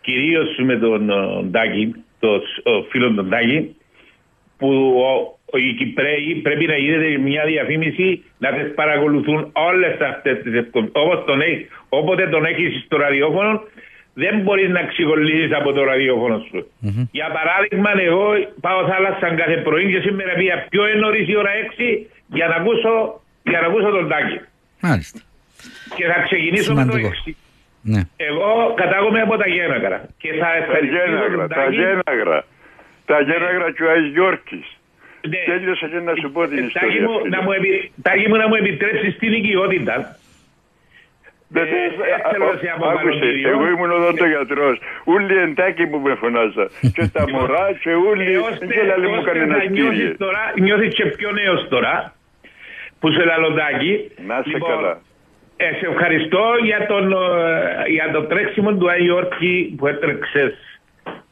κυρίως 0.00 0.48
με 0.58 0.76
τον 0.76 1.10
Ντάκη, 1.50 1.94
τον 2.18 2.40
φίλο 2.90 3.14
τον 3.14 3.28
Ντάκη, 3.28 3.76
που 4.58 4.68
οι 5.52 5.74
Κυπρέοι 5.74 6.40
πρέπει 6.42 6.66
να 6.66 6.76
γίνεται 6.76 7.18
μια 7.18 7.44
διαφήμιση 7.44 8.24
να 8.38 8.52
τις 8.52 8.74
παρακολουθούν 8.74 9.50
όλες 9.52 10.00
αυτές 10.00 10.42
τις 10.42 10.54
εκπομπές. 10.54 10.90
τον 11.26 11.40
όποτε 11.88 12.28
τον 12.28 12.44
έχεις 12.44 12.82
στο 12.84 12.96
ραδιόφωνο, 12.96 13.62
δεν 14.14 14.40
μπορείς 14.40 14.68
να 14.68 14.82
ξεκολλήσει 14.82 15.54
από 15.54 15.72
το 15.72 15.84
ραδιόφωνο 15.84 16.38
σου. 16.48 16.58
Mm-hmm. 16.84 17.08
Για 17.10 17.28
παράδειγμα, 17.36 17.90
εγώ 18.10 18.26
πάω 18.60 18.80
θάλασσα 18.88 19.34
κάθε 19.34 19.56
πρωί 19.56 19.92
και 19.92 20.00
σήμερα 20.00 20.32
πήγα 20.34 20.66
πιο 20.68 20.82
νωρίς 21.00 21.28
η 21.28 21.36
ώρα 21.36 21.50
6 21.76 22.06
για 22.26 22.46
να 22.48 22.54
ακούσω, 22.54 23.20
για 23.50 23.60
να 23.60 23.66
ακούσω 23.66 23.90
τον 23.90 24.08
τάκι. 24.08 24.38
Μάλιστα. 24.80 25.18
Και 25.96 26.04
θα 26.12 26.18
ξεκινήσω 26.26 26.70
Σημαντικό. 26.72 26.96
με 26.96 27.02
το 27.02 27.30
6. 27.30 27.34
Ναι. 27.82 28.00
Εγώ 28.16 28.74
κατάγομαι 28.76 29.20
από 29.20 29.36
τα 29.36 29.48
Γέναγρα. 29.48 29.98
Και 30.22 30.30
θα 30.40 30.48
τα 30.72 30.78
Γέναγρα, 30.92 31.46
τα 31.48 31.64
Γέναγρα. 31.78 32.38
Τα 33.10 33.20
Γέναγρα 33.20 33.72
και 33.72 33.82
ο 33.84 33.90
Άι 33.90 34.02
Γιόρκης. 34.14 34.66
Ναι. 35.28 35.38
Τέλειωσα 35.46 35.86
και 35.88 36.00
να 36.08 36.14
σου 36.20 36.30
πω 36.32 36.46
την 36.46 36.58
ε, 36.58 36.66
ιστορία 36.66 37.02
μου, 37.08 37.14
να 37.28 37.42
μου, 37.42 37.52
επι... 37.52 37.92
Τάκη 38.02 38.28
μου 38.28 38.36
να 38.36 38.48
μου 38.48 38.54
επιτρέψεις 38.54 39.18
την 39.18 39.32
οικειότητα. 39.32 40.16
Δεν 41.48 41.62
ε, 41.62 41.68
Άκουσε, 42.92 43.26
εγώ 43.52 43.66
ήμουν 43.68 43.90
εδώ 43.90 44.12
το 44.12 44.24
γιατρός. 44.24 44.78
Ούλοι 45.04 45.36
εντάκι 45.36 45.86
που 45.86 45.98
με 45.98 46.14
φωνάζα. 46.14 46.68
Και 46.94 47.08
τα 47.12 47.24
μωρά 47.30 47.66
και 47.82 47.94
ούλοι. 47.94 48.24
Δεν 48.58 48.98
λέει 48.98 49.10
μου 49.14 49.22
κανένα 49.22 49.66
κύριε. 49.66 50.16
Νιώθεις 50.60 50.94
και 50.94 51.04
πιο 51.06 51.30
νέος 51.32 51.68
τώρα. 51.68 52.14
Που 53.00 53.12
σε 53.12 53.24
λαλοντάκι. 53.24 54.10
Να 54.26 54.42
σε 54.42 54.48
λοιπόν, 54.48 54.70
καλά. 54.70 55.00
Ε, 55.56 55.72
σε 55.78 55.86
ευχαριστώ 55.92 56.44
για, 56.62 56.86
τον, 56.86 57.14
για 57.88 58.10
το 58.12 58.22
τρέξιμο 58.22 58.74
του 58.74 58.90
Αϊόρκη 58.90 59.74
που 59.76 59.86
έτρεξε 59.86 60.54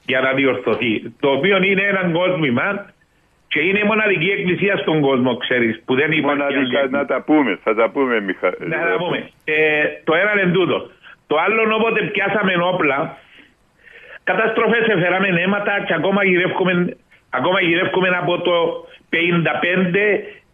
για 0.06 0.20
να 0.20 0.32
διορθωθεί. 0.32 0.92
Το 1.20 1.28
οποίο 1.30 1.56
είναι 1.62 1.82
ένα 1.82 2.02
κόσμημα 2.18 2.66
και 3.48 3.60
είναι 3.60 3.78
η 3.78 3.86
μοναδική 3.92 4.30
εκκλησία 4.36 4.76
στον 4.76 5.00
κόσμο, 5.00 5.36
ξέρεις, 5.36 5.82
που 5.84 5.94
δεν 5.94 6.12
υπάρχει. 6.12 6.42
Μοναδικά, 6.42 6.86
να 6.90 7.04
τα 7.04 7.22
πούμε, 7.22 7.58
θα 7.64 7.74
τα 7.74 7.90
πούμε, 7.90 8.20
Μιχα... 8.20 8.48
Να 8.58 8.78
τα 8.90 8.96
πούμε. 8.98 9.18
Ε, 9.44 9.84
το 10.04 10.14
ένα 10.14 10.30
είναι 10.32 10.52
τούτο. 10.52 10.90
Το 11.26 11.36
άλλο, 11.44 11.74
όποτε 11.78 12.00
πιάσαμε 12.02 12.52
όπλα, 12.72 13.16
καταστροφές 14.24 14.86
έφεραμε 14.94 15.28
αίματα 15.42 15.72
και 15.86 15.94
ακόμα 15.94 16.24
γυρεύουμε, 16.24 16.96
ακόμα 17.30 17.60
γυρεύουμε 17.60 18.08
από 18.08 18.40
το 18.40 18.54
55, 19.10 19.16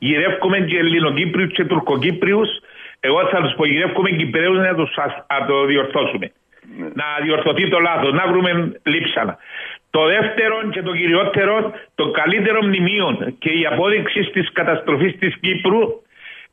γυρεύουμε 0.07 0.59
και 0.69 0.79
Ελληνοκύπριους 0.79 1.53
και 1.53 1.65
Τουρκοκύπριους. 1.65 2.49
Εγώ 3.01 3.21
θα 3.33 3.39
τους 3.43 3.55
πω, 3.57 3.65
γυρεύουμε 3.67 4.11
Κυπρέους 4.11 4.59
να, 4.59 4.73
να 4.73 5.47
το 5.47 5.65
διορθώσουμε. 5.65 6.27
Ναι. 6.79 6.89
Να 7.01 7.07
διορθωθεί 7.25 7.69
το 7.69 7.79
λάθος, 7.79 8.13
να 8.13 8.25
βρούμε 8.31 8.51
λείψανα. 8.83 9.39
Το 9.91 10.03
δεύτερο 10.07 10.57
και 10.71 10.83
το 10.83 10.93
κυριότερο, 10.93 11.73
το 11.95 12.11
καλύτερο 12.11 12.59
μνημείο 12.63 13.35
και 13.39 13.51
η 13.61 13.67
απόδειξη 13.73 14.21
της 14.35 14.53
καταστροφής 14.53 15.13
της 15.19 15.33
Κύπρου 15.41 15.83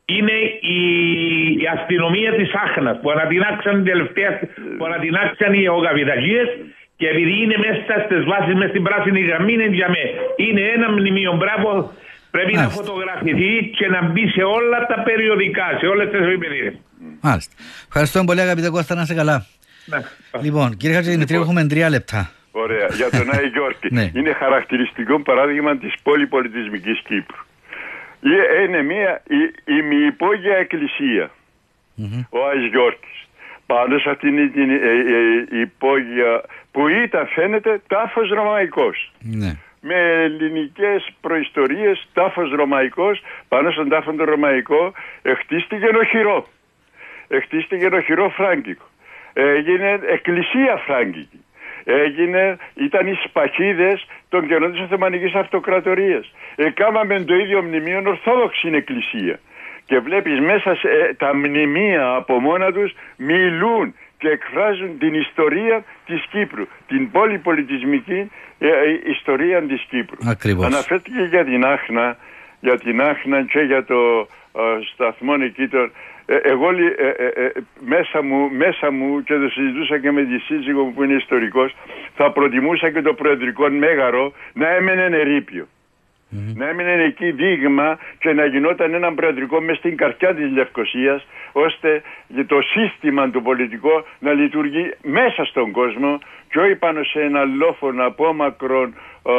είναι 0.04 0.36
η, 0.76 0.78
η 1.62 1.66
αστυνομία 1.76 2.32
της 2.32 2.50
Άχνας 2.54 2.96
που 3.00 3.10
ανατινάξαν 3.10 3.84
τελευταία, 3.84 4.40
που 4.78 4.84
ανατινάξαν 4.84 5.52
οι 5.52 5.68
ογαβηταγίε 5.68 6.42
και 6.96 7.08
επειδή 7.08 7.34
είναι 7.42 7.56
μέσα 7.66 7.94
στις 8.04 8.24
βάσεις, 8.24 8.54
μες 8.54 8.68
στην 8.68 8.82
πράσινη 8.82 9.20
γραμμή, 9.20 9.52
είναι 9.52 9.66
για 9.66 9.88
μέ. 9.88 10.04
Είναι 10.36 10.62
ένα 10.76 10.90
μνημείο. 10.90 11.32
Μπράβο, 11.40 11.92
πρέπει 12.34 12.52
να 12.54 12.68
φωτογραφηθεί 12.68 13.70
και 13.78 13.86
να 13.88 14.00
μπει 14.08 14.24
σε 14.28 14.42
όλα 14.42 14.86
τα 14.86 15.02
περιοδικά, 15.02 15.66
σε 15.80 15.86
όλες 15.86 16.10
τις 16.10 16.20
εφημερίδε. 16.20 16.70
Μάλιστα. 17.20 17.54
Ευχαριστώ 17.86 18.24
πολύ, 18.24 18.40
αγαπητέ 18.40 18.68
Κώστα, 18.68 18.94
να 18.94 19.02
είσαι 19.02 19.14
καλά. 19.14 19.46
Ναι. 19.84 19.98
Λοιπόν, 20.42 20.76
κύριε 20.76 20.94
Χατζηδημητρίου, 20.96 21.38
λοιπόν. 21.38 21.56
έχουμε 21.56 21.68
τρία 21.72 21.88
λεπτά. 21.90 22.30
Ωραία. 22.52 22.86
Για 22.98 23.10
τον 23.10 23.26
Άι 23.34 23.46
Γιώργη. 23.54 23.88
Ναι. 23.90 24.10
Είναι 24.14 24.32
χαρακτηριστικό 24.32 25.20
παράδειγμα 25.22 25.76
της 25.78 25.94
πολυπολιτισμικής 26.02 27.00
Κύπρου. 27.06 27.42
Είναι 28.66 28.82
μια 28.82 29.22
ημιυπόγεια 29.64 30.56
εκκλησία. 30.56 31.30
Ο 32.30 32.38
Άις 32.48 32.66
Γιώργης. 32.70 33.26
Πάνω 33.66 33.98
σε 33.98 34.10
αυτήν 34.10 34.52
την 34.52 34.70
ε, 34.70 34.74
ε, 34.74 35.60
υπόγεια 35.60 36.42
που 36.70 36.88
ήταν 36.88 37.26
φαίνεται 37.26 37.80
τάφος 37.86 38.28
ρωμαϊκός. 38.30 39.12
Ναι. 39.18 39.56
Με 39.84 40.22
ελληνικές 40.22 41.08
προϊστορίες 41.20 42.08
τάφος 42.12 42.50
ρωμαϊκός 42.50 43.22
πάνω 43.48 43.70
στον 43.70 43.88
τάφο 43.88 44.12
το 44.12 44.24
ρωμαϊκό 44.24 44.92
χτίστηκε 45.38 45.86
οχυρό. 45.86 46.46
Χτίστηκε 47.42 47.86
οχυρό 47.92 48.28
φράγκικο. 48.28 48.84
Έγινε 49.32 50.00
εκκλησία 50.08 50.76
φράγκικη 50.76 51.44
έγινε, 51.84 52.56
ήταν 52.74 53.06
οι 53.06 53.18
σπαχίδες 53.24 54.06
των 54.28 54.46
καιρών 54.46 54.72
της 54.72 54.80
Οθωμανικής 54.80 55.34
Αυτοκρατορίας. 55.34 56.32
Εκάμαμε 56.56 57.20
το 57.20 57.34
ίδιο 57.34 57.62
μνημείο 57.62 58.02
Ορθόδοξη 58.06 58.70
Εκκλησία. 58.72 59.40
Και 59.84 59.98
βλέπεις 59.98 60.40
μέσα 60.40 60.74
σε, 60.74 60.88
ε, 60.88 61.14
τα 61.14 61.34
μνημεία 61.34 62.14
από 62.14 62.40
μόνα 62.40 62.72
τους 62.72 62.94
μιλούν 63.16 63.94
και 64.22 64.28
εκφράζουν 64.28 64.98
την 64.98 65.14
ιστορία 65.14 65.84
της 66.06 66.20
Κύπρου, 66.30 66.66
την 66.86 67.10
πολυπολιτισμική 67.10 68.30
ε, 68.58 68.68
ε, 68.68 69.00
ιστορία 69.16 69.62
της 69.62 69.82
Κύπρου. 69.88 70.18
Ακριβώς. 70.28 70.66
Αναφέρθηκε 70.66 71.22
για 71.30 71.44
την 71.44 71.64
Άχνα, 71.64 72.16
για 72.60 72.78
την 72.78 73.00
Άχνα 73.00 73.42
και 73.42 73.60
για 73.60 73.84
το 73.84 74.28
σταθμό 74.92 75.34
εκεί 75.40 75.68
ε, 76.26 76.36
εγώ 76.42 76.68
ε, 76.70 77.42
ε, 77.44 77.50
μέσα, 77.80 78.22
μου, 78.22 78.50
μέσα 78.50 78.90
μου 78.90 79.22
και 79.22 79.34
το 79.34 79.48
συζητούσα 79.48 79.98
και 79.98 80.10
με 80.10 80.24
τη 80.24 80.38
σύζυγο 80.38 80.82
μου 80.84 80.92
που 80.92 81.02
είναι 81.02 81.14
ιστορικός 81.14 81.74
θα 82.14 82.32
προτιμούσα 82.32 82.90
και 82.90 83.02
το 83.02 83.14
προεδρικό 83.14 83.68
μέγαρο 83.68 84.32
να 84.52 84.68
έμενε 84.68 85.02
ερείπιο. 85.02 85.66
Mm-hmm. 86.32 86.56
Να 86.56 86.68
έμεινε 86.68 87.02
εκεί 87.02 87.30
δείγμα 87.30 87.98
και 88.18 88.32
να 88.32 88.44
γινόταν 88.44 88.94
ένα 88.94 89.14
προεδρικό 89.14 89.60
μέσα 89.60 89.78
στην 89.78 89.96
καρδιά 89.96 90.34
της 90.34 90.50
Λευκοσίας 90.50 91.26
ώστε 91.52 92.02
το 92.46 92.60
σύστημα 92.60 93.30
του 93.30 93.42
πολιτικό 93.42 94.04
να 94.18 94.32
λειτουργεί 94.32 94.94
μέσα 95.02 95.44
στον 95.44 95.70
κόσμο 95.70 96.18
και 96.50 96.58
όχι 96.58 96.74
πάνω 96.76 97.02
σε 97.02 97.20
ένα 97.20 97.44
λόφωνο 97.44 98.06
απόμακρον 98.06 98.94
ε, 99.26 99.32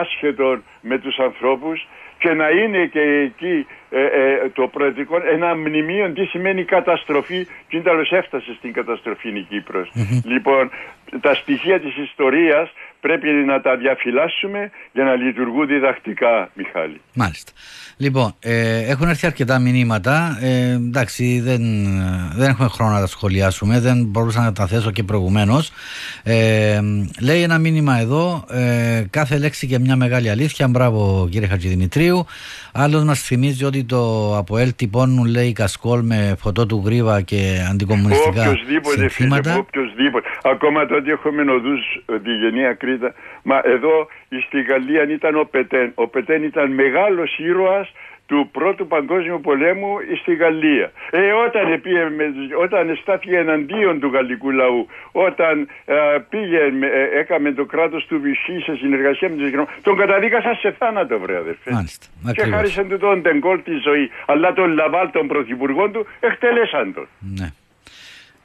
άσχετον 0.00 0.62
με 0.80 0.98
τους 0.98 1.18
ανθρώπους 1.18 1.86
και 2.18 2.32
να 2.32 2.48
είναι 2.50 2.86
και 2.86 3.00
εκεί 3.00 3.66
ε, 3.90 4.00
ε, 4.00 4.48
το 4.52 4.68
προεδρικό 4.68 5.16
ένα 5.32 5.56
μνημείο 5.56 6.10
τι 6.12 6.24
σημαίνει 6.24 6.64
καταστροφή 6.64 7.46
και 7.68 7.80
τέλος 7.80 8.12
έφτασε 8.12 8.54
στην 8.58 8.72
καταστροφή 8.72 9.28
η 9.28 9.46
κυπρος 9.48 9.92
Λοιπόν, 10.24 10.70
τα 11.20 11.34
στοιχεία 11.34 11.80
της 11.80 11.96
ιστορίας 11.96 12.70
πρέπει 13.00 13.28
να 13.30 13.60
τα 13.60 13.76
διαφυλάσσουμε 13.76 14.70
για 14.92 15.04
να 15.04 15.14
λειτουργούν 15.14 15.66
διδακτικά, 15.66 16.50
Μιχάλη. 16.54 17.00
Μάλιστα. 17.14 17.52
Λοιπόν, 17.96 18.34
ε, 18.40 18.78
έχουν 18.78 19.08
έρθει 19.08 19.26
αρκετά 19.26 19.58
μηνύματα. 19.58 20.38
Ε, 20.40 20.70
εντάξει, 20.70 21.40
δεν, 21.40 21.62
δεν 22.36 22.48
έχουμε 22.48 22.68
χρόνο 22.68 22.92
να 22.92 23.00
τα 23.00 23.06
σχολιάσουμε. 23.06 23.80
Δεν 23.80 24.04
μπορούσα 24.04 24.40
να 24.40 24.52
τα 24.52 24.66
θέσω 24.66 24.90
και 24.90 25.02
προηγουμένως. 25.02 25.72
Ε, 26.22 26.80
λέει 27.20 27.42
ένα 27.42 27.58
μήνυμα 27.58 27.98
εδώ. 27.98 28.44
Ε, 28.50 29.04
κάθε 29.10 29.38
λέξη 29.38 29.66
και 29.66 29.78
μια 29.78 29.96
μεγάλη 29.96 30.30
αλήθεια. 30.30 30.68
Μπράβο, 30.68 31.28
κύριε 31.30 31.48
Χατζηδημητρίου. 31.48 32.26
Άλλος 32.72 33.04
μας 33.04 33.20
θυμίζει 33.20 33.64
ότι 33.64 33.79
το 33.84 34.34
ΑΠΟΕΛ 34.36 34.72
τυπώνουν, 34.76 35.26
λέει, 35.26 35.52
κασκόλ 35.52 36.00
με 36.02 36.34
φωτό 36.38 36.66
του 36.66 36.82
γρήβα 36.84 37.20
και 37.20 37.40
αντικομουνιστικά 37.70 38.42
οποιοσδήποτε, 38.42 38.98
συνθήματα. 38.98 39.56
οποιοσδήποτε. 39.56 40.28
Ακόμα 40.42 40.86
τότε 40.86 41.10
έχουμε 41.10 41.42
οδού 41.52 41.74
τη 42.06 42.32
γενία 42.42 42.74
Κρήτα. 42.74 43.14
Μα 43.42 43.60
εδώ 43.64 44.06
στη 44.46 44.62
Γαλλία 44.62 45.10
ήταν 45.10 45.36
ο 45.36 45.44
Πετέν. 45.50 45.92
Ο 45.94 46.06
Πετέν 46.08 46.42
ήταν 46.42 46.72
μεγάλος 46.72 47.38
ήρωας 47.38 47.92
του 48.30 48.48
πρώτου 48.52 48.86
παγκόσμιου 48.86 49.40
πολέμου 49.40 49.92
στη 50.20 50.34
Γαλλία. 50.34 50.92
Ε, 51.10 51.32
όταν, 51.46 51.80
πήγε, 51.80 52.02
όταν 52.64 52.98
στάθηκε 53.02 53.36
εναντίον 53.36 54.00
του 54.00 54.08
γαλλικού 54.14 54.50
λαού, 54.50 54.86
όταν 55.12 55.68
ε, 55.84 55.94
πήγε, 56.28 56.62
ε, 56.80 57.18
έκαμε 57.18 57.52
το 57.52 57.64
κράτος 57.64 58.06
του 58.06 58.20
Βυσσή 58.20 58.60
σε 58.60 58.76
συνεργασία 58.76 59.28
με 59.28 59.36
τους 59.36 59.48
Γερμανούς, 59.48 59.72
τον 59.82 59.96
καταδίκασαν 59.96 60.54
σε 60.54 60.70
θάνατο, 60.78 61.18
βρε 61.18 61.36
αδερφέ. 61.36 61.70
Μάλιστα, 61.72 62.06
και 62.32 62.42
χάρισαν 62.42 62.88
του 62.88 62.98
τον 62.98 63.22
τεγκόλ 63.22 63.62
τη 63.62 63.74
ζωή. 63.86 64.10
Αλλά 64.26 64.52
τον 64.52 64.72
Λαβάλ, 64.72 65.10
τον 65.10 65.26
πρωθυπουργό 65.26 65.88
του, 65.90 66.06
εκτελέσαν 66.20 66.94
τον. 66.94 67.06
Ναι. 67.38 67.48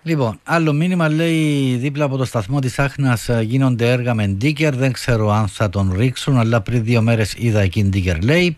Λοιπόν, 0.07 0.39
άλλο 0.43 0.73
μήνυμα 0.73 1.09
λέει 1.09 1.75
δίπλα 1.75 2.05
από 2.05 2.17
το 2.17 2.25
σταθμό 2.25 2.59
της 2.59 2.79
Άχνας 2.79 3.29
ε, 3.29 3.41
γίνονται 3.41 3.91
έργα 3.91 4.13
με 4.13 4.27
ντίκερ, 4.27 4.75
δεν 4.75 4.91
ξέρω 4.91 5.31
αν 5.31 5.47
θα 5.47 5.69
τον 5.69 5.93
ρίξουν, 5.97 6.37
αλλά 6.37 6.61
πριν 6.61 6.83
δύο 6.83 7.01
μέρες 7.01 7.33
είδα 7.37 7.61
εκεί 7.61 7.83
ντίκερ 7.83 8.23
λέει. 8.23 8.57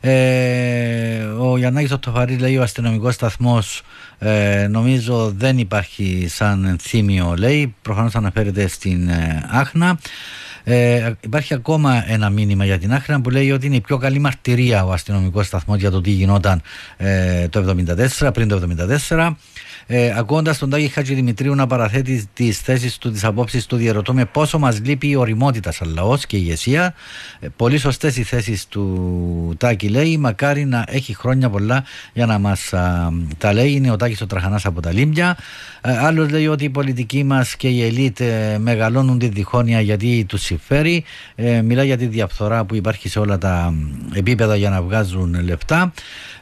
Ε, 0.00 1.22
ο 1.22 1.56
Γιαννάκης 1.56 1.92
Οτοφαρής 1.92 2.38
λέει 2.38 2.56
ο 2.56 2.62
αστυνομικός 2.62 3.14
σταθμός 3.14 3.82
ε, 4.18 4.66
νομίζω 4.70 5.32
δεν 5.36 5.58
υπάρχει 5.58 6.26
σαν 6.28 6.64
ενθύμιο 6.64 7.34
λέει, 7.38 7.74
προφανώς 7.82 8.14
αναφέρεται 8.14 8.66
στην 8.66 9.08
ε, 9.08 9.48
Άχνα. 9.50 9.98
Ε, 10.68 11.12
υπάρχει 11.20 11.54
ακόμα 11.54 12.04
ένα 12.10 12.30
μήνυμα 12.30 12.64
για 12.64 12.78
την 12.78 12.92
Άχνα 12.92 13.20
που 13.20 13.30
λέει 13.30 13.50
ότι 13.50 13.66
είναι 13.66 13.76
η 13.76 13.80
πιο 13.80 13.96
καλή 13.96 14.18
μαρτυρία 14.18 14.84
ο 14.84 14.92
αστυνομικός 14.92 15.46
σταθμός 15.46 15.78
για 15.78 15.90
το 15.90 16.00
τι 16.00 16.10
γινόταν 16.10 16.62
ε, 16.96 17.48
το 17.48 17.76
1974, 18.18 18.30
πριν 18.32 18.48
το 18.48 18.62
1974. 19.08 19.30
Ε, 19.86 20.14
Ακούγοντα 20.16 20.56
τον 20.56 20.70
Τάκη 20.70 20.88
Χατζη 20.88 21.14
Δημητρίου 21.14 21.54
να 21.54 21.66
παραθέτει 21.66 22.28
τις 22.32 22.58
θέσεις 22.58 22.98
του, 22.98 23.10
τις 23.10 23.24
απόψεις 23.24 23.66
του, 23.66 23.76
διαρωτώ 23.76 24.14
με 24.14 24.24
πόσο 24.24 24.58
μας 24.58 24.80
λείπει 24.84 25.08
η 25.08 25.16
οριμότητα 25.16 25.72
σαν 25.72 25.92
λαός 25.94 26.26
και 26.26 26.36
η 26.36 26.40
ηγεσία. 26.42 26.94
Ε, 27.40 27.48
πολύ 27.56 27.78
σωστές 27.78 28.16
οι 28.16 28.22
θέσεις 28.22 28.66
του 28.66 29.54
Τάκη 29.58 29.88
λέει. 29.88 30.16
Μακάρι 30.16 30.64
να 30.64 30.84
έχει 30.88 31.14
χρόνια 31.14 31.50
πολλά 31.50 31.84
για 32.12 32.26
να 32.26 32.38
μας 32.38 32.72
τα 33.38 33.52
λέει. 33.52 33.72
Είναι 33.72 33.90
ο 33.90 33.96
Τάκης 33.96 34.20
ο 34.20 34.26
Τραχανάς 34.26 34.66
από 34.66 34.80
τα 34.80 34.92
Λίμπια. 34.92 35.36
Ε, 35.80 35.96
Άλλος 35.98 36.30
λέει 36.30 36.46
ότι 36.46 36.64
οι 36.64 36.70
πολιτικοί 36.70 37.24
μας 37.24 37.56
και 37.56 37.68
η 37.68 37.84
ελίτ 37.84 38.20
ε, 38.20 38.58
μεγαλώνουν 38.60 39.18
τη 39.18 39.28
διχόνοια 39.28 39.80
γιατί 39.80 40.24
τους 40.28 40.50
συμφέρει. 40.56 41.04
Ε, 41.34 41.62
μιλάει 41.62 41.86
για 41.86 41.96
τη 41.96 42.06
διαφθορά 42.06 42.64
που 42.64 42.74
υπάρχει 42.74 43.08
σε 43.08 43.18
όλα 43.18 43.38
τα 43.38 43.74
επίπεδα 44.14 44.56
για 44.56 44.70
να 44.70 44.82
βγάζουν 44.82 45.44
λεφτά. 45.44 45.92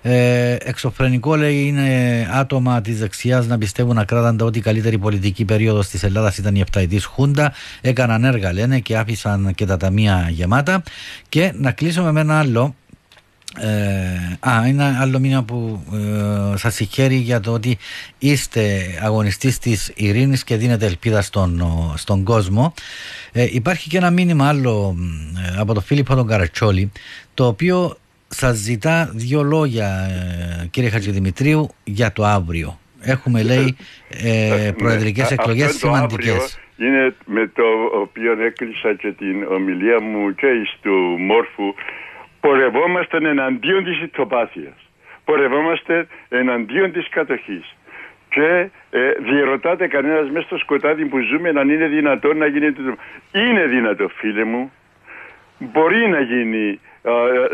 Ε, 0.02 0.56
εξωφρενικό 0.60 1.36
λέει 1.36 1.66
είναι 1.66 2.28
άτομα 2.32 2.80
της 2.80 2.98
δεξιάς 2.98 3.46
να 3.46 3.58
πιστεύουν 3.58 3.98
ακράδαντα 3.98 4.44
ότι 4.44 4.58
η 4.58 4.62
καλύτερη 4.62 4.98
πολιτική 4.98 5.44
περίοδος 5.44 5.88
της 5.88 6.02
Ελλάδας 6.02 6.38
ήταν 6.38 6.54
η 6.54 6.60
επταετής 6.60 7.04
Χούντα. 7.04 7.52
Έκαναν 7.80 8.24
έργα 8.24 8.52
λένε 8.52 8.78
και 8.78 8.96
άφησαν 8.96 9.52
και 9.54 9.66
τα 9.66 9.76
ταμεία 9.76 10.28
γεμάτα. 10.30 10.82
Και 11.28 11.52
να 11.54 11.70
κλείσουμε 11.70 12.12
με 12.12 12.20
ένα 12.20 12.38
άλλο. 12.38 12.74
Ε, 13.60 14.48
α, 14.48 14.66
ένα 14.66 14.98
άλλο 15.00 15.18
μήνυμα 15.18 15.42
που 15.42 15.84
ε, 15.92 16.56
σας 16.56 16.74
συγχαίρει 16.74 17.14
για 17.14 17.40
το 17.40 17.52
ότι 17.52 17.78
είστε 18.18 18.62
αγωνιστής 19.02 19.58
της 19.58 19.92
ειρήνης 19.94 20.44
και 20.44 20.56
δίνετε 20.56 20.86
ελπίδα 20.86 21.22
στον, 21.22 21.62
στον 21.96 22.24
κόσμο. 22.24 22.74
Ε, 23.32 23.46
υπάρχει 23.50 23.88
και 23.88 23.96
ένα 23.96 24.10
μήνυμα 24.10 24.48
άλλο 24.48 24.96
ε, 25.46 25.60
από 25.60 25.74
τον 25.74 25.82
Φίλιππο 25.82 26.14
τον 26.14 26.26
Καρατσόλη 26.26 26.92
το 27.34 27.46
οποίο 27.46 27.96
σας 28.28 28.56
ζητά 28.56 29.10
δύο 29.14 29.42
λόγια 29.42 29.86
ε, 29.86 30.66
κύριε 30.66 30.90
Χατζηδημητρίου 30.90 31.68
για 31.84 32.12
το 32.12 32.24
αύριο. 32.24 32.78
Έχουμε 33.00 33.42
λέει 33.42 33.76
ε, 34.08 34.70
προεδρικές 34.76 35.30
ναι, 35.30 35.36
εκλογές 35.38 35.74
σημαντικές. 35.74 36.58
Είναι 36.78 37.14
με 37.26 37.50
το 37.54 37.62
οποίο 38.02 38.32
έκλεισα 38.44 38.94
και 38.94 39.12
την 39.12 39.44
ομιλία 39.50 40.00
μου 40.00 40.34
και 40.34 40.46
του 40.82 40.94
Μόρφου 41.18 41.74
πορευόμαστε 42.44 43.16
εναντίον 43.16 43.84
της 43.84 44.00
ηθοπάθειας. 44.00 44.78
Πορευόμαστε 45.24 46.06
εναντίον 46.28 46.92
της 46.92 47.08
κατοχής. 47.08 47.76
Και 48.30 48.68
ε, 48.90 49.10
διερωτάται 49.18 49.86
κανένας 49.86 50.30
μέσα 50.30 50.46
στο 50.46 50.58
σκοτάδι 50.58 51.04
που 51.04 51.18
ζούμε 51.18 51.48
αν 51.48 51.68
είναι 51.70 51.86
δυνατόν 51.86 52.36
να 52.36 52.46
γίνει 52.46 52.74
Είναι 53.32 53.66
δυνατό 53.66 54.08
φίλε 54.08 54.44
μου. 54.44 54.72
Μπορεί 55.58 56.08
να 56.08 56.20
γίνει 56.20 56.80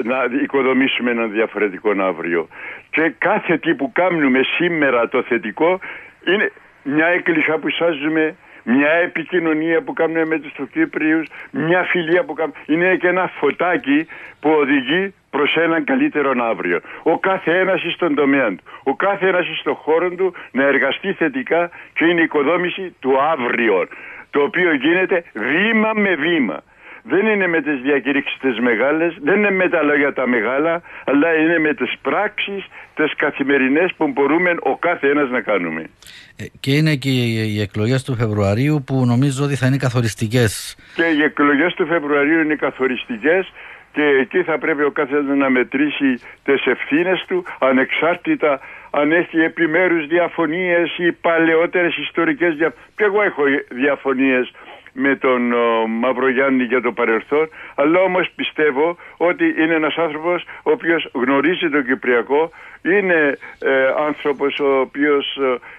να 0.03 0.19
οικοδομήσουμε 0.43 1.11
έναν 1.11 1.31
διαφορετικό 1.31 1.91
αύριο. 1.99 2.49
Και 2.91 3.13
κάθε 3.19 3.57
τι 3.57 3.75
που 3.75 3.93
κάνουμε 3.93 4.41
σήμερα 4.43 5.09
το 5.09 5.23
θετικό 5.23 5.81
είναι 6.27 6.53
μια 6.83 7.07
έκκληση 7.07 7.53
που 7.61 7.71
σάζουμε, 7.71 8.37
μια 8.63 8.91
επικοινωνία 8.91 9.83
που 9.83 9.93
κάνουμε 9.93 10.25
με 10.25 10.39
τους 10.39 10.53
Κύπριους, 10.73 11.27
μια 11.51 11.83
φιλία 11.83 12.25
που 12.25 12.33
κάνουμε. 12.33 12.57
Είναι 12.67 12.97
και 12.97 13.09
ένα 13.09 13.31
φωτάκι 13.39 14.07
που 14.41 14.51
οδηγεί 14.51 15.15
προς 15.31 15.57
έναν 15.57 15.85
καλύτερο 15.85 16.33
αύριο. 16.51 16.81
Ο 17.03 17.19
κάθε 17.19 17.59
ένας 17.59 17.81
στον 17.95 18.15
τομέα 18.15 18.49
του, 18.49 18.63
ο 18.83 18.97
κάθε 18.97 19.29
ένας 19.29 19.47
στον 19.61 19.75
χώρο 19.75 20.11
του 20.11 20.35
να 20.53 20.63
εργαστεί 20.63 21.13
θετικά 21.13 21.71
και 21.93 22.05
είναι 22.05 22.21
η 22.21 22.25
οικοδόμηση 22.25 22.95
του 23.01 23.21
αύριο, 23.21 23.89
το 24.31 24.43
οποίο 24.43 24.75
γίνεται 24.75 25.25
βήμα 25.33 25.93
με 25.95 26.15
βήμα 26.15 26.63
δεν 27.03 27.27
είναι 27.27 27.47
με 27.47 27.63
τις 27.63 27.81
διακηρύξεις 27.81 28.39
τις 28.41 28.59
μεγάλες, 28.59 29.17
δεν 29.21 29.37
είναι 29.37 29.51
με 29.51 29.69
τα 29.69 29.83
λόγια 29.83 30.13
τα 30.13 30.27
μεγάλα, 30.27 30.83
αλλά 31.05 31.35
είναι 31.35 31.59
με 31.59 31.75
τις 31.75 31.93
πράξεις, 32.03 32.67
τις 32.95 33.15
καθημερινές 33.17 33.95
που 33.97 34.09
μπορούμε 34.09 34.55
ο 34.61 34.77
κάθε 34.77 35.09
ένας 35.09 35.31
να 35.31 35.41
κάνουμε. 35.41 35.91
Ε, 36.37 36.45
και 36.61 36.73
είναι 36.73 36.95
και 36.95 37.11
οι 37.11 37.61
εκλογές 37.61 38.03
του 38.05 38.15
Φεβρουαρίου 38.15 38.83
που 38.87 39.07
νομίζω 39.07 39.45
ότι 39.45 39.57
θα 39.57 39.67
είναι 39.67 39.77
καθοριστικές. 39.77 40.77
Και 40.95 41.05
οι 41.05 41.23
εκλογές 41.23 41.75
του 41.75 41.87
Φεβρουαρίου 41.87 42.41
είναι 42.41 42.55
καθοριστικές 42.55 43.53
και 43.93 44.03
εκεί 44.03 44.43
θα 44.43 44.59
πρέπει 44.59 44.83
ο 44.83 44.91
κάθε 44.91 45.21
να 45.23 45.51
μετρήσει 45.51 46.21
τις 46.45 46.67
ευθύνες 46.67 47.25
του 47.29 47.45
ανεξάρτητα 47.59 48.61
αν 48.91 49.13
έχει 49.13 49.39
επιμέρους 49.39 50.07
διαφωνίες 50.07 50.99
ή 50.99 51.13
παλαιότερες 51.13 51.97
ιστορικές 51.97 52.55
διαφωνίες. 52.55 52.93
Και 52.97 53.05
εγώ 53.05 53.23
έχω 53.23 53.43
διαφωνίες 53.71 54.53
με 54.93 55.17
τον 55.17 55.53
ο, 55.53 55.87
Μαυρογιάννη 55.87 56.65
για 56.65 56.81
το 56.81 56.93
παρελθόν 56.93 57.49
αλλά 57.75 58.01
όμως 58.01 58.31
πιστεύω 58.37 58.97
ότι 59.17 59.45
είναι 59.45 59.75
ένας 59.75 59.97
άνθρωπος 59.97 60.43
ο 60.63 60.71
οποίος 60.71 61.11
γνωρίζει 61.13 61.69
τον 61.71 61.85
Κυπριακό 61.85 62.51
είναι 62.83 63.39
ε, 63.59 63.87
άνθρωπος 64.07 64.59
ο 64.59 64.81
οποίος 64.81 65.37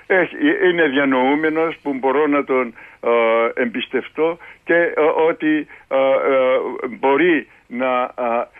ε, 0.07 0.15
έχει, 0.19 0.35
είναι 0.69 0.87
διανοούμενος 0.87 1.77
που 1.83 1.93
μπορώ 1.93 2.27
να 2.27 2.43
τον 2.43 2.67
ε, 2.67 2.90
εμπιστευτώ 3.53 4.37
και 4.63 4.73
ε, 4.73 5.01
ότι 5.27 5.67
μπορεί 6.99 7.47
να 7.67 8.13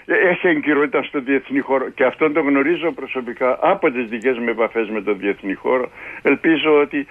έχει 0.06 0.48
εγκυρότητα 0.48 1.04
στο 1.04 1.22
διεθνή 1.22 1.60
χώρο. 1.60 1.90
Και 1.90 2.04
αυτόν 2.04 2.34
το 2.34 2.40
γνωρίζω 2.40 2.92
προσωπικά 2.92 3.58
από 3.62 3.92
τις 3.92 4.10
δικές 4.10 4.38
μου 4.38 4.50
επαφές 4.50 4.90
με 4.90 5.02
τον 5.02 5.18
διεθνή 5.20 5.54
χώρο. 5.54 5.90
Ελπίζω 6.22 6.80
ότι 6.82 7.08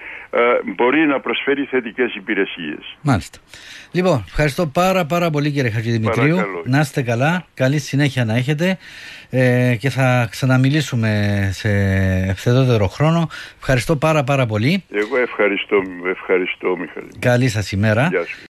μπορεί 0.75 1.07
να 1.07 1.19
προσφέρει 1.19 1.63
θετικές 1.65 2.15
υπηρεσίες. 2.15 2.97
Μάλιστα. 3.01 3.39
Λοιπόν, 3.91 4.23
ευχαριστώ 4.27 4.67
πάρα 4.67 5.05
πάρα 5.05 5.29
πολύ 5.29 5.51
κύριε 5.51 5.69
Χατζηδημητρίου. 5.69 6.37
Να 6.63 6.79
είστε 6.79 7.01
καλά, 7.01 7.45
καλή 7.53 7.79
συνέχεια 7.79 8.25
να 8.25 8.35
έχετε 8.35 8.77
ε, 9.33 9.75
και 9.79 9.89
θα 9.89 10.27
ξαναμιλήσουμε 10.31 11.49
σε 11.51 11.69
ευθεδότερο 12.27 12.87
χρόνο. 12.87 13.29
Ευχαριστώ 13.59 13.95
πάρα 13.95 14.23
πάρα 14.23 14.45
πολύ. 14.45 14.83
Εγώ 14.91 15.17
ευχαριστώ, 15.17 15.81
ευχαριστώ 16.09 16.77
Μιχαλή. 16.77 17.09
Καλή 17.19 17.47
σας 17.47 17.71
ημέρα. 17.71 18.07
Γεια 18.11 18.25
σου. 18.25 18.37